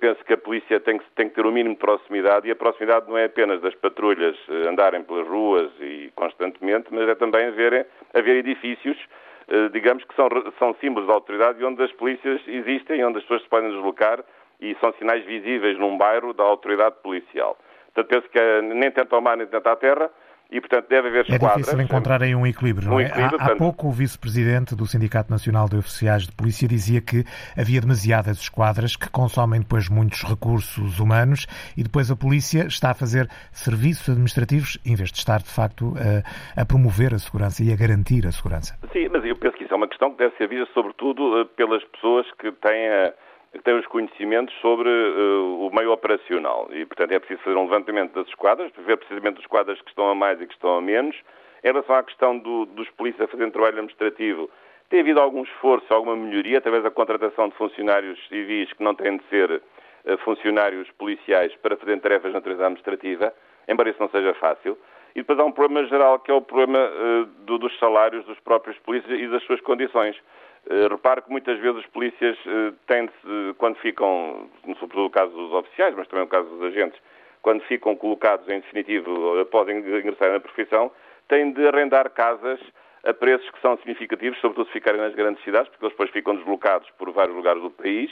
Penso 0.00 0.24
que 0.24 0.32
a 0.32 0.38
polícia 0.38 0.80
tem 0.80 0.96
que, 0.96 1.04
tem 1.14 1.28
que 1.28 1.34
ter 1.34 1.44
o 1.44 1.50
um 1.50 1.52
mínimo 1.52 1.74
de 1.74 1.80
proximidade 1.80 2.48
e 2.48 2.50
a 2.50 2.56
proximidade 2.56 3.06
não 3.06 3.18
é 3.18 3.26
apenas 3.26 3.60
das 3.60 3.74
patrulhas 3.74 4.36
uh, 4.48 4.68
andarem 4.68 5.02
pelas 5.02 5.26
ruas 5.26 5.70
e 5.80 6.10
constantemente, 6.14 6.88
mas 6.90 7.08
é 7.08 7.14
também 7.14 7.46
haver, 7.46 7.86
haver 8.14 8.36
edifícios 8.36 8.96
eh, 8.98 9.23
digamos 9.72 10.04
que 10.04 10.14
são, 10.14 10.28
são 10.58 10.74
símbolos 10.80 11.06
da 11.06 11.14
autoridade 11.14 11.60
e 11.60 11.64
onde 11.64 11.82
as 11.82 11.92
polícias 11.92 12.40
existem, 12.46 13.04
onde 13.04 13.18
as 13.18 13.24
pessoas 13.24 13.42
se 13.42 13.48
podem 13.48 13.70
deslocar 13.70 14.24
e 14.60 14.76
são 14.80 14.92
sinais 14.94 15.24
visíveis 15.24 15.78
num 15.78 15.98
bairro 15.98 16.32
da 16.32 16.44
autoridade 16.44 16.96
policial. 17.02 17.58
Portanto, 17.92 18.08
penso 18.08 18.28
que 18.30 18.38
é 18.38 18.62
nem 18.62 18.90
tanto 18.90 19.14
ao 19.14 19.20
mar 19.20 19.36
nem 19.36 19.46
tanto 19.46 19.68
à 19.68 19.76
terra, 19.76 20.10
e, 20.50 20.60
portanto, 20.60 20.86
deve 20.88 21.08
haver 21.08 21.18
é 21.18 21.20
esquadras. 21.22 21.52
É 21.52 21.56
difícil 21.56 21.80
encontrar 21.80 22.22
aí 22.22 22.34
um 22.34 22.46
equilíbrio, 22.46 22.88
não 22.88 23.00
é? 23.00 23.06
há, 23.06 23.30
portanto... 23.30 23.52
há, 23.52 23.56
pouco 23.56 23.88
o 23.88 23.90
vice-presidente 23.90 24.74
do 24.74 24.86
Sindicato 24.86 25.30
Nacional 25.30 25.68
de 25.68 25.76
Oficiais 25.76 26.26
de 26.26 26.32
Polícia 26.32 26.68
dizia 26.68 27.00
que 27.00 27.24
havia 27.56 27.80
demasiadas 27.80 28.38
esquadras 28.38 28.96
que 28.96 29.10
consomem 29.10 29.60
depois 29.60 29.88
muitos 29.88 30.22
recursos 30.22 31.00
humanos 31.00 31.46
e 31.76 31.82
depois 31.82 32.10
a 32.10 32.16
polícia 32.16 32.66
está 32.66 32.90
a 32.90 32.94
fazer 32.94 33.28
serviços 33.52 34.08
administrativos 34.08 34.78
em 34.84 34.94
vez 34.94 35.10
de 35.10 35.18
estar, 35.18 35.38
de 35.40 35.50
facto, 35.50 35.94
a, 36.56 36.60
a 36.60 36.64
promover 36.64 37.14
a 37.14 37.18
segurança 37.18 37.62
e 37.62 37.72
a 37.72 37.76
garantir 37.76 38.26
a 38.26 38.32
segurança. 38.32 38.76
Sim, 38.92 39.08
mas 39.10 39.24
eu 39.24 39.36
penso 39.36 39.56
que 39.56 39.64
isso 39.64 39.74
é 39.74 39.76
uma 39.76 39.88
questão 39.88 40.12
que 40.12 40.18
deve 40.18 40.36
ser 40.36 40.48
vista, 40.48 40.68
sobretudo, 40.72 41.40
eh, 41.40 41.44
pelas 41.56 41.82
pessoas 41.84 42.26
que 42.38 42.52
têm 42.52 42.88
a 42.88 43.12
que 43.58 43.62
têm 43.62 43.78
os 43.78 43.86
conhecimentos 43.86 44.54
sobre 44.60 44.88
uh, 44.88 45.66
o 45.66 45.70
meio 45.74 45.92
operacional. 45.92 46.68
E, 46.72 46.84
portanto, 46.84 47.12
é 47.12 47.18
preciso 47.18 47.42
fazer 47.42 47.56
um 47.56 47.64
levantamento 47.64 48.12
das 48.12 48.28
esquadras, 48.28 48.72
ver 48.76 48.96
precisamente 48.96 49.38
as 49.38 49.44
esquadras 49.44 49.80
que 49.80 49.88
estão 49.88 50.08
a 50.08 50.14
mais 50.14 50.40
e 50.40 50.46
que 50.46 50.52
estão 50.52 50.76
a 50.76 50.80
menos. 50.80 51.16
Em 51.62 51.68
relação 51.68 51.94
à 51.94 52.02
questão 52.02 52.36
do, 52.36 52.66
dos 52.66 52.90
polícias 52.90 53.22
a 53.22 53.28
fazerem 53.28 53.50
trabalho 53.50 53.74
administrativo, 53.74 54.50
tem 54.90 55.00
havido 55.00 55.20
algum 55.20 55.42
esforço, 55.42 55.86
alguma 55.94 56.16
melhoria, 56.16 56.58
através 56.58 56.82
da 56.82 56.90
contratação 56.90 57.48
de 57.48 57.54
funcionários 57.54 58.18
civis 58.28 58.72
que 58.72 58.82
não 58.82 58.94
têm 58.94 59.16
de 59.16 59.24
ser 59.30 59.50
uh, 59.50 60.18
funcionários 60.18 60.90
policiais 60.92 61.54
para 61.62 61.76
fazerem 61.76 62.00
tarefas 62.00 62.32
na 62.32 62.38
natureza 62.38 62.64
administrativa, 62.64 63.32
embora 63.68 63.88
isso 63.88 64.00
não 64.00 64.10
seja 64.10 64.34
fácil. 64.34 64.76
E 65.14 65.20
depois 65.20 65.38
há 65.38 65.44
um 65.44 65.52
problema 65.52 65.86
geral, 65.86 66.18
que 66.18 66.30
é 66.30 66.34
o 66.34 66.42
problema 66.42 66.78
uh, 66.78 67.24
do, 67.44 67.56
dos 67.56 67.78
salários 67.78 68.24
dos 68.24 68.38
próprios 68.40 68.76
polícias 68.80 69.18
e 69.18 69.28
das 69.28 69.44
suas 69.44 69.60
condições. 69.60 70.16
Uh, 70.66 70.88
repare 70.88 71.20
que 71.20 71.30
muitas 71.30 71.58
vezes 71.58 71.80
os 71.80 71.86
polícias 71.86 72.38
uh, 72.46 72.72
têm 72.86 73.08
quando 73.58 73.76
ficam, 73.76 74.48
sobretudo 74.80 75.06
o 75.06 75.10
caso 75.10 75.30
dos 75.30 75.52
oficiais, 75.52 75.94
mas 75.94 76.08
também 76.08 76.24
o 76.24 76.28
caso 76.28 76.48
dos 76.48 76.62
agentes, 76.62 76.98
quando 77.42 77.62
ficam 77.64 77.94
colocados 77.94 78.48
em 78.48 78.60
definitivo 78.60 79.40
após 79.40 79.68
ingressar 79.68 80.32
na 80.32 80.40
profissão, 80.40 80.90
têm 81.28 81.52
de 81.52 81.66
arrendar 81.68 82.08
casas 82.10 82.58
a 83.04 83.12
preços 83.12 83.48
que 83.50 83.60
são 83.60 83.76
significativos, 83.76 84.40
sobretudo 84.40 84.66
se 84.66 84.72
ficarem 84.72 85.00
nas 85.00 85.14
grandes 85.14 85.44
cidades, 85.44 85.68
porque 85.68 85.84
eles 85.84 85.92
depois 85.92 86.10
ficam 86.10 86.34
deslocados 86.34 86.88
por 86.96 87.10
vários 87.12 87.36
lugares 87.36 87.60
do 87.60 87.70
país, 87.70 88.10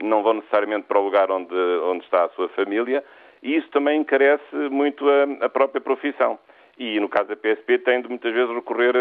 não 0.00 0.22
vão 0.22 0.34
necessariamente 0.34 0.86
para 0.86 1.00
o 1.00 1.04
lugar 1.04 1.30
onde, 1.32 1.54
onde 1.82 2.04
está 2.04 2.26
a 2.26 2.28
sua 2.30 2.48
família, 2.50 3.02
e 3.42 3.56
isso 3.56 3.68
também 3.70 4.00
encarece 4.00 4.54
muito 4.70 5.04
a, 5.08 5.46
a 5.46 5.48
própria 5.48 5.80
profissão. 5.80 6.38
E 6.78 7.00
no 7.00 7.08
caso 7.08 7.28
da 7.28 7.36
PSP 7.36 7.78
tem 7.78 8.00
de 8.00 8.08
muitas 8.08 8.32
vezes 8.32 8.54
recorrer 8.54 8.94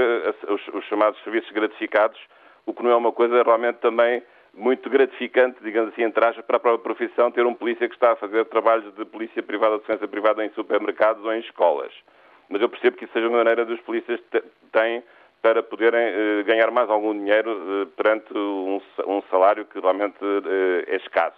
aos 0.47 0.85
chamados 0.85 1.21
serviços 1.23 1.51
gratificados, 1.51 2.19
o 2.67 2.73
que 2.73 2.83
não 2.83 2.91
é 2.91 2.95
uma 2.95 3.11
coisa 3.11 3.41
realmente 3.41 3.77
também 3.77 4.21
muito 4.53 4.89
gratificante, 4.89 5.57
digamos 5.63 5.91
assim, 5.91 6.03
entre 6.03 6.23
aspas, 6.23 6.45
para 6.45 6.57
a 6.57 6.59
própria 6.59 6.95
profissão 6.95 7.31
ter 7.31 7.45
um 7.45 7.53
polícia 7.53 7.87
que 7.87 7.95
está 7.95 8.11
a 8.11 8.15
fazer 8.15 8.45
trabalhos 8.45 8.93
de 8.95 9.05
polícia 9.05 9.41
privada, 9.41 9.75
de 9.75 9.81
defesa 9.81 10.07
privada 10.07 10.45
em 10.45 10.49
supermercados 10.49 11.23
ou 11.23 11.33
em 11.33 11.39
escolas. 11.39 11.91
Mas 12.49 12.61
eu 12.61 12.69
percebo 12.69 12.97
que 12.97 13.05
isso 13.05 13.13
seja 13.13 13.27
uma 13.27 13.37
maneira 13.37 13.65
dos 13.65 13.79
polícias 13.81 14.19
têm 14.71 15.03
para 15.41 15.61
poderem 15.61 15.99
eh, 16.01 16.43
ganhar 16.43 16.71
mais 16.71 16.89
algum 16.89 17.13
dinheiro 17.13 17.51
eh, 17.51 17.87
perante 17.95 18.33
um, 18.35 19.21
salário 19.29 19.65
que 19.65 19.79
realmente 19.79 20.17
eh, 20.21 20.93
é 20.93 20.95
escasso. 20.97 21.37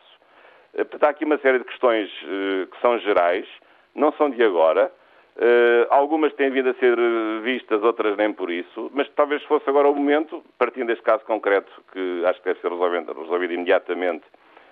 Há 1.01 1.09
aqui 1.09 1.25
uma 1.25 1.38
série 1.39 1.59
de 1.59 1.65
questões 1.65 2.09
que 2.09 2.80
são 2.80 2.97
gerais, 2.99 3.47
não 3.95 4.11
são 4.13 4.30
de 4.30 4.41
agora, 4.43 4.91
Uh, 5.38 5.88
algumas 5.89 6.34
têm 6.34 6.49
vindo 6.49 6.69
a 6.69 6.73
ser 6.73 6.97
vistas, 7.43 7.82
outras 7.82 8.17
nem 8.17 8.34
por 8.34 8.51
isso, 8.51 8.91
mas 8.93 9.07
talvez 9.15 9.41
fosse 9.43 9.69
agora 9.69 9.88
o 9.88 9.95
momento, 9.95 10.43
partindo 10.57 10.88
deste 10.88 11.03
caso 11.03 11.23
concreto, 11.23 11.71
que 11.93 12.23
acho 12.25 12.39
que 12.41 12.49
deve 12.49 12.59
ser 12.59 12.69
resolvido, 12.69 13.13
resolvido 13.13 13.53
imediatamente 13.53 14.25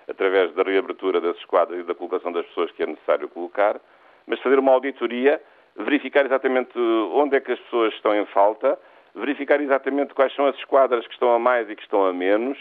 através 0.08 0.52
da 0.54 0.62
reabertura 0.62 1.20
das 1.20 1.36
esquadras 1.38 1.80
e 1.80 1.82
da 1.84 1.94
colocação 1.94 2.32
das 2.32 2.46
pessoas 2.46 2.70
que 2.72 2.82
é 2.82 2.86
necessário 2.86 3.28
colocar, 3.28 3.80
mas 4.26 4.40
fazer 4.40 4.58
uma 4.58 4.72
auditoria, 4.72 5.40
verificar 5.76 6.26
exatamente 6.26 6.78
onde 6.78 7.36
é 7.36 7.40
que 7.40 7.52
as 7.52 7.60
pessoas 7.60 7.94
estão 7.94 8.14
em 8.14 8.26
falta, 8.26 8.78
verificar 9.14 9.60
exatamente 9.60 10.14
quais 10.14 10.34
são 10.34 10.46
as 10.46 10.56
esquadras 10.56 11.06
que 11.06 11.12
estão 11.12 11.34
a 11.34 11.38
mais 11.38 11.68
e 11.70 11.76
que 11.76 11.82
estão 11.82 12.04
a 12.04 12.12
menos, 12.12 12.58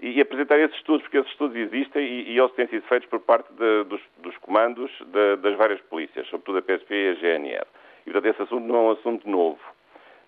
e 0.00 0.20
apresentar 0.20 0.58
esses 0.58 0.76
estudos, 0.76 1.02
porque 1.02 1.18
esses 1.18 1.30
estudos 1.30 1.56
existem 1.56 2.04
e, 2.04 2.32
e 2.32 2.38
eles 2.38 2.52
têm 2.52 2.66
sido 2.66 2.82
feitos 2.86 3.08
por 3.08 3.20
parte 3.20 3.50
de, 3.52 3.84
dos, 3.84 4.00
dos, 4.18 4.36
comandos 4.38 4.90
de, 5.06 5.36
das 5.36 5.56
várias 5.56 5.80
polícias, 5.82 6.26
sobretudo 6.28 6.58
a 6.58 6.62
PSP 6.62 6.94
e 6.94 7.08
a 7.08 7.14
GNR. 7.14 7.66
E, 8.06 8.10
portanto, 8.10 8.26
esse 8.26 8.42
assunto 8.42 8.66
não 8.66 8.76
é 8.76 8.80
um 8.80 8.90
assunto 8.90 9.28
novo. 9.28 9.58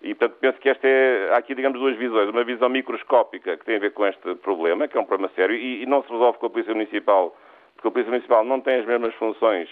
E, 0.01 0.15
portanto, 0.15 0.37
penso 0.39 0.59
que 0.59 0.69
esta 0.69 0.87
é, 0.87 1.33
há 1.33 1.37
aqui, 1.37 1.53
digamos, 1.53 1.79
duas 1.79 1.95
visões. 1.97 2.29
Uma 2.29 2.43
visão 2.43 2.69
microscópica, 2.69 3.57
que 3.57 3.65
tem 3.65 3.75
a 3.75 3.79
ver 3.79 3.91
com 3.91 4.05
este 4.05 4.35
problema, 4.35 4.87
que 4.87 4.97
é 4.97 4.99
um 4.99 5.05
problema 5.05 5.31
sério, 5.35 5.55
e, 5.55 5.83
e 5.83 5.85
não 5.85 6.01
se 6.03 6.09
resolve 6.09 6.39
com 6.39 6.47
a 6.47 6.49
Polícia 6.49 6.73
Municipal, 6.73 7.37
porque 7.75 7.87
a 7.87 7.91
Polícia 7.91 8.09
Municipal 8.09 8.43
não 8.43 8.61
tem 8.61 8.79
as 8.79 8.85
mesmas 8.85 9.13
funções 9.15 9.69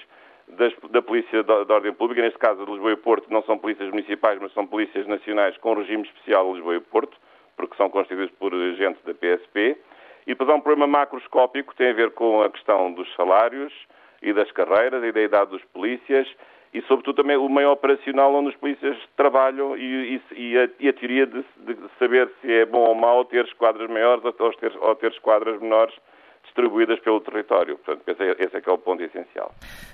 das, 0.47 0.73
da 0.91 1.01
Polícia 1.01 1.43
da, 1.43 1.63
da, 1.63 1.73
Ordem 1.73 1.93
Pública. 1.93 2.21
Neste 2.21 2.39
caso, 2.39 2.65
de 2.65 2.71
Lisboa 2.71 2.91
e 2.91 2.97
Porto 2.97 3.31
não 3.31 3.41
são 3.43 3.57
polícias 3.57 3.89
municipais, 3.89 4.39
mas 4.41 4.53
são 4.53 4.65
polícias 4.65 5.07
nacionais 5.07 5.57
com 5.57 5.73
regime 5.73 6.03
especial 6.03 6.47
de 6.47 6.53
Lisboa 6.55 6.75
e 6.75 6.79
Porto, 6.79 7.17
porque 7.57 7.75
são 7.75 7.89
constituídos 7.89 8.33
por 8.39 8.53
agentes 8.53 9.03
da 9.03 9.13
PSP. 9.13 9.77
E 10.25 10.31
depois 10.31 10.49
há 10.49 10.55
um 10.55 10.61
problema 10.61 10.87
macroscópico 10.87 11.71
que 11.71 11.77
tem 11.77 11.89
a 11.89 11.93
ver 11.93 12.11
com 12.11 12.41
a 12.41 12.49
questão 12.49 12.93
dos 12.93 13.13
salários 13.15 13.73
e 14.21 14.31
das 14.31 14.51
carreiras 14.51 15.03
e 15.03 15.11
da 15.11 15.21
idade 15.21 15.51
dos 15.51 15.63
polícias 15.73 16.27
e, 16.73 16.81
sobretudo, 16.83 17.23
também 17.23 17.37
o 17.37 17.49
meio 17.49 17.71
operacional 17.71 18.33
onde 18.35 18.49
os 18.49 18.55
polícias 18.57 18.97
trabalham 19.15 19.77
e, 19.77 20.15
e, 20.15 20.21
e, 20.35 20.57
a, 20.57 20.69
e 20.79 20.89
a, 20.89 20.93
teoria 20.93 21.25
de, 21.25 21.43
de, 21.65 21.77
saber 21.97 22.29
se 22.41 22.51
é 22.51 22.65
bom 22.65 22.89
ou 22.89 22.95
mau 22.95 23.23
ter 23.25 23.45
esquadras 23.45 23.89
maiores 23.89 24.23
ou 24.23 24.33
ter, 24.33 24.77
ou 24.79 24.95
ter 24.95 25.11
esquadras 25.11 25.59
menores 25.61 25.95
distribuídas 26.43 26.99
pelo 26.99 27.21
território. 27.21 27.77
Portanto, 27.77 28.03
esse 28.07 28.57
é, 28.57 28.61
que 28.61 28.69
é 28.69 28.73
o 28.73 28.77
ponto 28.77 29.01
essencial. 29.01 29.51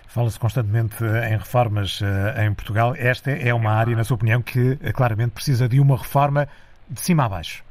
Fala-se 0.08 0.40
constantemente 0.40 1.04
em 1.04 1.38
reformas 1.38 2.00
eh, 2.02 2.46
em 2.46 2.54
Portugal. 2.54 2.94
Esta 2.98 3.32
é 3.32 3.54
uma 3.54 3.72
área, 3.72 3.96
na 3.96 4.04
sua 4.04 4.16
opinião, 4.16 4.42
que 4.42 4.78
eh, 4.84 4.92
claramente 4.92 5.32
precisa 5.32 5.68
de 5.68 5.80
uma 5.80 5.98
reforma 5.98 6.48
de 6.90 7.00
cima 7.00 7.26
a 7.26 7.30
baixo. 7.30 7.64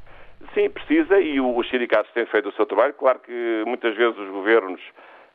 Sim, 0.53 0.69
precisa 0.69 1.19
e 1.19 1.39
os 1.39 1.69
sindicatos 1.69 2.11
têm 2.13 2.25
feito 2.25 2.49
o 2.49 2.53
seu 2.53 2.65
trabalho. 2.65 2.93
Claro 2.93 3.19
que 3.19 3.63
muitas 3.65 3.95
vezes 3.95 4.17
os 4.17 4.29
governos 4.29 4.81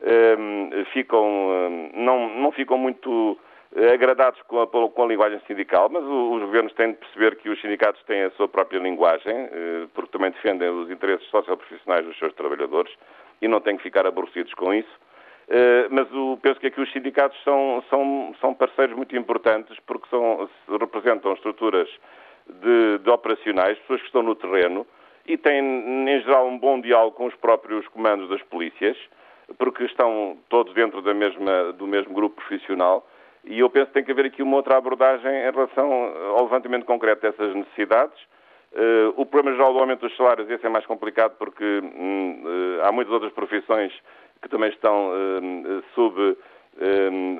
ehm, 0.02 0.84
ficam, 0.92 1.24
ehm, 1.24 1.90
não, 1.94 2.28
não 2.36 2.52
ficam 2.52 2.78
muito 2.78 3.38
eh, 3.74 3.92
agradados 3.92 4.40
com 4.42 4.60
a, 4.60 4.66
com 4.66 5.02
a, 5.02 5.06
linguagem 5.06 5.40
sindical, 5.46 5.88
mas 5.90 6.02
os 6.02 6.40
governos 6.40 6.72
têm 6.74 6.92
de 6.92 6.98
perceber 6.98 7.36
que 7.36 7.50
os 7.50 7.60
sindicatos 7.60 8.02
têm 8.04 8.22
a 8.22 8.30
sua 8.30 8.48
própria 8.48 8.78
linguagem, 8.78 9.34
eh, 9.34 9.86
porque 9.94 10.10
também 10.10 10.30
defendem 10.30 10.68
os 10.70 10.90
interesses 10.90 11.26
socioprofissionais 11.28 12.04
dos 12.06 12.18
seus 12.18 12.32
trabalhadores 12.34 12.92
e 13.42 13.48
não 13.48 13.60
têm 13.60 13.76
que 13.76 13.82
ficar 13.82 14.06
aborrecidos 14.06 14.54
com 14.54 14.72
isso. 14.72 14.90
Eh, 15.48 15.88
mas 15.90 16.08
penso 16.42 16.60
que 16.60 16.68
aqui 16.68 16.80
os 16.80 16.92
sindicatos 16.92 17.38
são, 17.44 17.82
são, 17.90 18.34
são 18.40 18.54
parceiros 18.54 18.96
muito 18.96 19.16
importantes 19.16 19.76
porque 19.86 20.08
são, 20.08 20.48
representam 20.80 21.32
estruturas 21.32 21.88
de, 22.48 22.98
de 22.98 23.10
operacionais, 23.10 23.78
pessoas 23.80 24.00
que 24.00 24.06
estão 24.06 24.22
no 24.22 24.34
terreno, 24.34 24.86
e 25.26 25.36
tem, 25.36 25.60
em 25.60 26.20
geral, 26.22 26.48
um 26.48 26.58
bom 26.58 26.80
diálogo 26.80 27.16
com 27.16 27.26
os 27.26 27.34
próprios 27.34 27.86
comandos 27.88 28.28
das 28.30 28.42
polícias, 28.42 28.96
porque 29.58 29.84
estão 29.84 30.38
todos 30.48 30.72
dentro 30.74 31.02
da 31.02 31.12
mesma, 31.12 31.72
do 31.74 31.86
mesmo 31.86 32.14
grupo 32.14 32.36
profissional. 32.36 33.06
E 33.44 33.60
eu 33.60 33.70
penso 33.70 33.86
que 33.86 33.92
tem 33.94 34.04
que 34.04 34.12
haver 34.12 34.26
aqui 34.26 34.42
uma 34.42 34.56
outra 34.56 34.76
abordagem 34.76 35.30
em 35.30 35.50
relação 35.50 35.90
ao 36.36 36.44
levantamento 36.44 36.84
concreto 36.84 37.22
dessas 37.22 37.54
necessidades. 37.54 38.18
Uh, 38.72 39.14
o 39.16 39.24
problema 39.24 39.56
geral 39.56 39.72
do 39.72 39.78
aumento 39.78 40.06
dos 40.06 40.16
salários, 40.16 40.50
esse 40.50 40.66
é 40.66 40.68
mais 40.68 40.84
complicado 40.84 41.36
porque 41.38 41.64
uh, 41.64 42.84
há 42.84 42.92
muitas 42.92 43.12
outras 43.12 43.32
profissões 43.32 43.92
que 44.42 44.48
também 44.48 44.68
estão 44.70 45.10
uh, 45.10 45.84
sub 45.94 46.36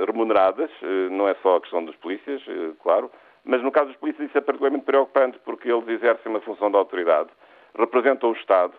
remuneradas, 0.05 0.69
não 1.13 1.29
é 1.29 1.35
só 1.45 1.57
a 1.57 1.61
questão 1.61 1.85
dos 1.85 1.95
polícias, 1.95 2.43
claro, 2.83 3.09
mas 3.49 3.63
no 3.63 3.73
caso 3.73 3.87
dos 3.87 3.97
polícias 3.97 4.29
isso 4.29 4.37
é 4.37 4.43
particularmente 4.43 4.85
preocupante 4.85 5.39
porque 5.43 5.73
eles 5.73 5.89
exercem 5.89 6.31
uma 6.31 6.41
função 6.43 6.71
de 6.71 6.77
autoridade 6.77 7.31
representam 7.79 8.31
o 8.31 8.35
Estado, 8.35 8.75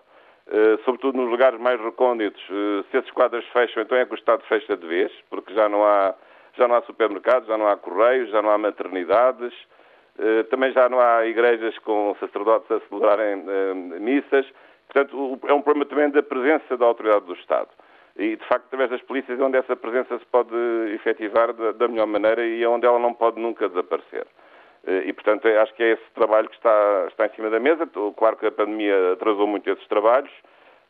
eh, 0.48 0.78
sobretudo 0.86 1.18
nos 1.18 1.30
lugares 1.30 1.60
mais 1.60 1.80
recônditos. 1.82 2.42
Eh, 2.50 2.84
se 2.92 2.98
esses 2.98 3.12
quadros 3.12 3.46
fecham, 3.48 3.82
então 3.82 3.98
é 3.98 4.06
que 4.06 4.14
o 4.14 4.16
Estado 4.16 4.44
fecha 4.44 4.78
de 4.78 4.86
vez, 4.86 5.12
porque 5.30 5.54
já 5.54 5.68
não 5.68 5.84
há, 5.84 6.14
já 6.54 6.68
não 6.68 6.76
há 6.76 6.82
supermercados, 6.84 7.48
já 7.48 7.58
não 7.58 7.68
há 7.68 7.78
correios, 7.78 8.30
já 8.30 8.42
não 8.42 8.52
há 8.52 8.58
maternidades, 8.58 9.54
eh, 10.20 10.44
também 10.44 10.72
já 10.72 10.88
não 10.88 11.00
há 11.00 11.26
igrejas 11.26 11.78
com 11.80 12.16
sacerdotes 12.20 12.70
a 12.72 12.80
celebrarem 12.88 13.44
missas. 14.00 14.46
Portanto, 14.88 15.40
é 15.48 15.54
um 15.54 15.62
problema 15.62 15.86
também 15.86 16.10
da 16.10 16.24
presença 16.24 16.76
da 16.78 16.86
autoridade 16.86 17.26
do 17.26 17.34
Estado. 17.34 17.70
E, 18.18 18.36
de 18.36 18.46
facto, 18.48 18.66
através 18.66 18.90
das 18.90 19.02
polícias 19.04 19.40
é 19.40 19.44
onde 19.44 19.58
essa 19.58 19.76
presença 19.76 20.18
se 20.18 20.26
pode 20.26 20.54
efetivar 20.94 21.54
da 21.54 21.88
melhor 21.88 22.08
maneira 22.08 22.46
e 22.46 22.62
é 22.62 22.68
onde 22.68 22.86
ela 22.86 23.00
não 23.00 23.14
pode 23.14 23.40
nunca 23.40 23.70
desaparecer. 23.70 24.26
Eh, 24.86 25.04
e, 25.08 25.14
portanto, 25.14 25.48
acho 25.48 25.74
que 25.74 25.84
é 25.84 25.92
esse 25.94 26.12
trabalho 26.14 26.50
que 26.50 26.56
está, 26.56 27.06
está 27.10 27.26
em 27.26 27.36
cima 27.36 27.50
da 27.50 27.60
mesa. 27.60 27.88
Claro 28.18 28.38
que 28.38 28.46
a 28.46 28.52
pandemia 28.52 29.14
atrasou 29.14 29.48
muito 29.48 29.70
esses 29.70 29.88
trabalhos. 29.88 30.32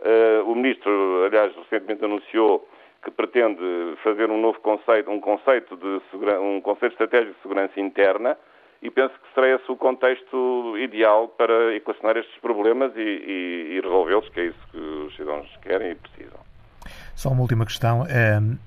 Eh, 0.01 0.41
o 0.45 0.55
Ministro, 0.55 1.25
aliás, 1.25 1.55
recentemente 1.55 2.05
anunciou 2.05 2.67
que 3.03 3.11
pretende 3.11 3.63
fazer 4.03 4.29
um 4.29 4.39
novo 4.39 4.59
conceito, 4.59 5.09
um 5.09 5.19
conceito 5.19 5.75
de 5.77 6.01
um 6.41 6.59
conceito 6.61 6.93
estratégico 6.93 7.33
de 7.33 7.41
segurança 7.41 7.79
interna 7.79 8.37
e 8.81 8.89
penso 8.89 9.13
que 9.13 9.33
será 9.33 9.47
esse 9.49 9.71
o 9.71 9.75
contexto 9.75 10.77
ideal 10.77 11.27
para 11.29 11.75
equacionar 11.75 12.17
estes 12.17 12.37
problemas 12.39 12.95
e, 12.95 12.99
e, 12.99 13.75
e 13.75 13.81
resolvê-los, 13.81 14.27
que 14.29 14.39
é 14.39 14.45
isso 14.45 14.67
que 14.71 14.77
os 14.77 15.15
cidadãos 15.15 15.49
querem 15.61 15.91
e 15.91 15.95
precisam. 15.95 16.48
Só 17.19 17.31
uma 17.31 17.41
última 17.41 17.65
questão. 17.65 18.05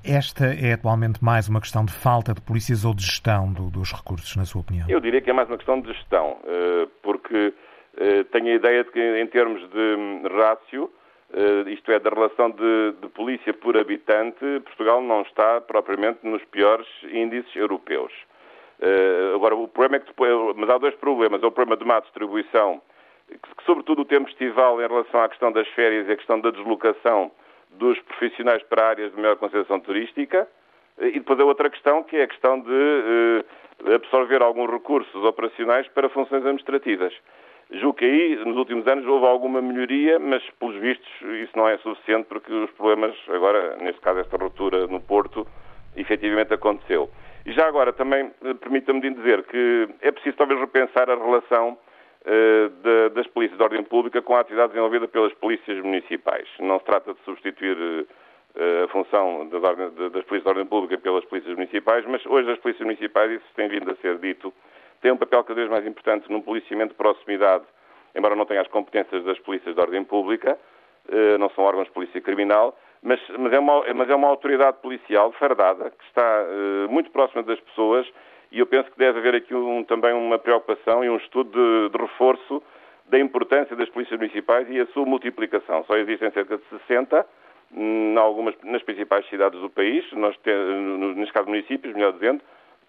Esta 0.05 0.45
é 0.45 0.75
atualmente 0.75 1.25
mais 1.25 1.49
uma 1.49 1.59
questão 1.59 1.87
de 1.87 1.93
falta 1.95 2.35
de 2.35 2.41
polícias 2.43 2.85
ou 2.85 2.93
de 2.93 3.03
gestão 3.03 3.51
dos 3.51 3.95
recursos, 3.95 4.37
na 4.37 4.45
sua 4.45 4.61
opinião? 4.61 4.85
Eu 4.91 5.01
diria 5.01 5.23
que 5.23 5.31
é 5.31 5.33
mais 5.33 5.49
uma 5.49 5.57
questão 5.57 5.81
de 5.81 5.91
gestão, 5.91 6.37
eh, 6.45 6.87
porque 7.03 7.55
eh, 7.97 8.25
tenho 8.25 8.49
a 8.49 8.55
ideia 8.57 8.85
de 8.85 8.91
que, 8.91 9.01
em 9.01 9.27
termos 9.29 9.59
de 9.71 9.97
hum, 9.97 10.23
rácio, 10.37 10.93
eh, 11.33 11.71
isto 11.71 11.91
é, 11.93 11.99
da 11.99 12.11
relação 12.11 12.51
de, 12.51 12.93
de, 13.01 13.09
polícia 13.09 13.55
por 13.55 13.75
habitante, 13.75 14.45
Portugal 14.67 15.01
não 15.01 15.23
está 15.23 15.63
propriamente 15.63 16.19
nos 16.23 16.45
piores 16.45 16.87
índices 17.11 17.57
europeus. 17.57 18.13
Agora, 19.35 19.57
o 19.57 19.67
problema 19.67 19.97
é 19.97 20.01
que 20.01 20.09
depois, 20.09 20.31
mas 20.57 20.69
há 20.69 20.77
dois 20.77 20.95
problemas. 20.97 21.43
É 21.43 21.47
o 21.47 21.51
problema 21.51 21.79
de 21.79 21.87
má 21.87 22.01
distribuição, 22.01 22.83
que, 23.29 23.65
sobretudo 23.65 24.03
o 24.03 24.05
tempo 24.05 24.29
estival 24.29 24.79
em 24.83 24.87
relação 24.87 25.23
à 25.23 25.29
questão 25.31 25.51
das 25.51 25.67
férias 25.69 26.07
e 26.07 26.13
a 26.13 26.17
questão 26.17 26.39
da 26.39 26.51
deslocação 26.51 27.33
dos 27.79 27.99
profissionais 28.01 28.63
para 28.65 28.89
áreas 28.89 29.13
de 29.13 29.21
maior 29.21 29.37
concentração 29.37 29.81
turística 29.81 30.49
e 30.99 31.13
depois 31.13 31.41
a 31.41 31.45
outra 31.45 31.71
questão 31.71 32.03
que 32.03 32.17
é 32.17 32.23
a 32.23 32.29
questão 32.29 32.61
de 32.61 32.71
eh, 32.71 33.95
absorver 33.95 34.43
alguns 34.43 34.71
recursos 34.71 35.25
operacionais 35.25 35.89
para 35.89 36.09
funções 36.09 36.43
administrativas. 36.43 37.13
Julgo 37.71 37.99
que 37.99 38.05
aí, 38.05 38.37
nos 38.45 38.57
últimos 38.57 38.87
anos, 38.87 39.07
houve 39.07 39.27
alguma 39.27 39.63
melhoria, 39.63 40.19
mas, 40.19 40.43
pelos 40.61 40.77
vistos, 40.77 41.09
isso 41.43 41.57
não 41.57 41.67
é 41.67 41.79
suficiente 41.79 42.27
porque 42.29 42.53
os 42.53 42.71
problemas, 42.73 43.17
agora, 43.29 43.77
neste 43.77 44.01
caso, 44.03 44.21
esta 44.21 44.37
ruptura 44.37 44.87
no 44.87 45.01
Porto, 45.01 45.47
efetivamente 45.97 46.53
aconteceu. 46.53 47.11
E 47.47 47.53
já 47.53 47.67
agora, 47.67 47.93
também, 47.93 48.31
eh, 48.45 48.55
permita-me 48.55 49.01
dizer 49.01 49.43
que 49.45 49.89
é 50.03 50.13
preciso 50.13 50.37
talvez 50.37 50.61
repensar 50.61 51.09
a 51.11 51.15
relação 51.15 51.79
eh, 51.79 51.82
das 53.15 53.27
polícias 53.29 53.59
de 53.59 53.65
ordem 53.65 53.83
pública 53.83 54.23
com 54.23 54.37
a 54.37 54.41
atividade 54.41 54.69
desenvolvida 54.69 55.09
pelas 55.09 55.33
polícias 55.35 55.79
municipais. 55.83 56.49
Não 56.61 56.79
se 56.79 56.85
trata 56.85 57.15
de 57.15 57.21
substituir 57.25 57.77
uh, 57.77 58.85
a 58.85 58.89
função 58.89 59.49
das, 59.49 59.63
das 60.13 60.25
polícias 60.25 60.43
de 60.43 60.49
ordem 60.49 60.67
pública 60.67 60.99
pelas 60.99 61.25
polícias 61.25 61.55
municipais, 61.55 62.05
mas 62.07 62.25
hoje 62.27 62.51
as 62.51 62.59
polícias 62.59 62.85
municipais, 62.85 63.33
isso 63.33 63.47
tem 63.57 63.69
vindo 63.69 63.91
a 63.91 63.97
ser 63.97 64.19
dito, 64.19 64.53
têm 65.01 65.11
um 65.11 65.17
papel 65.17 65.43
cada 65.43 65.55
vez 65.55 65.69
mais 65.69 65.85
importante 65.85 66.31
no 66.31 66.43
policiamento 66.43 66.91
de 66.91 66.97
proximidade, 66.97 67.65
embora 68.15 68.37
não 68.37 68.47
tenha 68.47 68.61
as 68.61 68.69
competências 68.69 69.25
das 69.25 69.39
polícias 69.41 69.75
de 69.75 69.81
ordem 69.81 70.05
pública, 70.05 70.57
não 71.41 71.51
são 71.51 71.65
órgãos 71.65 71.87
de 71.87 71.93
polícia 71.93 72.21
criminal, 72.21 72.79
mas, 73.03 73.21
mas, 73.37 73.53
é, 73.53 73.59
uma, 73.59 73.83
mas 73.95 74.09
é 74.09 74.15
uma 74.15 74.29
autoridade 74.29 74.77
policial 74.81 75.33
fardada 75.33 75.91
que 75.91 76.05
está 76.05 76.47
muito 76.89 77.11
próxima 77.11 77.43
das 77.43 77.59
pessoas 77.59 78.07
e 78.53 78.59
eu 78.59 78.67
penso 78.67 78.91
que 78.91 78.99
deve 78.99 79.19
haver 79.19 79.35
aqui 79.35 79.55
um, 79.55 79.83
também 79.83 80.13
uma 80.13 80.39
preocupação 80.39 81.03
e 81.03 81.09
um 81.09 81.17
estudo 81.17 81.51
de, 81.51 81.97
de, 81.97 82.03
reforço 82.03 82.63
da 83.07 83.19
importância 83.19 83.75
das 83.75 83.89
polícias 83.89 84.19
municipais 84.19 84.69
e 84.71 84.79
a 84.79 84.87
sua 84.89 85.07
multiplicação. 85.07 85.83
Só 85.85 85.97
existem 85.97 86.31
cerca 86.31 86.59
de 86.59 86.65
60 86.69 87.27
em 87.75 88.17
algumas, 88.19 88.55
nas 88.63 88.83
principais 88.83 89.27
cidades 89.31 89.59
do 89.59 89.71
país, 89.71 90.05
nós 90.13 90.37
te, 90.37 90.51
neste 91.17 91.33
caso 91.33 91.49
municípios, 91.49 91.95
melhor 91.95 92.13
dizendo, 92.13 92.43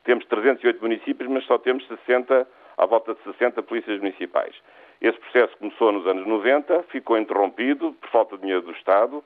temos 0.03 0.26
308 0.26 0.82
municípios, 0.82 1.30
mas 1.30 1.45
só 1.45 1.57
temos 1.57 1.88
60, 1.88 2.45
à 2.78 2.86
volta 2.86 3.14
de 3.14 3.24
60 3.24 3.64
polícias 3.64 3.97
municipais. 3.99 4.53
Esse 4.99 5.18
processo 5.18 5.57
começou 5.57 5.93
nos 5.93 6.05
anos 6.05 6.28
90, 6.28 6.84
ficou 6.89 7.18
interrompido 7.18 7.93
por 7.93 8.09
falta 8.09 8.36
de 8.36 8.41
dinheiro 8.41 8.64
do 8.64 8.72
Estado, 8.72 9.24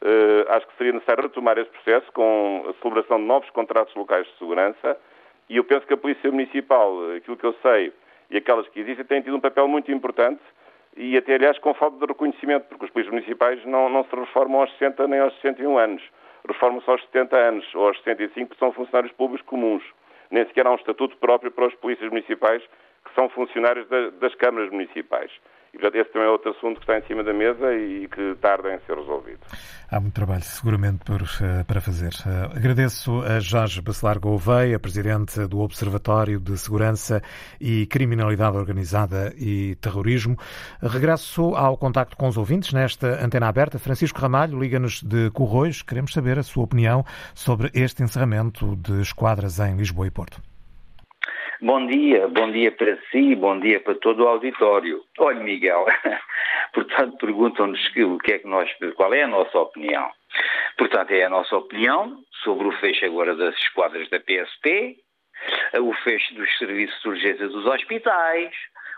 Uh, 0.00 0.46
acho 0.50 0.64
que 0.68 0.76
seria 0.76 0.92
necessário 0.92 1.24
retomar 1.24 1.58
esse 1.58 1.70
processo 1.70 2.06
com 2.12 2.66
a 2.68 2.72
celebração 2.80 3.18
de 3.18 3.24
novos 3.24 3.50
contratos 3.50 3.92
locais 3.96 4.24
de 4.28 4.38
segurança 4.38 4.96
e 5.48 5.56
eu 5.56 5.64
penso 5.64 5.86
que 5.86 5.94
a 5.94 5.96
Polícia 5.96 6.30
Municipal, 6.30 6.92
aquilo 7.16 7.36
que 7.36 7.46
eu 7.46 7.54
sei, 7.62 7.92
e 8.30 8.36
aquelas 8.36 8.68
que 8.68 8.80
existem, 8.80 9.04
têm 9.04 9.22
tido 9.22 9.36
um 9.36 9.40
papel 9.40 9.66
muito 9.66 9.90
importante 9.90 10.40
e 10.96 11.16
até, 11.16 11.36
aliás, 11.36 11.58
com 11.58 11.72
falta 11.74 11.96
de 11.98 12.06
reconhecimento, 12.06 12.66
porque 12.68 12.86
os 12.86 12.90
polícias 12.90 13.14
municipais 13.14 13.64
não, 13.64 13.88
não 13.88 14.04
se 14.04 14.14
reformam 14.14 14.60
aos 14.60 14.72
60 14.72 15.06
nem 15.06 15.20
aos 15.20 15.32
61 15.40 15.78
anos. 15.78 16.02
Reformam-se 16.46 16.90
aos 16.90 17.00
70 17.02 17.36
anos 17.36 17.74
ou 17.74 17.86
aos 17.86 17.96
65, 17.98 18.50
que 18.50 18.58
são 18.58 18.72
funcionários 18.72 19.12
públicos 19.12 19.46
comuns. 19.46 19.82
Nem 20.30 20.44
sequer 20.46 20.66
há 20.66 20.72
um 20.72 20.76
estatuto 20.76 21.16
próprio 21.18 21.50
para 21.50 21.66
os 21.66 21.74
polícias 21.76 22.10
municipais, 22.10 22.62
que 23.04 23.14
são 23.14 23.28
funcionários 23.28 23.88
da, 23.88 24.10
das 24.10 24.34
câmaras 24.34 24.70
municipais. 24.70 25.30
E, 25.72 25.78
portanto, 25.78 26.00
esse 26.00 26.12
também 26.12 26.28
é 26.28 26.30
outro 26.30 26.50
assunto 26.50 26.76
que 26.76 26.82
está 26.82 26.98
em 26.98 27.02
cima 27.06 27.22
da 27.22 27.32
mesa 27.32 27.74
e 27.74 28.08
que 28.08 28.34
tarda 28.40 28.74
em 28.74 28.78
ser 28.80 28.96
resolvido. 28.96 29.40
Há 29.90 30.00
muito 30.00 30.14
trabalho, 30.14 30.42
seguramente, 30.42 31.04
por, 31.04 31.22
eh, 31.22 31.64
para 31.64 31.80
fazer. 31.80 32.12
Uh, 32.26 32.56
agradeço 32.56 33.22
a 33.22 33.40
Jorge 33.40 33.80
Bacelar 33.80 34.18
Gouveia, 34.18 34.78
presidente 34.78 35.46
do 35.46 35.60
Observatório 35.60 36.40
de 36.40 36.56
Segurança 36.58 37.22
e 37.60 37.86
Criminalidade 37.86 38.56
Organizada 38.56 39.32
e 39.36 39.76
Terrorismo. 39.76 40.36
Regresso 40.82 41.54
ao 41.54 41.76
contacto 41.76 42.16
com 42.16 42.28
os 42.28 42.36
ouvintes 42.36 42.72
nesta 42.72 43.24
antena 43.24 43.48
aberta. 43.48 43.78
Francisco 43.78 44.20
Ramalho, 44.20 44.58
liga-nos 44.58 45.02
de 45.02 45.30
Corroios. 45.30 45.82
Queremos 45.82 46.12
saber 46.12 46.38
a 46.38 46.42
sua 46.42 46.64
opinião 46.64 47.04
sobre 47.34 47.70
este 47.74 48.02
encerramento 48.02 48.76
de 48.76 49.00
esquadras 49.00 49.58
em 49.58 49.76
Lisboa 49.76 50.06
e 50.06 50.10
Porto. 50.10 50.42
Bom 51.60 51.88
dia, 51.88 52.28
bom 52.28 52.52
dia 52.52 52.70
para 52.70 52.96
si, 53.10 53.34
bom 53.34 53.58
dia 53.58 53.80
para 53.80 53.96
todo 53.96 54.22
o 54.22 54.28
auditório. 54.28 55.02
Olha, 55.18 55.40
Miguel, 55.40 55.86
portanto, 56.72 57.16
perguntam-nos 57.18 57.80
o 57.96 58.18
que 58.18 58.34
é 58.34 58.38
que 58.38 58.46
nós, 58.46 58.70
qual 58.94 59.12
é 59.12 59.24
a 59.24 59.26
nossa 59.26 59.58
opinião. 59.58 60.08
Portanto, 60.76 61.10
é 61.10 61.24
a 61.24 61.28
nossa 61.28 61.56
opinião 61.56 62.22
sobre 62.44 62.68
o 62.68 62.72
fecho 62.78 63.04
agora 63.06 63.34
das 63.34 63.56
esquadras 63.56 64.08
da 64.08 64.20
PSP, 64.20 64.98
o 65.80 65.92
fecho 66.04 66.32
dos 66.36 66.58
serviços 66.58 67.02
de 67.02 67.08
urgência 67.08 67.48
dos 67.48 67.66
hospitais, 67.66 68.54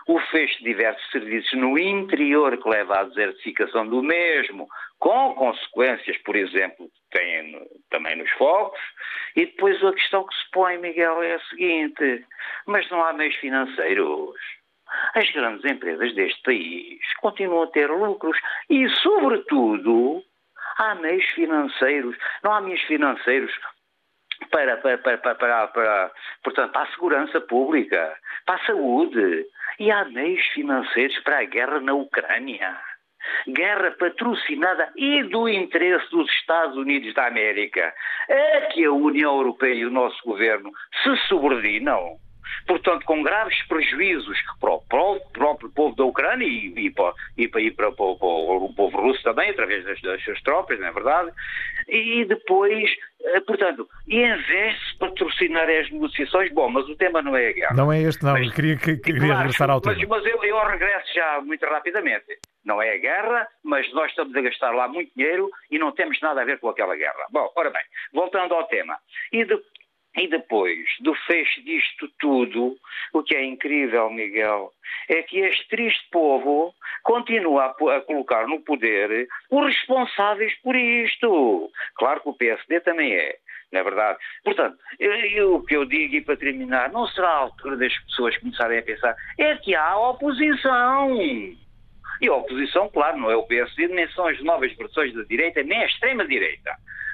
o 0.07 0.19
fecho 0.19 0.59
de 0.59 0.65
diversos 0.65 1.09
serviços 1.09 1.53
no 1.53 1.79
interior 1.79 2.55
que 2.57 2.69
leva 2.69 2.99
à 2.99 3.03
desertificação 3.05 3.87
do 3.87 4.03
mesmo, 4.03 4.67
com 5.01 5.33
consequências, 5.33 6.15
por 6.19 6.35
exemplo, 6.35 6.87
também 7.89 8.15
nos 8.15 8.29
fogos. 8.33 8.79
E 9.35 9.47
depois 9.47 9.83
a 9.83 9.93
questão 9.93 10.25
que 10.25 10.35
se 10.35 10.51
põe, 10.51 10.77
Miguel, 10.77 11.21
é 11.23 11.33
a 11.33 11.39
seguinte: 11.49 12.25
mas 12.67 12.89
não 12.89 13.03
há 13.03 13.11
meios 13.11 13.35
financeiros. 13.35 14.39
As 15.15 15.29
grandes 15.31 15.65
empresas 15.65 16.13
deste 16.13 16.41
país 16.43 16.99
continuam 17.19 17.63
a 17.63 17.67
ter 17.67 17.89
lucros 17.89 18.37
e, 18.69 18.87
sobretudo, 18.89 20.23
há 20.77 20.93
meios 20.95 21.25
financeiros. 21.31 22.15
Não 22.43 22.53
há 22.53 22.61
meios 22.61 22.81
financeiros 22.81 23.51
para, 24.51 24.77
para, 24.77 24.97
para, 24.99 25.17
para, 25.17 25.67
para, 25.67 26.11
portanto, 26.43 26.71
para 26.73 26.81
a 26.83 26.91
segurança 26.91 27.41
pública, 27.41 28.15
para 28.45 28.55
a 28.55 28.65
saúde. 28.65 29.47
E 29.79 29.89
há 29.89 30.05
meios 30.05 30.45
financeiros 30.49 31.17
para 31.23 31.39
a 31.39 31.45
guerra 31.45 31.79
na 31.79 31.93
Ucrânia. 31.93 32.90
Guerra 33.47 33.91
patrocinada 33.91 34.91
e 34.95 35.23
do 35.23 35.47
interesse 35.47 36.09
dos 36.11 36.29
Estados 36.31 36.77
Unidos 36.77 37.13
da 37.13 37.27
América. 37.27 37.93
É 38.29 38.61
que 38.67 38.85
a 38.85 38.91
União 38.91 39.37
Europeia 39.37 39.75
e 39.75 39.85
o 39.85 39.91
nosso 39.91 40.21
governo 40.23 40.71
se 41.03 41.15
subordinam 41.27 42.19
portanto, 42.67 43.05
com 43.05 43.23
graves 43.23 43.61
prejuízos 43.67 44.37
para 44.59 44.71
o 44.71 44.81
próprio 44.81 45.69
povo 45.71 45.95
da 45.95 46.03
Ucrânia 46.03 46.45
e, 46.45 46.73
e, 46.75 46.91
para, 46.91 47.13
e, 47.37 47.47
para, 47.47 47.61
e 47.61 47.71
para, 47.71 47.89
o 47.89 48.73
povo 48.75 49.01
russo 49.01 49.21
também, 49.23 49.49
através 49.49 49.83
das, 49.83 50.01
das 50.01 50.23
suas 50.23 50.41
tropas, 50.41 50.79
não 50.79 50.87
é 50.87 50.91
verdade? 50.91 51.31
E 51.87 52.25
depois, 52.25 52.89
portanto, 53.45 53.87
e 54.07 54.17
em 54.17 54.37
vez 54.43 54.75
de 54.75 54.97
patrocinar 54.97 55.69
as 55.69 55.89
negociações, 55.91 56.51
bom, 56.53 56.69
mas 56.69 56.87
o 56.87 56.95
tema 56.95 57.21
não 57.21 57.35
é 57.35 57.49
a 57.49 57.53
guerra. 57.53 57.75
Não 57.75 57.91
é 57.91 58.01
este, 58.01 58.23
não, 58.23 58.33
mas, 58.33 58.53
queria, 58.53 58.77
queria 58.77 59.19
claro, 59.19 59.37
regressar 59.37 59.69
ao 59.69 59.81
mas, 59.83 59.97
tema. 59.97 60.17
Mas 60.17 60.25
eu, 60.25 60.43
eu 60.43 60.67
regresso 60.67 61.13
já 61.13 61.41
muito 61.41 61.65
rapidamente. 61.65 62.39
Não 62.63 62.81
é 62.81 62.93
a 62.93 62.97
guerra, 62.97 63.47
mas 63.63 63.91
nós 63.93 64.09
estamos 64.09 64.35
a 64.35 64.41
gastar 64.41 64.71
lá 64.71 64.87
muito 64.87 65.11
dinheiro 65.15 65.49
e 65.69 65.79
não 65.79 65.91
temos 65.91 66.19
nada 66.21 66.41
a 66.41 66.45
ver 66.45 66.59
com 66.59 66.69
aquela 66.69 66.95
guerra. 66.95 67.25
Bom, 67.31 67.51
ora 67.55 67.69
bem, 67.69 67.83
voltando 68.13 68.53
ao 68.53 68.65
tema. 68.65 68.97
E 69.31 69.43
de, 69.45 69.59
e 70.15 70.27
depois 70.27 70.85
do 70.99 71.15
fecho 71.15 71.63
disto 71.63 72.09
tudo, 72.19 72.77
o 73.13 73.23
que 73.23 73.35
é 73.35 73.43
incrível, 73.43 74.09
Miguel, 74.09 74.71
é 75.07 75.23
que 75.23 75.39
este 75.39 75.67
triste 75.69 76.05
povo 76.11 76.73
continua 77.03 77.65
a, 77.65 77.95
a, 77.95 78.01
colocar 78.01 78.47
no 78.47 78.59
poder 78.59 79.27
os 79.49 79.65
responsáveis 79.67 80.53
por 80.61 80.75
isto. 80.75 81.71
Claro 81.95 82.21
que 82.21 82.29
o 82.29 82.33
PSD 82.33 82.81
também 82.81 83.13
é, 83.13 83.37
não 83.71 83.79
é 83.79 83.83
verdade? 83.83 84.19
Portanto, 84.43 84.77
o 85.45 85.63
que 85.63 85.75
eu 85.75 85.85
digo, 85.85 86.15
e 86.15 86.21
para 86.21 86.37
terminar, 86.37 86.91
não 86.91 87.07
será 87.07 87.29
a 87.29 87.37
altura 87.37 87.77
das 87.77 87.97
pessoas 87.99 88.37
começarem 88.37 88.79
a 88.79 88.83
pensar, 88.83 89.15
é 89.37 89.55
que 89.55 89.73
há 89.73 89.97
oposição. 89.97 91.09
E 92.21 92.27
a 92.27 92.35
oposição, 92.35 92.87
claro, 92.89 93.17
não 93.17 93.31
é 93.31 93.35
o 93.35 93.43
PSD, 93.43 93.87
nem 93.87 94.07
são 94.11 94.27
as 94.27 94.41
novas 94.43 94.71
versões 94.77 95.13
da 95.13 95.23
direita, 95.23 95.63
nem 95.63 95.81
a 95.81 95.85
extrema-direita 95.87 96.71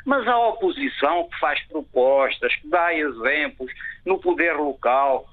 mas 0.08 0.26
a 0.26 0.38
oposição 0.38 1.28
que 1.28 1.38
faz 1.38 1.62
propostas, 1.68 2.56
que 2.56 2.70
dá 2.70 2.96
exemplos 2.96 3.70
no 4.06 4.18
poder 4.18 4.54
local, 4.54 5.28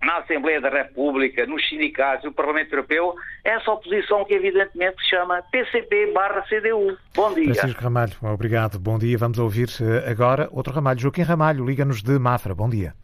na 0.00 0.18
Assembleia 0.18 0.60
da 0.60 0.68
República, 0.68 1.44
nos 1.44 1.68
sindicatos, 1.68 2.24
no 2.24 2.32
Parlamento 2.32 2.72
Europeu, 2.72 3.14
essa 3.44 3.72
oposição 3.72 4.24
que 4.24 4.34
evidentemente 4.34 5.02
se 5.02 5.10
chama 5.10 5.42
PCP 5.50 6.12
barra 6.12 6.42
CDU. 6.42 6.96
Bom 7.14 7.34
dia. 7.34 7.52
Francisco 7.52 7.82
Ramalho, 7.82 8.12
obrigado. 8.22 8.78
Bom 8.78 8.96
dia. 8.96 9.18
Vamos 9.18 9.40
ouvir 9.40 9.68
eh, 9.80 10.08
agora 10.08 10.48
outro 10.52 10.72
Ramalho. 10.72 11.00
Joaquim 11.00 11.22
Ramalho, 11.22 11.64
liga-nos 11.64 12.00
de 12.00 12.16
Mafra. 12.16 12.54
Bom 12.54 12.68
dia. 12.68 12.94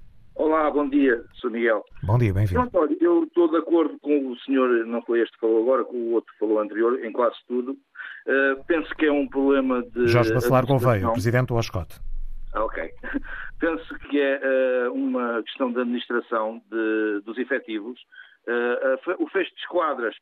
Olá, 0.68 0.84
bom 0.84 0.88
dia, 0.90 1.24
Sr. 1.40 1.50
Miguel. 1.50 1.82
Bom 2.02 2.18
dia, 2.18 2.30
bem-vindo. 2.30 2.68
Olha, 2.74 2.96
eu 3.00 3.24
estou 3.24 3.48
de 3.50 3.56
acordo 3.56 3.98
com 4.00 4.30
o 4.30 4.38
senhor, 4.40 4.68
não 4.84 5.00
foi 5.00 5.20
este 5.22 5.32
que 5.32 5.40
falou 5.40 5.62
agora, 5.62 5.82
com 5.82 5.96
o 5.96 6.12
outro 6.12 6.30
que 6.30 6.38
falou 6.38 6.60
anterior, 6.60 7.02
em 7.02 7.10
quase 7.10 7.36
tudo. 7.48 7.72
Uh, 7.72 8.62
penso 8.66 8.94
que 8.96 9.06
é 9.06 9.10
um 9.10 9.26
problema 9.26 9.82
de. 9.82 10.08
Jorge 10.08 10.34
Bacelar 10.34 10.66
Gouveia, 10.66 11.10
presidente 11.12 11.46
do 11.48 11.54
OSCOT. 11.54 11.98
Ah, 12.52 12.64
ok. 12.64 12.84
penso 13.58 13.94
que 14.10 14.20
é 14.20 14.88
uh, 14.88 14.92
uma 14.92 15.42
questão 15.42 15.72
de 15.72 15.80
administração 15.80 16.60
de, 16.70 17.22
dos 17.24 17.38
efetivos. 17.38 17.98
Uh, 18.46 19.24
o 19.24 19.28
fecho 19.30 19.54
de 19.54 19.60
esquadras, 19.62 20.14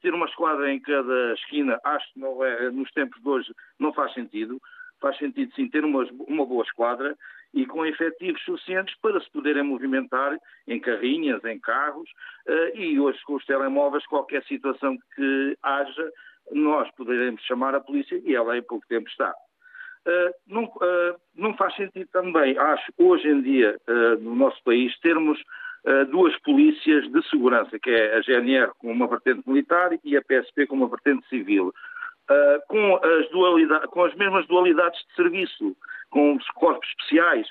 ter 0.00 0.14
uma 0.14 0.26
esquadra 0.26 0.72
em 0.72 0.80
cada 0.80 1.34
esquina, 1.34 1.78
acho 1.84 2.10
que 2.14 2.20
não 2.20 2.42
é, 2.42 2.70
nos 2.70 2.90
tempos 2.92 3.20
de 3.20 3.28
hoje 3.28 3.54
não 3.78 3.92
faz 3.92 4.14
sentido. 4.14 4.58
Faz 4.98 5.18
sentido 5.18 5.52
sim 5.54 5.68
ter 5.68 5.84
uma, 5.84 6.08
uma 6.26 6.46
boa 6.46 6.64
esquadra 6.64 7.14
e 7.54 7.64
com 7.66 7.86
efetivos 7.86 8.42
suficientes 8.44 8.94
para 9.00 9.20
se 9.20 9.30
poderem 9.30 9.62
movimentar 9.62 10.36
em 10.66 10.80
carrinhas, 10.80 11.42
em 11.44 11.58
carros 11.58 12.10
e 12.74 12.98
hoje 12.98 13.18
com 13.24 13.34
os 13.34 13.46
telemóveis, 13.46 14.06
qualquer 14.06 14.42
situação 14.44 14.98
que 15.14 15.56
haja, 15.62 16.12
nós 16.50 16.90
poderemos 16.96 17.40
chamar 17.42 17.74
a 17.74 17.80
polícia 17.80 18.20
e 18.24 18.34
ela 18.34 18.58
em 18.58 18.62
pouco 18.62 18.86
tempo 18.88 19.08
está. 19.08 19.32
Não, 20.46 20.64
uh, 20.64 21.16
não, 21.34 21.56
faz 21.56 21.74
sentido 21.76 22.06
também, 22.12 22.58
acho, 22.58 22.92
hoje 22.98 23.26
em 23.26 23.40
dia, 23.40 23.80
no 24.20 24.34
nosso 24.34 24.62
país, 24.62 24.94
termos 25.00 25.40
duas 26.10 26.36
polícias 26.40 27.10
de 27.10 27.22
segurança, 27.28 27.78
que 27.78 27.90
é 27.90 28.16
a 28.16 28.20
GNR 28.20 28.72
com 28.78 28.90
uma 28.90 29.06
vertente 29.06 29.42
militar 29.46 29.90
e 30.02 30.16
a 30.16 30.22
PSP 30.22 30.66
com 30.66 30.76
uma 30.76 30.88
vertente 30.88 31.26
civil, 31.28 31.72
com, 32.68 32.96
as 32.96 33.86
com 33.88 34.04
as 34.04 34.14
mesmas 34.14 34.46
dualidades 34.46 34.98
de 35.08 35.14
serviço, 35.14 35.76
com 36.10 36.36
os 36.36 36.46
corpos 36.50 36.88
especiais. 36.88 37.46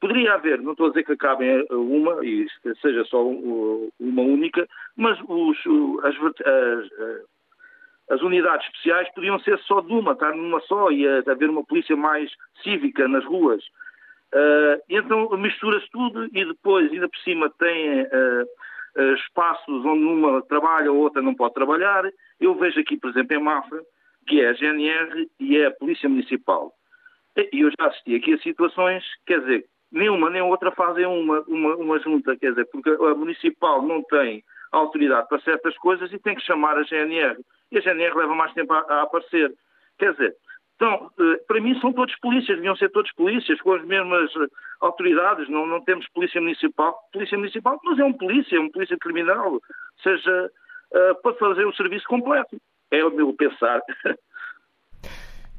Poderia 0.00 0.34
haver, 0.34 0.60
não 0.60 0.72
estou 0.72 0.86
a 0.86 0.88
dizer 0.90 1.04
que 1.04 1.12
acabem 1.12 1.66
uma 1.70 2.24
e 2.24 2.46
seja 2.80 3.04
só 3.04 3.26
uma 3.26 4.22
única, 4.22 4.66
mas 4.96 5.18
os, 5.28 5.58
as, 6.04 6.14
as 6.16 7.24
as 8.10 8.20
unidades 8.20 8.66
especiais 8.66 9.08
podiam 9.14 9.38
ser 9.40 9.58
só 9.60 9.80
de 9.80 9.92
uma, 9.92 10.12
estar 10.12 10.34
numa 10.34 10.60
só 10.60 10.90
e 10.90 11.06
haver 11.08 11.48
uma 11.48 11.64
polícia 11.64 11.96
mais 11.96 12.30
cívica 12.62 13.08
nas 13.08 13.24
ruas. 13.24 13.64
Uh, 14.34 14.82
então 14.90 15.30
mistura-se 15.38 15.88
tudo 15.90 16.26
e 16.26 16.44
depois, 16.44 16.92
ainda 16.92 17.08
por 17.08 17.18
cima, 17.20 17.50
tem 17.58 18.06
espaços 19.16 19.84
onde 19.84 20.04
uma 20.04 20.42
trabalha 20.42 20.92
ou 20.92 20.98
outra 20.98 21.22
não 21.22 21.34
pode 21.34 21.54
trabalhar. 21.54 22.04
Eu 22.40 22.54
vejo 22.54 22.78
aqui, 22.80 22.96
por 22.96 23.10
exemplo, 23.10 23.36
em 23.36 23.42
Mafra, 23.42 23.80
que 24.26 24.40
é 24.40 24.48
a 24.48 24.52
GNR 24.52 25.28
e 25.40 25.56
é 25.58 25.66
a 25.66 25.70
Polícia 25.70 26.08
Municipal. 26.08 26.72
E 27.36 27.60
eu 27.60 27.70
já 27.70 27.88
assisti 27.88 28.14
aqui 28.14 28.34
a 28.34 28.38
situações, 28.38 29.04
quer 29.26 29.40
dizer, 29.40 29.64
nenhuma 29.90 30.30
nem 30.30 30.42
outra 30.42 30.70
fazem 30.70 31.06
uma, 31.06 31.40
uma, 31.42 31.76
uma 31.76 31.98
junta, 32.00 32.36
quer 32.36 32.50
dizer, 32.50 32.66
porque 32.66 32.90
a 32.90 33.14
Municipal 33.14 33.82
não 33.82 34.02
tem 34.04 34.42
autoridade 34.72 35.28
para 35.28 35.40
certas 35.40 35.76
coisas 35.78 36.12
e 36.12 36.18
tem 36.18 36.34
que 36.34 36.42
chamar 36.42 36.76
a 36.76 36.82
GNR. 36.82 37.38
E 37.70 37.78
a 37.78 37.80
GNR 37.80 38.14
leva 38.16 38.34
mais 38.34 38.52
tempo 38.52 38.72
a, 38.72 38.78
a 38.78 39.02
aparecer. 39.02 39.52
Quer 39.98 40.12
dizer, 40.12 40.36
então, 40.76 41.10
eh, 41.18 41.40
para 41.46 41.60
mim 41.60 41.78
são 41.80 41.92
todos 41.92 42.14
polícias, 42.16 42.56
deviam 42.56 42.76
ser 42.76 42.90
todos 42.90 43.12
polícias, 43.12 43.60
com 43.60 43.72
as 43.72 43.84
mesmas 43.84 44.30
eh, 44.36 44.46
autoridades, 44.80 45.48
não, 45.48 45.66
não 45.66 45.80
temos 45.80 46.08
polícia 46.08 46.40
municipal. 46.40 46.98
Polícia 47.12 47.38
municipal, 47.38 47.80
mas 47.84 47.98
é 47.98 48.04
um 48.04 48.12
polícia, 48.12 48.56
é 48.56 48.60
um 48.60 48.70
polícia 48.70 48.96
criminal, 48.98 49.60
seja 50.02 50.50
uh, 50.92 51.22
para 51.22 51.34
fazer 51.34 51.64
o 51.64 51.74
serviço 51.74 52.06
completo. 52.06 52.56
É 52.98 53.04
o 53.04 53.10
meu 53.10 53.32
pensar. 53.34 53.80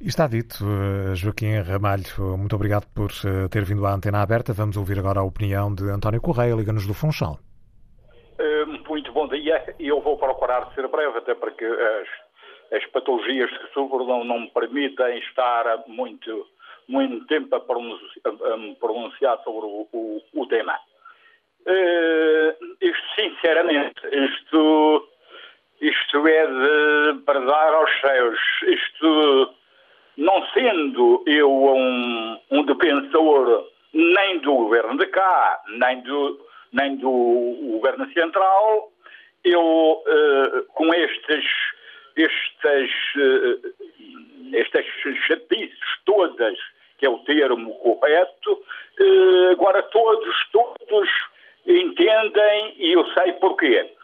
Está 0.02 0.28
dito, 0.28 0.56
Joaquim 1.16 1.60
Ramalho, 1.62 2.38
muito 2.38 2.56
obrigado 2.56 2.86
por 2.94 3.12
ter 3.50 3.64
vindo 3.64 3.86
à 3.86 3.94
antena 3.94 4.22
aberta. 4.22 4.54
Vamos 4.54 4.78
ouvir 4.78 5.00
agora 5.00 5.20
a 5.20 5.24
opinião 5.24 5.74
de 5.74 5.90
António 5.90 6.22
Correia, 6.22 6.54
Liga-nos 6.54 6.86
do 6.86 6.94
Funchal. 6.94 7.40
Muito 8.88 9.12
bom 9.14 9.28
dia. 9.28 9.76
Eu 9.80 10.02
vou 10.02 10.18
procurar 10.18 10.72
ser 10.76 10.88
breve, 10.88 11.18
até 11.18 11.34
porque 11.34 11.66
as 11.66 12.08
as 12.72 12.86
patologias 12.88 13.50
que 13.50 13.74
sofro 13.74 14.06
não, 14.06 14.24
não 14.24 14.40
me 14.42 14.50
permitem 14.50 15.20
estar 15.20 15.84
muito, 15.88 16.48
muito 16.88 17.26
tempo 17.28 17.56
a 17.56 17.60
pronunciar, 17.60 18.22
a 18.26 18.76
pronunciar 18.80 19.44
sobre 19.44 19.66
o, 19.66 19.88
o, 19.92 20.22
o 20.34 20.48
tema. 20.48 20.78
Uh, 21.68 22.76
isto, 22.82 23.16
sinceramente, 23.16 24.02
isto, 24.12 25.08
isto 25.90 26.28
é 26.28 26.48
de 26.48 27.20
bradar 27.26 27.74
aos 27.74 28.02
céus. 28.02 28.40
Isto, 28.64 29.54
não 30.18 30.46
sendo 30.54 31.24
eu 31.26 31.52
um, 31.52 32.40
um 32.52 32.64
defensor 32.64 33.68
nem 33.94 34.40
do 34.40 34.54
governo 34.54 34.98
de 34.98 35.06
cá, 35.08 35.62
nem 35.78 36.02
do, 36.02 36.40
nem 36.74 36.96
do 36.98 37.58
governo 37.72 38.12
central, 38.14 38.92
eu, 39.44 39.62
uh, 39.62 40.64
com 40.74 40.94
estes 40.94 41.46
estas, 42.16 42.90
eh, 43.18 44.60
estas 44.60 44.86
chatices 45.28 45.80
todas, 46.06 46.58
que 46.98 47.06
é 47.06 47.10
o 47.10 47.20
termo 47.20 47.76
correto, 47.76 48.64
eh, 49.00 49.52
agora 49.52 49.84
todos, 49.84 50.36
todos 50.52 51.10
entendem, 51.66 52.74
e 52.78 52.94
eu 52.94 53.06
sei 53.14 53.34
porquê, 53.34 53.76
eh, 53.76 53.95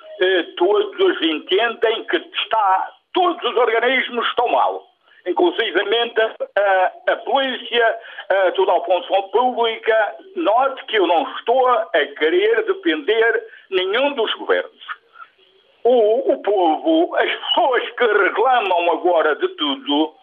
todos 0.58 1.22
entendem 1.22 2.04
que 2.06 2.18
está, 2.18 2.92
todos 3.14 3.44
os 3.44 3.58
organismos 3.58 4.28
estão 4.28 4.48
mal. 4.50 4.88
Inclusivamente 5.26 6.20
a, 6.20 6.92
a 7.12 7.16
polícia, 7.18 8.00
a 8.30 8.52
toda 8.52 8.76
a 8.76 8.82
função 8.82 9.30
pública, 9.30 10.16
note 10.36 10.84
que 10.86 10.98
eu 10.98 11.06
não 11.06 11.30
estou 11.36 11.68
a 11.68 12.06
querer 12.18 12.66
defender 12.66 13.44
nenhum 13.70 14.14
dos 14.14 14.34
governos 14.34 15.02
o, 15.84 16.34
o 16.34 16.42
povo, 16.42 17.16
as 17.16 17.32
pessoas 17.32 17.90
que 17.92 18.06
reclamam 18.06 18.92
agora 18.92 19.36
de 19.36 19.48
tudo, 19.50 20.14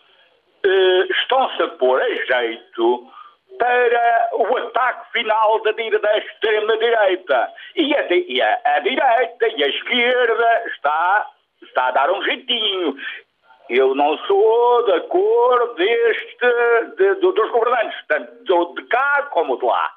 eh, 0.65 1.07
estão-se 1.11 1.63
a 1.63 1.69
pôr 1.69 2.01
a 2.01 2.09
jeito 2.09 3.11
para 3.59 4.31
o 4.33 4.57
ataque 4.57 5.13
final 5.13 5.61
da, 5.63 5.73
da 5.73 6.19
extrema-direita. 6.19 7.53
E, 7.77 7.95
a, 7.95 8.07
e 8.13 8.41
a, 8.41 8.61
a, 8.65 8.79
direita 8.81 9.49
e 9.49 9.65
a 9.65 9.69
esquerda 9.69 10.65
está, 10.67 11.27
está 11.63 11.89
a 11.89 11.91
dar 11.91 12.11
um 12.11 12.23
jeitinho. 12.23 12.97
Eu 13.69 13.95
não 13.95 14.17
sou 14.19 14.87
da 14.87 15.01
cor 15.03 15.75
deste, 15.75 16.97
de, 16.97 17.15
de, 17.17 17.33
dos 17.33 17.51
governantes, 17.51 17.99
tanto 18.09 18.75
de 18.75 18.83
cá 18.87 19.29
como 19.31 19.59
de 19.59 19.67
lá. 19.67 19.93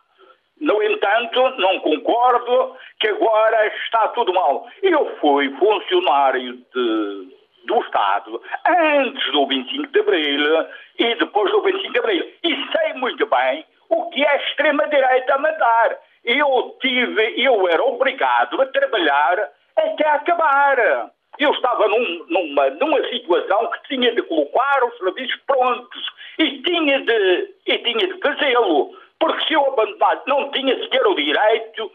No 0.60 0.84
entanto, 0.84 1.42
não 1.58 1.80
concordo 1.80 2.76
que 3.00 3.08
agora 3.08 3.68
está 3.68 4.10
tudo 4.10 4.34
mal. 4.34 4.68
Eu 4.84 5.18
fui 5.20 5.50
funcionário 5.58 6.54
de, 6.54 7.41
do 7.66 7.80
Estado 7.82 8.42
antes 8.68 9.32
do 9.32 9.48
25 9.48 9.88
de 9.88 10.00
Abril 10.00 10.68
e 11.00 11.16
depois 11.16 11.52
do 11.52 11.62
25 11.62 11.94
de 11.94 12.00
Abril. 12.00 12.34
E 12.44 12.56
sei 12.72 12.94
muito 12.96 13.26
bem 13.28 13.66
o 13.90 14.10
que 14.10 14.26
a 14.26 14.36
extrema-direita 14.38 15.36
a 15.36 15.38
mandar. 15.38 15.98
Eu 16.24 16.78
tive, 16.82 17.44
eu 17.44 17.68
era 17.68 17.84
obrigado 17.84 18.62
a 18.62 18.66
trabalhar 18.68 19.50
até 19.76 20.08
acabar. 20.08 21.12
Eu 21.40 21.52
estava 21.52 21.88
num, 21.88 22.26
numa, 22.30 22.70
numa 22.72 23.04
situação 23.10 23.72
que 23.72 23.96
tinha 23.96 24.14
de 24.14 24.22
colocar 24.24 24.84
os 24.86 24.98
serviços 24.98 25.40
prontos 25.48 26.06
e 26.38 26.62
tinha 26.62 27.00
de, 27.02 27.54
e 27.66 27.78
tinha 27.80 28.08
de 28.08 28.20
fazê-lo 28.20 28.96
porque 29.22 29.46
se 29.46 29.54
eu 29.54 29.66
abandonasse, 29.68 30.28
não 30.28 30.50
tinha 30.52 30.76
sequer 30.82 31.06
o 31.06 31.14
direito 31.14 31.92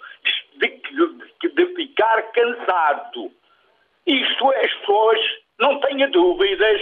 de, 0.58 0.68
de, 0.68 1.48
de 1.48 1.74
ficar 1.74 2.22
cansado. 2.30 3.32
Isto 4.06 4.52
é, 4.52 4.64
as 4.64 4.72
pessoas, 4.74 5.18
não 5.58 5.80
tenha 5.80 6.08
dúvidas 6.08 6.80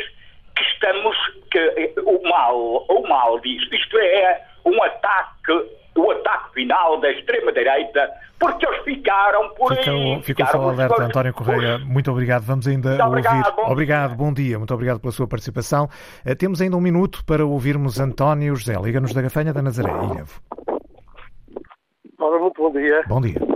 que 0.57 0.63
estamos, 0.73 1.17
que 1.51 1.95
o 2.05 2.23
mal, 2.29 2.85
o 2.89 3.09
mal 3.09 3.41
disto, 3.41 3.75
isto 3.75 3.99
é 3.99 4.41
um 4.65 4.83
ataque, 4.83 5.53
o 5.97 6.11
ataque 6.11 6.55
final 6.55 7.01
da 7.01 7.11
extrema-direita 7.11 8.11
porque 8.39 8.67
eles 8.67 8.83
ficaram 8.83 9.49
por 9.55 9.75
ficou, 9.75 9.95
aí. 9.95 10.23
Ficou 10.23 10.47
só 10.47 10.69
alerta, 10.69 11.03
António 11.03 11.33
Correia. 11.33 11.79
Muito 11.79 12.11
obrigado. 12.11 12.43
Vamos 12.43 12.67
ainda 12.67 12.91
muito 12.91 13.05
ouvir. 13.05 13.21
Obrigado 13.21 13.57
bom, 13.57 13.71
obrigado, 13.71 14.15
bom 14.15 14.33
dia. 14.33 14.59
Muito 14.59 14.75
obrigado 14.75 15.01
pela 15.01 15.13
sua 15.13 15.27
participação. 15.27 15.89
Uh, 16.27 16.35
temos 16.37 16.61
ainda 16.61 16.77
um 16.77 16.81
minuto 16.81 17.25
para 17.25 17.45
ouvirmos 17.45 17.99
António 18.01 18.55
José. 18.55 18.75
Liga-nos 18.83 19.15
da 19.15 19.23
Gafanha 19.23 19.53
da 19.53 19.63
Nazaré, 19.63 19.91
Ilhavo. 19.91 20.43
Ora, 22.19 22.39
muito 22.39 22.63
bom 22.63 22.73
dia. 22.73 23.03
Bom 23.07 23.21
dia. 23.21 23.54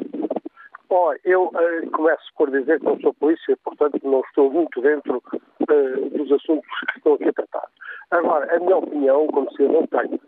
Oh, 0.90 1.12
eu 1.24 1.44
uh, 1.44 1.90
começo 1.92 2.24
por 2.36 2.50
dizer 2.50 2.78
que 2.80 2.86
não 2.86 2.98
sou 3.00 3.12
polícia, 3.14 3.56
portanto 3.62 4.00
não 4.02 4.20
estou 4.20 4.50
muito 4.50 4.80
dentro 4.80 5.22
uh, 5.30 6.10
dos 6.16 6.32
assuntos 6.32 6.68
que 6.90 6.98
estão 6.98 7.14
aqui 7.14 7.28
a 7.28 7.32
tratar. 7.32 7.68
Agora, 8.10 8.56
a 8.56 8.58
minha 8.58 8.76
opinião, 8.78 9.26
como 9.26 9.50
se 9.52 9.62
não 9.64 9.86
tenho, 9.86 10.18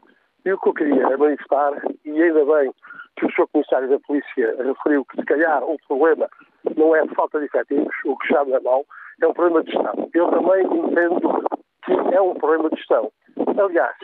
e 0.45 0.53
o 0.53 0.59
que 0.59 0.69
eu 0.69 0.75
queria 0.75 1.07
é 1.07 1.17
manifestar, 1.17 1.73
e 2.05 2.23
ainda 2.23 2.45
bem 2.45 2.73
que 3.17 3.27
o 3.27 3.33
Sr. 3.33 3.47
Comissário 3.53 3.89
da 3.89 3.99
Polícia 4.01 4.55
referiu 4.63 5.05
que 5.07 5.17
se 5.17 5.25
calhar 5.25 5.65
o 5.65 5.79
problema 5.89 6.29
não 6.77 6.95
é 6.95 7.07
de 7.07 7.15
falta 7.15 7.39
de 7.39 7.47
efetivos, 7.47 7.95
o 8.05 8.17
que 8.19 8.29
já 8.29 8.45
não 8.45 8.57
é 8.57 8.61
é 9.23 9.27
um 9.27 9.33
problema 9.33 9.63
de 9.63 9.73
gestão. 9.73 10.11
Eu 10.15 10.31
também 10.31 10.65
entendo 10.65 11.45
que 11.85 11.93
é 12.15 12.21
um 12.21 12.35
problema 12.35 12.71
de 12.71 12.77
gestão. 12.77 13.11
Aliás, 13.59 13.97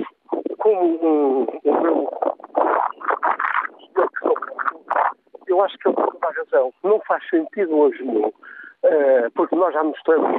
como 0.59 0.83
um, 0.83 1.47
um 1.65 1.81
meu 1.81 2.11
eu 5.47 5.63
acho 5.63 5.79
que 5.79 5.89
ele 5.89 5.97
tem 5.97 6.31
razão. 6.37 6.73
Não 6.83 7.01
faz 7.01 7.29
sentido 7.29 7.77
hoje 7.77 8.03
nenhum 8.03 8.33
eh, 8.89 9.29
porque 9.35 9.57
nós 9.57 9.73
já 9.75 9.83
mostramos. 9.83 10.31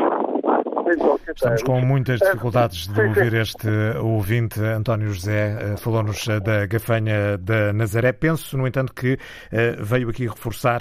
Estamos 1.35 1.63
com 1.63 1.81
muitas 1.81 2.19
dificuldades 2.19 2.87
de 2.87 3.01
ouvir 3.01 3.33
este 3.33 3.67
ouvinte. 4.01 4.61
António 4.61 5.11
José 5.11 5.57
eh, 5.59 5.77
falou-nos 5.77 6.27
eh, 6.29 6.39
da 6.39 6.65
gafanha 6.65 7.37
da 7.37 7.73
Nazaré. 7.73 8.13
Penso, 8.13 8.57
no 8.57 8.65
entanto, 8.65 8.93
que 8.93 9.17
veio 9.79 10.09
aqui 10.09 10.27
reforçar 10.27 10.79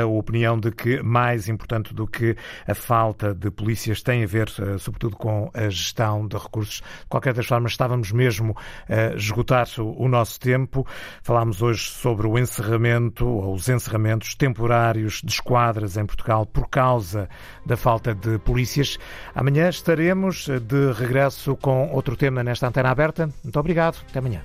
a 0.00 0.06
opinião 0.06 0.58
de 0.58 0.70
que 0.70 1.02
mais 1.02 1.48
importante 1.48 1.94
do 1.94 2.06
que 2.06 2.36
a 2.66 2.74
falta 2.74 3.34
de 3.34 3.50
polícias 3.50 4.02
tem 4.02 4.22
a 4.22 4.26
ver, 4.26 4.48
sobretudo, 4.78 5.16
com 5.16 5.50
a 5.54 5.68
gestão 5.68 6.26
de 6.26 6.36
recursos. 6.36 6.80
De 6.80 7.06
qualquer 7.08 7.32
das 7.32 7.46
formas, 7.46 7.72
estávamos 7.72 8.12
mesmo 8.12 8.54
a 8.88 9.14
esgotar 9.16 9.66
o 9.78 10.08
nosso 10.08 10.38
tempo. 10.38 10.86
Falámos 11.22 11.62
hoje 11.62 11.90
sobre 11.90 12.26
o 12.26 12.38
encerramento, 12.38 13.26
ou 13.26 13.54
os 13.54 13.68
encerramentos 13.68 14.34
temporários 14.34 15.22
de 15.24 15.32
esquadras 15.32 15.96
em 15.96 16.04
Portugal 16.04 16.44
por 16.44 16.68
causa 16.68 16.89
causa 16.90 17.28
da 17.64 17.76
falta 17.76 18.12
de 18.14 18.38
polícias. 18.38 18.98
Amanhã 19.32 19.68
estaremos 19.68 20.48
de 20.48 20.92
regresso 20.92 21.56
com 21.56 21.88
outro 21.92 22.16
tema 22.16 22.42
nesta 22.42 22.66
antena 22.66 22.90
aberta. 22.90 23.30
Muito 23.44 23.60
obrigado. 23.60 23.98
Até 24.08 24.18
amanhã. 24.18 24.42